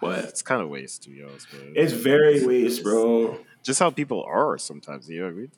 But 0.01 0.25
it's 0.25 0.42
kind 0.42 0.62
of 0.62 0.68
waste 0.68 1.05
to 1.05 1.11
be 1.11 1.22
honest. 1.22 1.46
But 1.51 1.61
it's 1.75 1.92
very 1.92 2.44
waste, 2.44 2.83
bro. 2.83 3.38
Just 3.62 3.81
how 3.81 3.90
people 3.90 4.25
are 4.25 4.59
sometimes. 4.59 5.09
You 5.09 5.20
know 5.20 5.27
what 5.27 5.33
I 5.33 5.37
mean? 5.37 5.51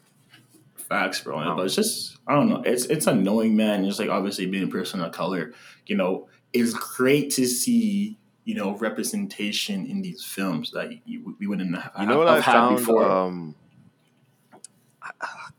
Facts, 0.77 1.21
bro. 1.21 1.37
Wow. 1.37 1.57
But 1.57 1.67
it's 1.67 1.75
just 1.75 2.19
I 2.27 2.35
don't 2.35 2.49
know. 2.49 2.63
It's 2.65 2.87
it's 2.87 3.07
annoying, 3.07 3.57
man. 3.57 3.85
Just 3.85 3.99
like 3.99 4.09
obviously 4.09 4.47
being 4.47 4.65
a 4.65 4.69
person 4.69 5.01
of 5.01 5.13
color, 5.13 5.53
you 5.87 5.97
know, 5.97 6.29
it's 6.53 6.73
great 6.75 7.31
to 7.33 7.47
see 7.47 8.19
you 8.45 8.55
know 8.55 8.77
representation 8.77 9.87
in 9.87 10.01
these 10.01 10.25
films 10.25 10.71
that 10.71 10.91
you, 11.07 11.37
we 11.39 11.47
wouldn't 11.47 11.77
have, 11.77 11.93
You 11.99 12.07
know 12.07 12.19
what 12.19 12.29
I 12.29 12.37
have 12.37 12.45
had 12.45 12.53
found? 12.53 12.77
before. 12.77 13.11
Um, 13.11 13.55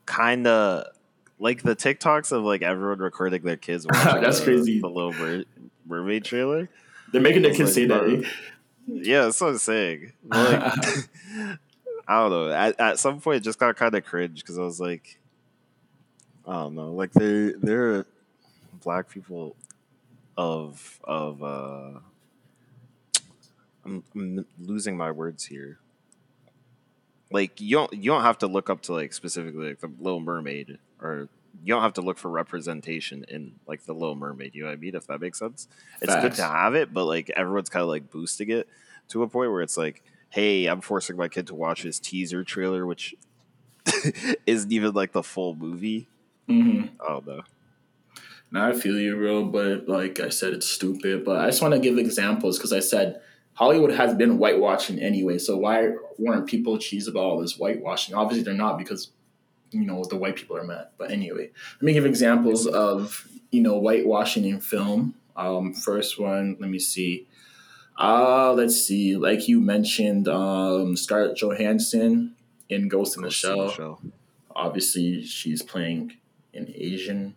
kind 0.05 0.47
of 0.47 0.85
like 1.37 1.61
the 1.61 1.75
TikToks 1.75 2.31
of 2.31 2.43
like 2.43 2.61
everyone 2.61 2.99
recording 2.99 3.43
their 3.43 3.57
kids. 3.57 3.85
Watching 3.91 4.21
That's 4.21 4.39
the, 4.39 4.45
crazy. 4.45 4.79
The 4.79 4.87
Little 4.87 5.43
Mermaid 5.85 6.25
trailer. 6.25 6.69
They're 7.11 7.21
making 7.21 7.43
their 7.43 7.53
kids 7.53 7.69
like, 7.69 7.73
say 7.75 7.85
that. 7.85 8.31
Yeah, 8.91 9.23
that's 9.23 9.39
what 9.41 9.51
I'm 9.51 9.57
saying. 9.57 10.13
Like, 10.25 10.61
I 12.07 12.21
don't 12.21 12.31
know. 12.31 12.49
At, 12.49 12.79
at 12.79 12.99
some 12.99 13.21
point, 13.21 13.37
it 13.37 13.43
just 13.43 13.59
got 13.59 13.75
kind 13.75 13.93
of 13.95 14.05
cringe 14.05 14.41
because 14.41 14.57
I 14.57 14.63
was 14.63 14.79
like, 14.79 15.19
I 16.47 16.53
don't 16.53 16.75
know. 16.75 16.91
Like 16.91 17.11
they 17.13 17.53
they're 17.61 18.05
black 18.83 19.09
people 19.09 19.55
of 20.37 20.99
of. 21.03 21.43
uh 21.43 21.99
I'm, 23.85 24.03
I'm 24.15 24.45
losing 24.59 24.97
my 24.97 25.11
words 25.11 25.45
here. 25.45 25.79
Like 27.31 27.61
you 27.61 27.77
don't 27.77 27.93
you 27.93 28.11
don't 28.11 28.23
have 28.23 28.39
to 28.39 28.47
look 28.47 28.69
up 28.69 28.81
to 28.83 28.93
like 28.93 29.13
specifically 29.13 29.69
like 29.69 29.79
the 29.79 29.91
Little 29.99 30.19
Mermaid 30.19 30.79
or 31.01 31.29
you 31.63 31.73
don't 31.73 31.81
have 31.81 31.93
to 31.93 32.01
look 32.01 32.17
for 32.17 32.29
representation 32.29 33.25
in 33.27 33.53
like 33.67 33.83
the 33.85 33.93
Little 33.93 34.15
Mermaid. 34.15 34.55
You 34.55 34.63
know 34.63 34.67
what 34.69 34.73
I 34.73 34.77
mean? 34.77 34.95
If 34.95 35.07
that 35.07 35.21
makes 35.21 35.39
sense, 35.39 35.67
it's 36.01 36.15
good 36.15 36.33
to 36.35 36.43
have 36.43 36.75
it, 36.75 36.93
but 36.93 37.05
like 37.05 37.29
everyone's 37.31 37.69
kind 37.69 37.83
of 37.83 37.89
like 37.89 38.09
boosting 38.09 38.49
it 38.49 38.67
to 39.09 39.23
a 39.23 39.27
point 39.27 39.51
where 39.51 39.61
it's 39.61 39.77
like, 39.77 40.03
hey, 40.29 40.67
I'm 40.67 40.81
forcing 40.81 41.17
my 41.17 41.27
kid 41.27 41.47
to 41.47 41.55
watch 41.55 41.83
this 41.83 41.99
teaser 41.99 42.43
trailer, 42.43 42.85
which 42.85 43.15
isn't 44.45 44.71
even 44.71 44.93
like 44.93 45.11
the 45.11 45.23
full 45.23 45.55
movie. 45.55 46.07
hmm 46.47 46.85
I 47.03 47.07
don't 47.09 47.27
know. 47.27 47.41
Now 48.51 48.67
I 48.67 48.73
feel 48.73 48.97
you, 48.99 49.15
bro. 49.15 49.45
But 49.45 49.87
like 49.87 50.19
I 50.19 50.29
said, 50.29 50.53
it's 50.53 50.67
stupid. 50.67 51.25
But 51.25 51.37
I 51.37 51.47
just 51.47 51.61
want 51.61 51.73
to 51.73 51.79
give 51.79 51.97
examples 51.97 52.57
because 52.57 52.73
I 52.73 52.79
said 52.79 53.21
Hollywood 53.53 53.91
has 53.91 54.15
been 54.15 54.37
whitewashing 54.37 54.99
anyway. 54.99 55.37
So 55.37 55.57
why 55.57 55.89
weren't 56.17 56.47
people 56.47 56.77
cheese 56.77 57.07
about 57.07 57.23
all 57.23 57.41
this 57.41 57.57
whitewashing? 57.57 58.15
Obviously, 58.15 58.43
they're 58.43 58.53
not 58.53 58.77
because 58.77 59.11
you 59.71 59.85
know 59.85 60.03
the 60.03 60.15
white 60.17 60.35
people 60.35 60.57
are 60.57 60.63
mad. 60.63 60.87
But 60.97 61.11
anyway, 61.11 61.49
let 61.75 61.81
me 61.83 61.93
give 61.93 62.05
examples 62.05 62.65
of 62.67 63.27
you 63.51 63.61
know 63.61 63.79
whitewashing 63.79 64.45
in 64.45 64.59
film. 64.59 65.15
Um, 65.35 65.73
first 65.73 66.19
one, 66.19 66.57
let 66.59 66.69
me 66.69 66.79
see. 66.79 67.27
Uh, 67.97 68.53
let's 68.53 68.81
see. 68.81 69.15
Like 69.17 69.47
you 69.47 69.59
mentioned, 69.59 70.27
um, 70.27 70.95
Scarlett 70.95 71.37
Johansson 71.37 72.35
in 72.69 72.87
Ghost 72.87 73.17
in 73.17 73.23
the 73.23 73.27
Ghost 73.29 73.43
in 73.45 73.51
the 73.57 73.57
Shell 73.67 73.71
Shell. 73.71 74.01
obviously 74.55 75.23
she's 75.23 75.61
playing 75.61 76.13
an 76.53 76.71
Asian 76.75 77.35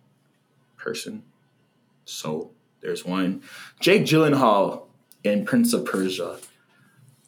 person. 0.76 1.22
So 2.04 2.50
there's 2.80 3.04
one. 3.04 3.42
Jake 3.80 4.02
Gyllenhaal 4.02 4.84
in 5.24 5.44
Prince 5.44 5.72
of 5.72 5.84
Persia. 5.84 6.38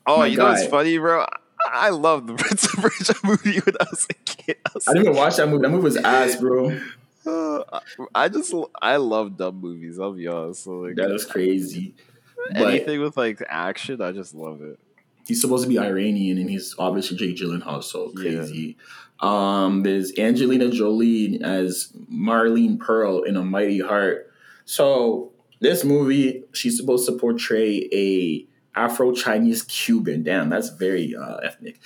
Oh, 0.07 0.19
My 0.19 0.27
you 0.27 0.37
know 0.37 0.45
what's 0.47 0.67
funny, 0.67 0.99
bro? 0.99 1.25
I- 1.65 1.91
love 1.91 2.27
the 2.27 2.35
Prince 2.43 2.65
of 2.65 2.73
Persia 2.83 3.15
movie 3.25 3.61
when 3.61 3.75
I 3.81 3.87
was 3.91 4.07
a 4.11 4.15
kid. 4.15 4.57
I, 4.67 4.71
was 4.75 4.89
I 4.89 4.93
didn't 4.93 5.07
even 5.09 5.17
watch 5.19 5.37
that 5.37 5.49
movie. 5.49 5.63
That 5.63 5.71
movie 5.71 5.83
was 5.85 5.97
ass, 5.97 6.37
bro. 6.37 6.79
Uh, 7.27 7.81
I 8.15 8.29
just 8.29 8.53
I 8.83 8.97
love 8.97 9.37
dumb 9.39 9.61
movies. 9.61 9.99
I'll 9.99 10.13
be 10.13 10.27
honest. 10.29 10.65
So 10.65 10.81
like 10.81 10.97
That 10.97 11.11
is 11.11 11.25
crazy. 11.25 11.95
But 12.53 12.69
anything 12.75 13.01
with 13.01 13.17
like 13.17 13.43
action, 13.49 14.03
I 14.03 14.13
just 14.13 14.35
love 14.35 14.61
it. 14.61 14.79
he's 15.27 15.41
supposed 15.41 15.63
to 15.65 15.69
be 15.69 15.79
Iranian 15.79 16.37
and 16.37 16.51
he's 16.51 16.75
obviously 16.79 17.17
Jake 17.17 17.37
Gyllenhaal, 17.37 17.83
so 17.83 18.13
Yeah. 18.17 18.21
crazy. 18.41 18.77
Um, 19.21 19.83
there's 19.85 20.13
Angelina 20.19 20.69
Jolie 20.69 21.41
as 21.43 21.91
Marlene 22.13 22.79
Pearl 22.79 23.23
in 23.23 23.37
A 23.37 23.43
Mighty 23.43 23.79
Heart. 23.81 24.31
So 24.67 25.33
this 25.61 25.83
movie, 25.85 26.43
she's 26.53 26.77
supposed 26.77 27.07
to 27.09 27.13
portray 27.17 27.89
a 27.93 28.45
Afro 28.77 29.13
Chinese 29.13 29.63
Cuban. 29.63 30.23
Damn, 30.23 30.49
that's 30.51 30.71
very 30.71 31.15
uh, 31.17 31.37
ethnic. 31.37 31.81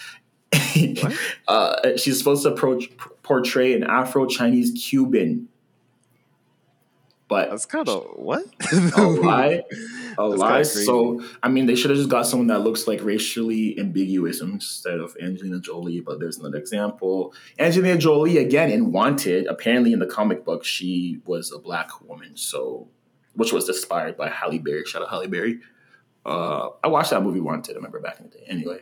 uh, 1.48 1.96
she's 1.96 2.18
supposed 2.18 2.42
to 2.42 2.52
pro- 2.52 2.80
portray 3.22 3.74
an 3.74 3.84
Afro 3.84 4.26
Chinese 4.26 4.70
Cuban 4.72 5.48
But 7.28 7.50
That's 7.50 7.66
kind 7.66 7.86
of 7.88 8.04
what? 8.16 8.44
a 8.96 9.02
lie, 9.02 9.62
a 10.18 10.26
lie. 10.26 10.62
So 10.62 11.22
I 11.42 11.48
mean, 11.48 11.66
they 11.66 11.74
should 11.74 11.90
have 11.90 11.98
just 11.98 12.08
got 12.08 12.26
someone 12.26 12.46
that 12.46 12.60
looks 12.60 12.86
like 12.86 13.04
racially 13.04 13.78
ambiguous 13.78 14.40
instead 14.40 14.98
of 14.98 15.14
Angelina 15.20 15.60
Jolie. 15.60 16.00
But 16.00 16.20
there's 16.20 16.38
another 16.38 16.56
example. 16.56 17.34
Angelina 17.58 17.98
Jolie 17.98 18.38
again 18.38 18.70
in 18.70 18.92
Wanted. 18.92 19.46
Apparently, 19.46 19.92
in 19.92 19.98
the 19.98 20.06
comic 20.06 20.42
book, 20.42 20.64
she 20.64 21.20
was 21.26 21.52
a 21.52 21.58
black 21.58 22.00
woman. 22.08 22.34
So, 22.34 22.88
which 23.34 23.52
was 23.52 23.68
inspired 23.68 24.16
by 24.16 24.30
Halle 24.30 24.58
Berry. 24.58 24.84
Shout 24.86 25.02
out 25.02 25.10
Halle 25.10 25.26
Berry. 25.26 25.60
Uh, 26.28 26.70
I 26.84 26.88
watched 26.88 27.10
that 27.10 27.22
movie 27.22 27.40
Wanted. 27.40 27.72
I 27.72 27.76
remember 27.76 28.00
back 28.00 28.20
in 28.20 28.28
the 28.28 28.38
day. 28.38 28.44
Anyway, 28.46 28.80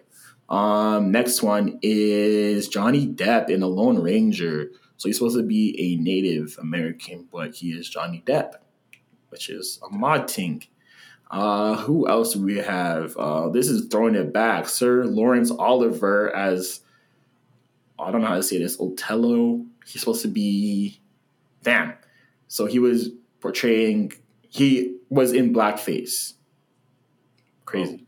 um, 0.49 1.13
next 1.13 1.43
one 1.43 1.79
is 1.81 2.69
Johnny 2.69 3.07
Depp 3.07 3.51
in 3.51 3.61
The 3.61 3.69
Lone 3.69 4.01
Ranger. 4.01 4.71
So 4.97 5.09
he's 5.09 5.19
supposed 5.19 5.37
to 5.37 5.45
be 5.45 5.77
a 5.79 6.03
Native 6.03 6.59
American, 6.61 7.29
but 7.31 7.55
he 7.55 7.71
is 7.71 7.89
Johnny 7.89 8.23
Depp, 8.27 8.55
which 9.29 9.49
is 9.49 9.79
a 9.89 9.95
mod 9.95 10.29
thing. 10.29 10.65
Uh, 11.31 11.77
who 11.77 12.09
else 12.09 12.35
do 12.35 12.45
we 12.45 12.57
have? 12.57 13.17
Uh, 13.17 13.49
this 13.49 13.69
is 13.69 13.87
throwing 13.89 14.17
it 14.17 14.33
back. 14.33 14.69
Sir 14.69 15.05
Laurence 15.05 15.51
Oliver 15.51 16.35
as 16.35 16.81
I 17.99 18.11
don't 18.11 18.23
know 18.23 18.29
how 18.29 18.37
to 18.37 18.43
say 18.43 18.59
this. 18.59 18.79
Othello. 18.81 19.65
He's 19.85 20.01
supposed 20.01 20.23
to 20.23 20.29
be 20.29 21.01
damn. 21.63 21.95
So 22.49 22.67
he 22.67 22.79
was 22.81 23.11
portraying. 23.41 24.13
He 24.49 24.97
was 25.11 25.33
in 25.33 25.53
blackface. 25.53 26.35
Crazy. 27.67 28.07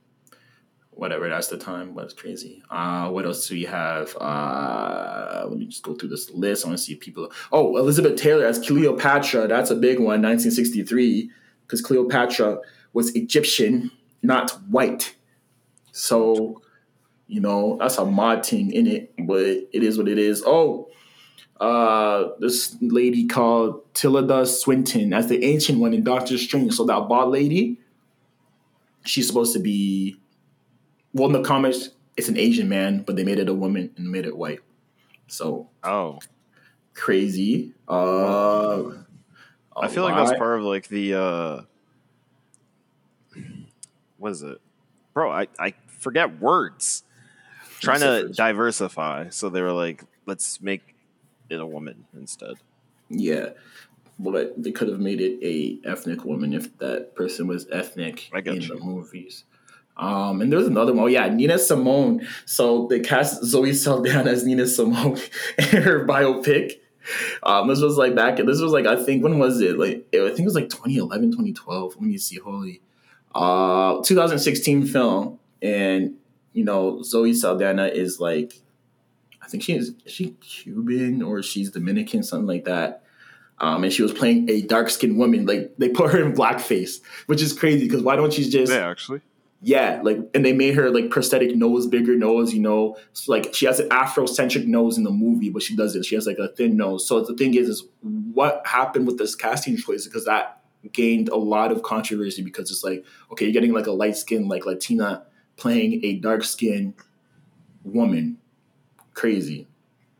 Whatever. 0.90 1.28
That's 1.28 1.48
the 1.48 1.58
time. 1.58 1.92
But 1.94 2.06
it's 2.06 2.14
crazy. 2.14 2.62
Uh, 2.70 3.10
what 3.10 3.26
else 3.26 3.46
do 3.46 3.54
we 3.54 3.64
have? 3.64 4.16
Uh, 4.16 5.44
let 5.48 5.58
me 5.58 5.66
just 5.66 5.82
go 5.82 5.94
through 5.94 6.08
this 6.08 6.30
list. 6.30 6.64
I 6.64 6.68
want 6.68 6.78
to 6.78 6.84
see 6.84 6.94
people. 6.94 7.30
Oh, 7.52 7.76
Elizabeth 7.76 8.16
Taylor 8.16 8.46
as 8.46 8.58
Cleopatra. 8.58 9.46
That's 9.46 9.70
a 9.70 9.76
big 9.76 9.98
one. 9.98 10.22
1963. 10.22 11.30
Because 11.62 11.82
Cleopatra 11.82 12.58
was 12.94 13.14
Egyptian, 13.14 13.90
not 14.22 14.52
white. 14.70 15.14
So, 15.92 16.62
you 17.26 17.40
know, 17.40 17.76
that's 17.78 17.98
a 17.98 18.04
mod 18.04 18.46
thing 18.46 18.72
in 18.72 18.86
it, 18.86 19.12
but 19.18 19.44
it 19.44 19.82
is 19.82 19.98
what 19.98 20.08
it 20.08 20.18
is. 20.18 20.42
Oh, 20.46 20.88
uh, 21.60 22.28
this 22.38 22.76
lady 22.80 23.26
called 23.26 23.82
Tilda 23.94 24.46
Swinton 24.46 25.12
as 25.12 25.26
the 25.26 25.44
ancient 25.44 25.80
one 25.80 25.92
in 25.92 26.04
Doctor 26.04 26.38
Strange. 26.38 26.72
So 26.74 26.84
that 26.86 27.08
bald 27.08 27.32
lady, 27.32 27.78
she's 29.04 29.26
supposed 29.26 29.52
to 29.54 29.60
be, 29.60 30.16
well, 31.12 31.26
in 31.26 31.32
the 31.32 31.42
comics, 31.42 31.90
it's 32.16 32.28
an 32.28 32.36
Asian 32.36 32.68
man, 32.68 33.02
but 33.02 33.16
they 33.16 33.24
made 33.24 33.38
it 33.38 33.48
a 33.48 33.54
woman 33.54 33.90
and 33.96 34.10
made 34.10 34.26
it 34.26 34.36
white. 34.36 34.60
So 35.28 35.68
oh, 35.84 36.18
crazy. 36.94 37.74
Uh, 37.86 38.90
I 39.76 39.88
feel 39.88 40.02
like 40.02 40.16
that's 40.16 40.36
part 40.38 40.58
of 40.58 40.64
like 40.64 40.88
the 40.88 41.14
uh 41.14 41.60
what 44.16 44.32
is 44.32 44.42
it? 44.42 44.58
Bro, 45.14 45.30
I, 45.30 45.48
I 45.58 45.74
forget 45.86 46.40
words. 46.40 47.04
Trying 47.80 48.00
to 48.00 48.28
diversify. 48.30 49.28
So 49.30 49.48
they 49.48 49.62
were 49.62 49.72
like, 49.72 50.02
let's 50.26 50.60
make 50.60 50.96
it 51.48 51.60
a 51.60 51.66
woman 51.66 52.04
instead. 52.16 52.54
Yeah, 53.08 53.50
but 54.18 54.60
they 54.60 54.72
could 54.72 54.88
have 54.88 55.00
made 55.00 55.20
it 55.20 55.38
a 55.42 55.78
ethnic 55.88 56.24
woman 56.24 56.52
if 56.52 56.76
that 56.78 57.14
person 57.14 57.46
was 57.46 57.66
ethnic 57.70 58.30
in 58.34 58.60
you. 58.60 58.68
the 58.68 58.76
movies. 58.76 59.44
Um, 59.96 60.40
and 60.40 60.52
there's 60.52 60.66
another 60.66 60.92
one. 60.92 61.04
Oh 61.04 61.06
yeah, 61.08 61.28
Nina 61.28 61.58
Simone. 61.58 62.26
So 62.44 62.86
they 62.88 63.00
cast 63.00 63.44
Zoe 63.44 63.72
Saldana 63.72 64.30
as 64.30 64.44
Nina 64.44 64.66
Simone 64.66 65.18
in 65.58 65.82
her 65.82 66.06
biopic. 66.06 66.74
Um, 67.42 67.68
this 67.68 67.80
was 67.80 67.96
like 67.96 68.14
back. 68.14 68.36
This 68.36 68.60
was 68.60 68.72
like 68.72 68.86
I 68.86 69.02
think 69.02 69.22
when 69.22 69.38
was 69.38 69.60
it? 69.60 69.78
Like 69.78 70.06
I 70.14 70.28
think 70.28 70.40
it 70.40 70.44
was 70.44 70.54
like 70.54 70.68
2011, 70.68 71.32
2012. 71.32 71.94
Let 71.94 72.02
me 72.02 72.18
see. 72.18 72.36
Holy, 72.36 72.80
uh, 73.34 74.00
2016 74.02 74.86
film, 74.86 75.38
and 75.62 76.14
you 76.52 76.64
know 76.64 77.02
Zoe 77.02 77.34
Saldana 77.34 77.86
is 77.86 78.20
like, 78.20 78.60
I 79.42 79.48
think 79.48 79.62
she 79.62 79.74
is, 79.74 79.94
is 80.04 80.12
she 80.12 80.30
Cuban 80.40 81.22
or 81.22 81.42
she's 81.42 81.70
Dominican, 81.70 82.22
something 82.22 82.46
like 82.46 82.64
that. 82.64 83.02
Um, 83.60 83.82
and 83.84 83.92
she 83.92 84.02
was 84.02 84.12
playing 84.12 84.48
a 84.48 84.62
dark 84.62 84.88
skinned 84.90 85.18
woman. 85.18 85.46
Like 85.46 85.72
they 85.78 85.88
put 85.88 86.12
her 86.12 86.22
in 86.24 86.32
blackface, 86.32 87.00
which 87.26 87.42
is 87.42 87.52
crazy 87.52 87.86
because 87.86 88.02
why 88.02 88.16
don't 88.16 88.36
you 88.38 88.48
just 88.48 88.72
Yeah, 88.72 88.88
actually. 88.88 89.20
yeah, 89.62 90.00
like, 90.04 90.18
and 90.32 90.44
they 90.44 90.52
made 90.52 90.74
her 90.74 90.90
like 90.90 91.10
prosthetic 91.10 91.56
nose, 91.56 91.86
bigger 91.86 92.14
nose, 92.16 92.54
you 92.54 92.60
know. 92.60 92.96
So, 93.14 93.32
like, 93.32 93.52
she 93.54 93.66
has 93.66 93.80
an 93.80 93.88
Afrocentric 93.88 94.66
nose 94.66 94.96
in 94.96 95.04
the 95.04 95.10
movie, 95.10 95.50
but 95.50 95.62
she 95.62 95.74
doesn't. 95.74 96.04
She 96.04 96.14
has 96.14 96.26
like 96.26 96.38
a 96.38 96.48
thin 96.48 96.76
nose. 96.76 97.06
So 97.06 97.20
the 97.24 97.34
thing 97.34 97.54
is, 97.54 97.68
is 97.68 97.84
what 98.02 98.62
happened 98.64 99.06
with 99.06 99.18
this 99.18 99.34
casting 99.34 99.76
choice? 99.76 100.06
Because 100.06 100.24
that 100.24 100.60
gained 100.92 101.28
a 101.28 101.36
lot 101.36 101.72
of 101.72 101.82
controversy 101.82 102.42
because 102.42 102.70
it's 102.70 102.84
like, 102.84 103.04
okay, 103.32 103.44
you're 103.46 103.52
getting 103.52 103.72
like 103.72 103.86
a 103.88 103.92
light 103.92 104.16
skinned 104.16 104.48
like 104.48 104.64
Latina 104.64 105.24
playing 105.56 106.04
a 106.04 106.14
dark 106.14 106.44
skinned 106.44 106.94
woman, 107.84 108.38
crazy. 109.14 109.66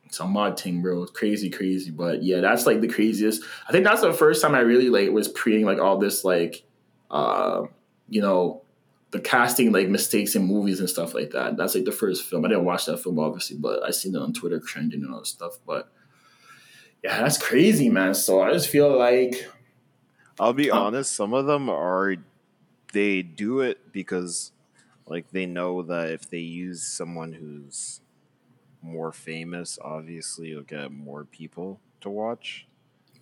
It's 0.09 0.21
a 0.21 0.27
mod 0.27 0.59
thing, 0.59 0.81
bro. 0.83 1.05
Crazy, 1.07 1.51
crazy. 1.51 1.91
But 1.91 2.23
yeah, 2.23 2.41
that's 2.41 2.65
like 2.67 2.81
the 2.81 2.89
craziest. 2.89 3.43
I 3.69 3.73
think 3.73 3.85
that's 3.85 4.01
the 4.01 4.13
first 4.13 4.41
time 4.43 4.55
I 4.55 4.61
really 4.61 4.89
like 4.89 5.11
was 5.11 5.29
preing 5.29 5.65
like 5.67 5.79
all 5.79 5.99
this 5.99 6.25
like, 6.25 6.63
uh, 7.11 7.65
you 8.09 8.23
know, 8.23 8.63
the 9.11 9.21
casting 9.21 9.71
like 9.71 9.89
mistakes 9.89 10.35
in 10.35 10.45
movies 10.47 10.81
and 10.81 10.89
stuff 10.89 11.13
like 11.15 11.31
that. 11.33 11.57
That's 11.59 11.75
like 11.75 11.85
the 11.85 11.93
first 11.93 12.25
film. 12.25 12.45
I 12.45 12.49
didn't 12.49 12.65
watch 12.65 12.87
that 12.87 12.99
film 13.03 13.19
obviously, 13.19 13.59
but 13.59 13.83
I 13.83 13.91
seen 13.91 14.15
it 14.15 14.19
on 14.23 14.33
Twitter 14.33 14.61
trending 14.61 15.03
and 15.03 15.13
all 15.13 15.21
that 15.21 15.27
stuff. 15.27 15.59
But 15.67 15.91
yeah, 17.05 17.21
that's 17.23 17.39
crazy, 17.39 17.89
man. 17.91 18.15
So 18.15 18.41
I 18.43 18.53
just 18.53 18.69
feel 18.71 18.99
like 18.99 19.47
I'll 20.41 20.53
be 20.55 20.71
Oh. 20.71 20.79
honest, 20.79 21.15
some 21.15 21.35
of 21.35 21.47
them 21.47 21.69
are 21.69 22.17
they 22.95 23.21
do 23.23 23.61
it 23.61 23.93
because 23.93 24.53
like 25.07 25.31
they 25.33 25.45
know 25.47 25.83
that 25.83 26.11
if 26.11 26.29
they 26.31 26.39
use 26.39 26.83
someone 26.83 27.33
who's 27.33 28.01
more 28.83 29.13
famous, 29.13 29.79
obviously 29.83 30.49
you'll 30.49 30.63
get 30.63 30.91
more 30.93 31.25
people 31.25 31.81
to 32.01 32.11
watch. 32.11 32.67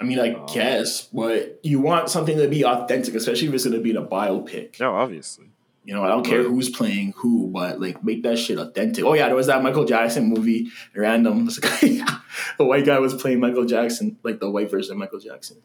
I 0.00 0.04
mean, 0.04 0.18
I 0.18 0.34
Oh. 0.34 0.46
guess, 0.52 1.02
but 1.12 1.58
you 1.62 1.80
want 1.80 2.10
something 2.10 2.36
to 2.36 2.48
be 2.48 2.64
authentic, 2.64 3.14
especially 3.14 3.48
if 3.48 3.54
it's 3.54 3.64
gonna 3.64 3.80
be 3.80 3.90
in 3.90 3.96
a 3.96 4.04
biopic. 4.04 4.78
No, 4.78 4.92
obviously. 4.94 5.46
You 5.84 5.94
know, 5.94 6.02
I 6.04 6.08
don't 6.08 6.24
care 6.26 6.42
who's 6.42 6.68
playing 6.68 7.14
who, 7.16 7.46
but 7.48 7.80
like 7.80 8.02
make 8.04 8.22
that 8.24 8.38
shit 8.38 8.58
authentic. 8.58 9.04
Oh 9.04 9.14
yeah, 9.14 9.26
there 9.26 9.36
was 9.36 9.46
that 9.46 9.62
Michael 9.62 9.84
Jackson 9.84 10.26
movie, 10.28 10.66
random. 10.94 11.46
the 12.58 12.64
white 12.64 12.84
guy 12.84 12.98
was 12.98 13.14
playing 13.14 13.38
Michael 13.40 13.64
Jackson, 13.64 14.18
like 14.24 14.40
the 14.40 14.50
white 14.50 14.70
version 14.70 14.92
of 14.92 14.98
Michael 14.98 15.20
Jackson. 15.20 15.58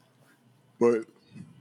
But 0.80 0.94
you 0.94 1.04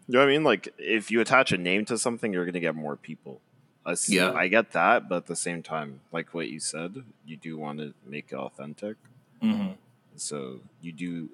know 0.09 0.19
what 0.21 0.29
I 0.29 0.33
mean? 0.33 0.45
Like 0.45 0.69
if 0.79 1.11
you 1.11 1.21
attach 1.21 1.53
a 1.53 1.59
name 1.59 1.85
to 1.87 1.97
something, 1.99 2.33
you're 2.33 2.45
gonna 2.45 2.61
get 2.61 2.75
more 2.75 2.97
people. 2.97 3.41
I 3.85 3.95
see, 3.95 4.17
Yeah. 4.17 4.33
I 4.33 4.49
get 4.49 4.73
that, 4.73 5.09
but 5.09 5.17
at 5.17 5.27
the 5.27 5.37
same 5.37 5.63
time, 5.63 6.01
like 6.13 6.35
what 6.35 6.49
you 6.49 6.61
said, 6.61 7.03
you 7.25 7.37
do 7.37 7.57
want 7.57 7.79
to 7.79 7.95
make 8.07 8.27
it 8.31 8.37
authentic. 8.37 8.97
Mm-hmm. 9.43 9.73
So 10.17 10.61
you 10.81 10.93
do 10.93 11.31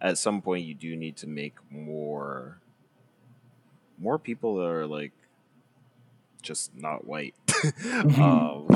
at 0.00 0.16
some 0.18 0.40
point 0.40 0.64
you 0.64 0.74
do 0.74 0.96
need 0.96 1.16
to 1.16 1.26
make 1.26 1.54
more 1.70 2.58
more 3.98 4.18
people 4.18 4.56
that 4.56 4.66
are 4.66 4.86
like 4.86 5.12
just 6.40 6.74
not 6.74 7.06
white 7.06 7.34
um, 8.16 8.66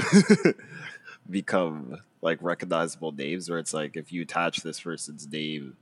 become 1.31 1.97
like 2.21 2.39
recognizable 2.43 3.13
names 3.13 3.49
where 3.49 3.59
it's 3.59 3.73
like 3.73 3.97
if 3.97 4.13
you 4.13 4.21
attach 4.23 4.59
this 4.59 4.81
person's 4.81 5.27
name 5.31 5.77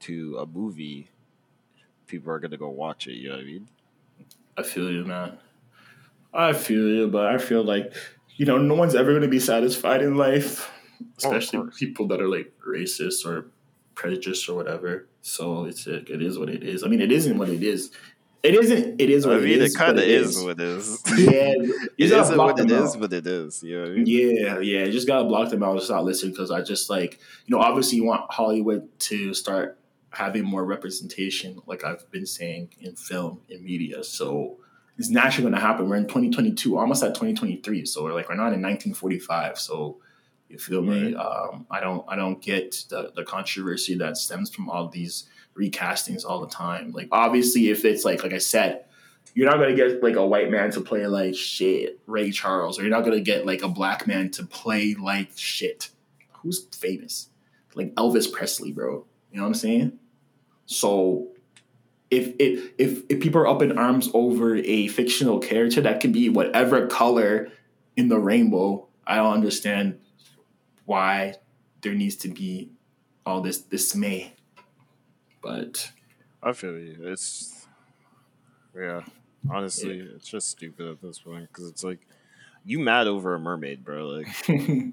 to 0.00 0.38
a 0.38 0.46
movie 0.46 1.08
people 2.06 2.32
are 2.32 2.38
gonna 2.38 2.56
go 2.56 2.70
watch 2.70 3.06
it 3.06 3.12
you 3.12 3.28
know 3.28 3.34
what 3.34 3.42
i 3.42 3.46
mean 3.46 3.68
I 4.56 4.62
feel 4.62 4.90
you, 4.90 5.04
man. 5.04 5.38
I 6.32 6.52
feel 6.52 6.88
you, 6.88 7.08
but 7.08 7.26
I 7.26 7.38
feel 7.38 7.62
like 7.62 7.92
you 8.36 8.46
know, 8.46 8.58
no 8.58 8.74
one's 8.74 8.94
ever 8.94 9.10
going 9.10 9.22
to 9.22 9.28
be 9.28 9.40
satisfied 9.40 10.02
in 10.02 10.16
life, 10.16 10.70
especially 11.18 11.60
course. 11.60 11.78
people 11.78 12.08
that 12.08 12.20
are 12.20 12.28
like 12.28 12.52
racist 12.66 13.26
or 13.26 13.46
prejudiced 13.94 14.48
or 14.48 14.54
whatever. 14.54 15.06
So 15.20 15.66
it's 15.66 15.86
like, 15.86 16.10
it 16.10 16.22
is 16.22 16.38
what 16.38 16.48
it 16.48 16.62
is. 16.62 16.82
I 16.82 16.88
mean, 16.88 17.00
it 17.00 17.12
isn't 17.12 17.38
what 17.38 17.48
it 17.48 17.62
is. 17.62 17.90
It 18.42 18.54
isn't. 18.54 19.00
It 19.00 19.08
is 19.08 19.24
what 19.24 19.36
i 19.36 19.38
mean 19.38 19.50
it 19.50 19.60
it, 19.60 19.62
is. 19.62 19.76
kind 19.76 19.90
of 19.90 19.96
but 19.98 20.08
is 20.08 20.42
what 20.42 20.58
it 20.58 20.60
is 20.60 21.00
Yeah, 21.16 21.52
it 21.96 22.08
just 22.08 22.12
isn't 22.32 22.36
what 22.36 22.58
it 22.58 22.66
them 22.66 22.84
is 22.84 22.96
but 22.96 23.12
it 23.12 23.24
is 23.24 23.62
you 23.62 23.76
know 23.76 23.82
what 23.82 23.92
I 23.92 23.94
mean? 23.94 24.06
Yeah, 24.06 24.58
yeah. 24.58 24.90
Just 24.90 25.06
gotta 25.06 25.24
block 25.24 25.50
them 25.50 25.62
out 25.62 25.74
and 25.74 25.82
stop 25.82 26.02
listening 26.02 26.32
because 26.32 26.50
I 26.50 26.62
just 26.62 26.90
like 26.90 27.20
you 27.46 27.56
know 27.56 27.62
obviously 27.62 27.98
you 27.98 28.04
want 28.04 28.28
Hollywood 28.32 28.88
to 29.00 29.32
start 29.32 29.78
having 30.10 30.44
more 30.44 30.64
representation, 30.64 31.62
like 31.66 31.84
I've 31.84 32.10
been 32.10 32.26
saying 32.26 32.74
in 32.80 32.96
film 32.96 33.42
in 33.48 33.64
media. 33.64 34.02
So 34.02 34.58
it's 34.98 35.08
naturally 35.08 35.50
going 35.50 35.60
to 35.60 35.66
happen. 35.66 35.88
We're 35.88 35.96
in 35.96 36.04
2022, 36.04 36.78
almost 36.78 37.02
at 37.02 37.14
2023. 37.14 37.86
So 37.86 38.04
we're 38.04 38.12
like 38.12 38.28
we're 38.28 38.34
not 38.34 38.52
in 38.52 38.62
1945. 38.62 39.58
So 39.58 39.98
you 40.48 40.58
feel 40.58 40.82
me? 40.82 41.14
Um, 41.14 41.66
I 41.70 41.80
don't 41.80 42.04
I 42.08 42.16
don't 42.16 42.40
get 42.40 42.84
the 42.90 43.10
the 43.16 43.24
controversy 43.24 43.96
that 43.96 44.16
stems 44.18 44.54
from 44.54 44.68
all 44.68 44.88
these 44.88 45.28
recastings 45.56 46.24
all 46.26 46.40
the 46.40 46.48
time. 46.48 46.92
Like 46.92 47.08
obviously, 47.10 47.70
if 47.70 47.84
it's 47.84 48.04
like 48.04 48.22
like 48.22 48.32
I 48.32 48.38
said. 48.38 48.84
You're 49.34 49.48
not 49.48 49.58
gonna 49.58 49.74
get 49.74 50.02
like 50.02 50.16
a 50.16 50.26
white 50.26 50.50
man 50.50 50.70
to 50.72 50.82
play 50.82 51.06
like 51.06 51.34
shit, 51.34 51.98
Ray 52.06 52.32
Charles, 52.32 52.78
or 52.78 52.82
you're 52.82 52.90
not 52.90 53.04
gonna 53.04 53.20
get 53.20 53.46
like 53.46 53.62
a 53.62 53.68
black 53.68 54.06
man 54.06 54.30
to 54.32 54.44
play 54.44 54.94
like 54.94 55.30
shit. 55.36 55.88
Who's 56.42 56.66
famous? 56.66 57.30
Like 57.74 57.94
Elvis 57.94 58.30
Presley, 58.30 58.72
bro. 58.72 59.06
You 59.30 59.38
know 59.38 59.44
what 59.44 59.48
I'm 59.48 59.54
saying? 59.54 59.98
So 60.66 61.31
if 62.12 62.34
if 62.38 62.72
if 62.76 63.02
if 63.08 63.20
people 63.20 63.40
are 63.40 63.48
up 63.48 63.62
in 63.62 63.78
arms 63.78 64.10
over 64.12 64.54
a 64.54 64.86
fictional 64.88 65.38
character 65.38 65.80
that 65.80 66.00
can 66.00 66.12
be 66.12 66.28
whatever 66.28 66.86
color 66.86 67.48
in 67.96 68.08
the 68.08 68.18
rainbow, 68.18 68.86
I 69.06 69.16
don't 69.16 69.32
understand 69.32 69.98
why 70.84 71.36
there 71.80 71.94
needs 71.94 72.16
to 72.16 72.28
be 72.28 72.70
all 73.24 73.40
this 73.40 73.62
dismay. 73.62 74.34
But 75.42 75.90
I 76.42 76.52
feel 76.52 76.78
you. 76.78 76.98
It's 77.00 77.66
yeah. 78.76 79.00
Honestly, 79.50 79.98
it's 79.98 80.28
just 80.28 80.50
stupid 80.50 80.86
at 80.86 81.00
this 81.00 81.18
point 81.18 81.48
because 81.48 81.66
it's 81.66 81.82
like 81.82 82.06
you 82.62 82.78
mad 82.78 83.06
over 83.06 83.34
a 83.34 83.40
mermaid, 83.40 83.84
bro. 83.84 84.06
Like 84.06 84.26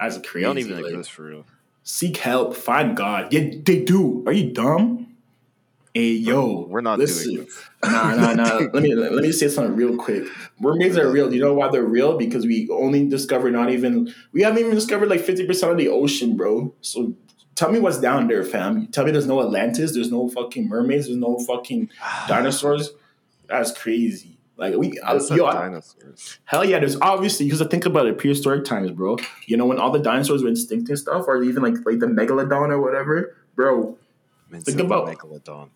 that's 0.00 0.18
crazy. 0.26 0.44
don't 0.44 0.58
even 0.58 0.82
like, 0.82 0.90
exist 0.90 1.12
for 1.12 1.22
real. 1.22 1.46
seek 1.84 2.16
help, 2.16 2.56
find 2.56 2.96
God. 2.96 3.32
Yeah, 3.32 3.50
they 3.62 3.84
do. 3.84 4.24
Are 4.26 4.32
you 4.32 4.52
dumb? 4.52 5.09
Hey 5.94 6.12
yo, 6.12 6.66
We're 6.68 6.82
not 6.82 6.98
listen. 7.00 7.34
doing 7.34 7.44
this. 7.46 7.64
Nah, 7.84 8.14
nah, 8.14 8.34
nah. 8.34 8.58
let 8.74 8.82
me 8.82 8.94
let 8.94 9.12
me 9.14 9.32
say 9.32 9.48
something 9.48 9.74
real 9.74 9.96
quick. 9.96 10.24
Mermaids 10.60 10.96
are 10.98 11.10
real. 11.10 11.28
Do 11.30 11.34
you 11.34 11.40
know 11.42 11.54
why 11.54 11.68
they're 11.70 11.82
real? 11.84 12.16
Because 12.18 12.44
we 12.46 12.68
only 12.70 13.08
discovered 13.08 13.52
not 13.52 13.70
even 13.70 14.12
we 14.32 14.42
haven't 14.42 14.58
even 14.60 14.74
discovered 14.74 15.08
like 15.08 15.20
fifty 15.20 15.46
percent 15.46 15.72
of 15.72 15.78
the 15.78 15.88
ocean, 15.88 16.36
bro. 16.36 16.74
So 16.82 17.14
tell 17.54 17.72
me 17.72 17.80
what's 17.80 17.98
down 17.98 18.28
there, 18.28 18.44
fam. 18.44 18.86
Tell 18.88 19.04
me 19.06 19.10
there's 19.12 19.26
no 19.26 19.40
Atlantis, 19.42 19.94
there's 19.94 20.10
no 20.12 20.28
fucking 20.28 20.68
mermaids, 20.68 21.06
there's 21.06 21.16
no 21.18 21.38
fucking 21.38 21.88
dinosaurs. 22.28 22.90
That's 23.48 23.72
crazy. 23.76 24.36
Like 24.58 24.76
we, 24.76 25.00
I, 25.00 25.14
I 25.14 25.18
said 25.18 25.38
yo, 25.38 25.46
I- 25.46 25.54
dinosaurs. 25.54 26.38
hell 26.44 26.64
yeah. 26.66 26.78
There's 26.78 27.00
obviously 27.00 27.46
because 27.46 27.62
I 27.62 27.66
think 27.66 27.86
about 27.86 28.06
it, 28.06 28.18
prehistoric 28.18 28.64
times, 28.66 28.90
bro. 28.92 29.16
You 29.46 29.56
know 29.56 29.64
when 29.66 29.78
all 29.80 29.90
the 29.90 29.98
dinosaurs 29.98 30.42
were 30.44 30.50
extinct 30.50 30.88
and 30.90 30.98
stuff, 30.98 31.24
or 31.26 31.42
even 31.42 31.62
like 31.62 31.74
like 31.86 31.98
the 31.98 32.06
megalodon 32.06 32.68
or 32.68 32.80
whatever, 32.80 33.34
bro. 33.56 33.96
Man, 34.50 34.60
Think 34.60 34.80
about- 34.80 35.06
megalodon. 35.08 35.70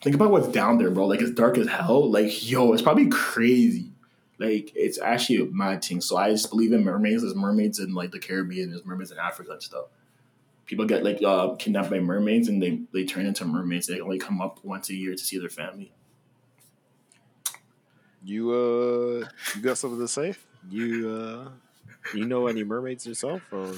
Think 0.00 0.14
about 0.14 0.30
what's 0.30 0.48
down 0.48 0.78
there, 0.78 0.90
bro. 0.90 1.06
Like 1.06 1.20
it's 1.20 1.30
dark 1.30 1.58
as 1.58 1.68
hell. 1.68 2.10
Like 2.10 2.48
yo, 2.48 2.72
it's 2.72 2.82
probably 2.82 3.08
crazy. 3.08 3.92
Like 4.38 4.72
it's 4.74 5.00
actually 5.00 5.42
a 5.42 5.46
mad 5.46 5.84
thing. 5.84 6.00
So 6.00 6.16
I 6.16 6.30
just 6.30 6.50
believe 6.50 6.72
in 6.72 6.84
mermaids. 6.84 7.22
There's 7.22 7.34
mermaids 7.34 7.78
in 7.78 7.94
like 7.94 8.12
the 8.12 8.18
Caribbean. 8.20 8.70
There's 8.70 8.84
mermaids 8.84 9.10
in 9.10 9.18
Africa 9.18 9.52
and 9.52 9.62
stuff. 9.62 9.86
People 10.66 10.84
get 10.84 11.02
like 11.02 11.22
uh, 11.22 11.54
kidnapped 11.56 11.90
by 11.90 11.98
mermaids 11.98 12.48
and 12.48 12.62
they 12.62 12.80
they 12.92 13.04
turn 13.04 13.26
into 13.26 13.44
mermaids. 13.44 13.86
They 13.86 14.00
only 14.00 14.18
come 14.18 14.40
up 14.40 14.64
once 14.64 14.90
a 14.90 14.94
year 14.94 15.12
to 15.12 15.18
see 15.18 15.38
their 15.38 15.48
family. 15.48 15.92
You 18.22 18.50
uh, 18.50 19.28
you 19.54 19.62
got 19.62 19.78
something 19.78 19.98
to 20.00 20.08
say? 20.08 20.34
You 20.70 21.08
uh, 21.08 21.50
you 22.14 22.26
know 22.26 22.46
any 22.46 22.64
mermaids 22.64 23.06
yourself? 23.06 23.42
Or 23.52 23.72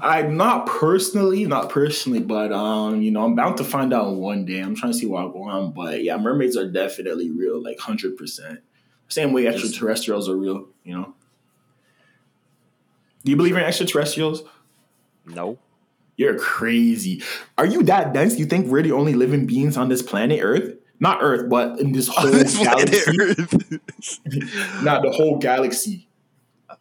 I'm 0.00 0.36
not 0.36 0.66
personally, 0.66 1.46
not 1.46 1.70
personally, 1.70 2.20
but 2.20 2.52
um, 2.52 3.02
you 3.02 3.10
know, 3.10 3.24
I'm 3.24 3.34
bound 3.34 3.56
to 3.58 3.64
find 3.64 3.92
out 3.92 4.14
one 4.14 4.44
day. 4.44 4.60
I'm 4.60 4.74
trying 4.74 4.92
to 4.92 4.98
see 4.98 5.06
where 5.06 5.22
I 5.22 5.26
go 5.26 5.42
on, 5.44 5.72
but 5.72 6.02
yeah, 6.02 6.16
mermaids 6.16 6.56
are 6.56 6.68
definitely 6.68 7.30
real, 7.30 7.62
like 7.62 7.78
hundred 7.78 8.16
percent. 8.16 8.60
Same 9.08 9.32
way 9.32 9.46
extraterrestrials 9.46 10.28
are 10.28 10.36
real, 10.36 10.68
you 10.84 10.94
know. 10.94 11.14
Do 13.24 13.30
you 13.30 13.36
believe 13.36 13.56
in 13.56 13.62
extraterrestrials? 13.62 14.44
no? 15.26 15.58
You're 16.16 16.38
crazy. 16.38 17.22
Are 17.56 17.64
you 17.64 17.82
that 17.84 18.12
dense? 18.12 18.38
You 18.38 18.44
think 18.44 18.66
we're 18.66 18.82
the 18.82 18.92
only 18.92 19.14
living 19.14 19.46
beings 19.46 19.76
on 19.76 19.88
this 19.88 20.02
planet 20.02 20.40
Earth? 20.42 20.74
Not 20.98 21.20
Earth, 21.22 21.48
but 21.48 21.80
in 21.80 21.92
this 21.92 22.08
whole 22.12 22.30
galaxy. 22.30 23.16
Not 24.82 25.02
the 25.02 25.12
whole 25.14 25.38
galaxy. 25.38 26.09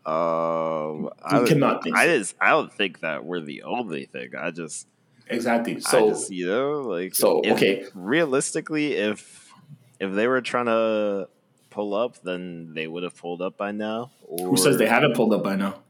Um, 0.06 1.10
I 1.24 1.44
cannot 1.48 1.84
think 1.84 1.96
I 1.96 2.08
just 2.08 2.36
I 2.40 2.50
don't 2.52 2.72
think 2.72 3.00
that 3.02 3.26
we're 3.26 3.42
the 3.42 3.64
only 3.64 4.06
thing. 4.06 4.32
I 4.38 4.52
just 4.52 4.88
Exactly. 5.28 5.80
so 5.80 6.08
I 6.08 6.10
just, 6.10 6.32
you 6.32 6.48
know 6.48 6.82
like 6.82 7.16
so, 7.16 7.42
if- 7.44 7.54
okay. 7.54 7.86
realistically 7.94 8.94
if 8.94 9.52
if 10.00 10.14
they 10.14 10.28
were 10.28 10.42
trying 10.42 10.66
to 10.66 11.28
pull 11.70 11.94
up 11.94 12.22
then 12.24 12.74
they 12.74 12.88
would 12.88 13.04
have 13.04 13.16
pulled 13.16 13.42
up 13.42 13.58
by 13.58 13.72
now 13.72 14.12
or 14.22 14.50
who 14.50 14.58
says 14.58 14.78
they 14.78 14.88
haven't 14.88 15.16
pulled 15.16 15.34
up 15.34 15.44
by 15.44 15.56
now? 15.56 15.82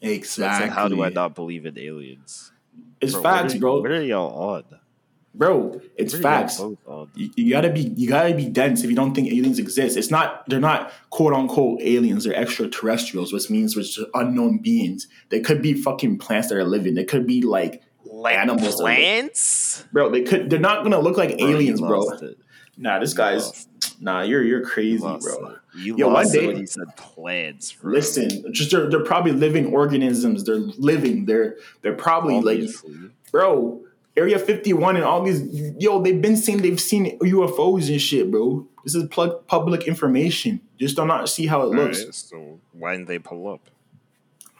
Exactly. 0.00 0.70
how 0.70 0.88
do 0.88 1.02
I 1.02 1.08
not 1.08 1.34
believe 1.34 1.66
in 1.66 1.78
aliens? 1.78 2.52
It's 3.00 3.12
Bro, 3.12 3.22
facts, 3.22 3.54
what 3.54 3.56
are, 3.56 3.60
bro. 3.60 3.80
What 3.80 3.90
are 3.90 4.02
y'all 4.02 4.50
on? 4.54 4.64
Bro, 5.38 5.80
it's 5.96 6.14
What 6.14 6.24
are 6.24 6.30
y'all 6.58 6.76
facts. 6.76 7.14
You, 7.14 7.30
you 7.36 7.50
gotta 7.52 7.70
be 7.70 7.92
you 7.96 8.08
gotta 8.08 8.34
be 8.34 8.46
dense 8.48 8.82
if 8.82 8.90
you 8.90 8.96
don't 8.96 9.14
think 9.14 9.28
aliens 9.28 9.58
exist. 9.60 9.96
It's 9.96 10.10
not 10.10 10.42
they're 10.48 10.58
not 10.58 10.92
quote 11.10 11.32
unquote 11.32 11.80
aliens, 11.80 12.24
they're 12.24 12.34
extraterrestrials, 12.34 13.32
which 13.32 13.48
means 13.48 13.76
which 13.76 13.98
are 14.00 14.06
unknown 14.14 14.58
beings. 14.58 15.06
They 15.28 15.40
could 15.40 15.62
be 15.62 15.74
fucking 15.74 16.18
plants 16.18 16.48
that 16.48 16.56
are 16.58 16.64
living. 16.64 16.94
They 16.94 17.04
could 17.04 17.24
be 17.26 17.42
like 17.42 17.82
animals. 18.28 18.62
that 18.76 18.82
are 18.82 18.88
li- 18.88 18.96
Plants? 18.96 19.84
Bro, 19.92 20.10
they 20.10 20.22
could 20.22 20.50
they're 20.50 20.58
not 20.58 20.82
gonna 20.82 20.98
look 20.98 21.16
like 21.16 21.38
Bro, 21.38 21.46
aliens, 21.48 21.80
bro. 21.80 22.02
it. 22.10 22.38
Nah, 22.76 22.98
this 22.98 23.12
You 23.12 23.16
guy's 23.16 23.46
lost 23.46 23.68
nah, 24.02 24.22
you're 24.22 24.42
you're 24.42 24.62
crazy, 24.64 25.02
lost 25.02 25.24
bro. 25.24 25.50
it. 25.50 25.58
You 25.76 25.96
Yo, 25.96 26.06
one 26.06 26.14
lost 26.14 26.34
it 26.34 26.40
day- 26.40 26.46
when 26.48 26.58
you 26.58 26.66
said 26.66 26.96
plants. 26.96 27.72
Bro. 27.74 27.92
Listen, 27.92 28.52
just 28.52 28.72
they're, 28.72 28.90
they're 28.90 29.04
probably 29.04 29.30
living 29.32 29.66
organisms. 29.72 30.42
They're 30.44 30.56
living. 30.56 31.26
They're 31.26 31.56
they're 31.82 31.94
probably 31.94 32.40
like 32.40 32.68
bro, 33.30 33.82
Area 34.18 34.38
51 34.38 34.96
and 34.96 35.04
all 35.04 35.22
these 35.22 35.42
yo, 35.78 36.02
they've 36.02 36.20
been 36.20 36.36
saying 36.36 36.62
they've 36.62 36.80
seen 36.80 37.18
UFOs 37.20 37.88
and 37.88 38.00
shit, 38.00 38.30
bro. 38.30 38.66
This 38.84 38.94
is 38.94 39.08
plug 39.08 39.46
public 39.46 39.86
information. 39.86 40.60
Just 40.78 40.96
do 40.96 41.06
not 41.06 41.28
see 41.28 41.46
how 41.46 41.62
it 41.62 41.66
looks. 41.66 42.00
Alright, 42.00 42.14
so 42.14 42.60
why 42.72 42.96
didn't 42.96 43.08
they 43.08 43.18
pull 43.18 43.52
up? 43.52 43.70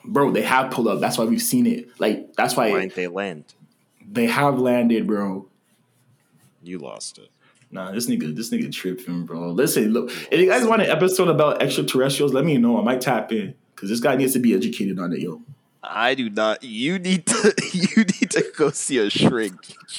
Bro, 0.04 0.32
they 0.32 0.42
have 0.42 0.70
pulled 0.70 0.88
up. 0.88 1.00
That's 1.00 1.18
why 1.18 1.24
we've 1.24 1.42
seen 1.42 1.66
it. 1.66 1.88
Like 1.98 2.34
that's 2.34 2.56
why 2.56 2.70
Why 2.70 2.80
didn't 2.80 2.94
they 2.94 3.08
land? 3.08 3.44
they 4.10 4.26
have 4.26 4.58
landed, 4.58 5.06
bro. 5.06 5.46
You 6.62 6.78
lost 6.78 7.18
it. 7.18 7.28
Nah, 7.70 7.92
this 7.92 8.06
nigga, 8.06 8.34
this 8.34 8.50
nigga 8.50 8.72
tripping, 8.72 9.24
bro. 9.26 9.50
Listen, 9.50 9.92
look, 9.92 10.10
if 10.30 10.40
you 10.40 10.46
guys 10.46 10.64
want 10.64 10.82
an 10.82 10.88
episode 10.88 11.28
about 11.28 11.60
extraterrestrials, 11.62 12.32
let 12.32 12.44
me 12.44 12.56
know. 12.56 12.78
I 12.78 12.82
might 12.82 13.00
tap 13.00 13.32
in. 13.32 13.54
Cause 13.76 13.90
this 13.90 14.00
guy 14.00 14.16
needs 14.16 14.32
to 14.32 14.40
be 14.40 14.54
educated 14.54 14.98
on 14.98 15.12
it, 15.12 15.20
yo. 15.20 15.40
I 15.88 16.14
do 16.14 16.28
not. 16.28 16.62
You 16.62 16.98
need 16.98 17.26
to. 17.26 17.54
You 17.78 18.04
need 18.04 18.30
to 18.32 18.44
go 18.56 18.70
see 18.70 18.98
a 18.98 19.08
shrink. 19.08 19.54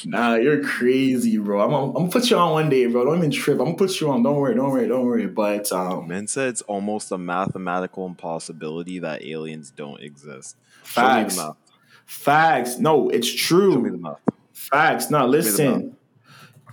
Nah, 0.05 0.35
you're 0.35 0.63
crazy, 0.63 1.37
bro. 1.37 1.61
I'm, 1.61 1.73
I'm, 1.73 1.93
gonna 1.93 2.09
put 2.09 2.29
you 2.29 2.37
on 2.37 2.51
one 2.51 2.69
day, 2.69 2.87
bro. 2.87 3.05
Don't 3.05 3.19
even 3.19 3.31
trip. 3.31 3.59
I'm 3.59 3.65
gonna 3.65 3.77
put 3.77 4.01
you 4.01 4.09
on. 4.09 4.23
Don't 4.23 4.35
worry, 4.35 4.55
don't 4.55 4.71
worry, 4.71 4.87
don't 4.87 5.05
worry. 5.05 5.27
But 5.27 5.71
um, 5.71 6.07
Men 6.07 6.27
said 6.27 6.49
it's 6.49 6.61
almost 6.63 7.11
a 7.11 7.17
mathematical 7.17 8.05
impossibility 8.05 8.99
that 8.99 9.23
aliens 9.23 9.71
don't 9.71 10.01
exist. 10.01 10.57
Facts. 10.83 11.35
Show 11.35 11.41
me 11.41 11.43
the 11.43 11.47
math. 11.47 11.57
facts. 12.05 12.77
No, 12.79 13.09
it's 13.09 13.27
Show 13.27 13.79
me 13.79 13.89
the 13.91 13.97
true. 13.97 14.17
Facts. 14.51 15.09
Now 15.09 15.25
listen, 15.25 15.95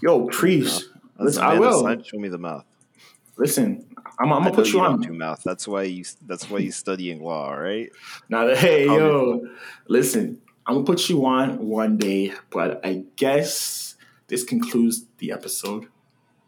yo. 0.03 0.29
As 0.29 0.43
Listen, 1.19 1.43
I 1.43 1.59
will. 1.59 2.03
Show 2.03 2.19
me 2.19 2.29
the 2.29 2.39
math. 2.39 2.64
Listen, 3.37 3.87
I'm, 4.19 4.33
I'm 4.33 4.43
gonna 4.43 4.55
put 4.55 4.67
you 4.69 4.75
don't 4.75 4.85
on. 4.85 5.01
do 5.01 5.12
math. 5.12 5.43
That's 5.43 5.69
why 5.69 5.83
you. 5.83 6.05
That's 6.27 6.49
why 6.51 6.59
you 6.59 6.73
studying 6.73 7.23
law, 7.23 7.53
right? 7.53 7.91
Now, 8.29 8.55
hey, 8.55 8.89
I'll 8.89 8.97
yo, 8.99 9.49
listen, 9.89 10.41
I'm 10.67 10.77
gonna 10.77 10.87
put 10.87 11.09
you 11.09 11.25
on 11.27 11.59
one 11.67 11.97
day, 11.99 12.33
but 12.51 12.85
I 12.85 13.05
guess 13.17 13.97
this 14.29 14.43
concludes 14.43 15.05
the 15.19 15.33
episode 15.33 15.87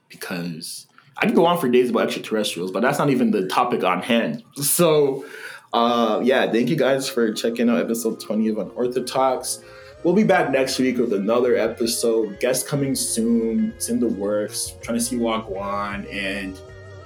because 0.09 0.87
I 1.19 1.27
can 1.27 1.35
go 1.35 1.47
on 1.47 1.59
for 1.59 1.69
days 1.69 1.91
about 1.91 2.05
extraterrestrials, 2.05 2.71
but 2.71 2.81
that's 2.81 2.99
not 2.99 3.11
even 3.11 3.31
the 3.31 3.47
topic 3.49 3.85
on 3.85 4.03
hand. 4.03 4.45
So, 4.57 5.25
uh, 5.73 6.21
yeah, 6.23 6.51
thank 6.51 6.69
you 6.69 6.77
guys 6.77 7.09
for 7.09 7.33
checking 7.33 7.69
out 7.69 7.79
episode 7.81 8.21
20 8.21 8.49
of 8.49 8.59
Unorthodox. 8.59 9.61
We'll 10.05 10.15
be 10.15 10.23
back 10.23 10.51
next 10.53 10.79
week 10.79 10.97
with 10.99 11.13
another 11.13 11.57
episode. 11.57 12.39
Guest 12.39 12.69
coming 12.69 12.95
soon. 12.95 13.73
It's 13.77 13.89
in 13.89 13.99
the 13.99 14.07
works. 14.07 14.75
trying 14.81 14.97
to 14.97 15.05
see 15.05 15.17
Wagwan. 15.17 16.13
And 16.13 16.59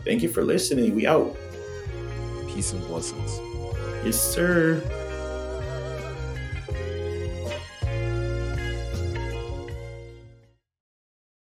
thank 0.05 0.22
you 0.22 0.28
for 0.28 0.44
listening. 0.44 0.94
We 0.94 1.07
out. 1.07 1.36
Peace 2.48 2.72
and 2.72 2.86
blessings. 2.86 3.38
Yes, 4.05 4.20
sir. 4.20 4.82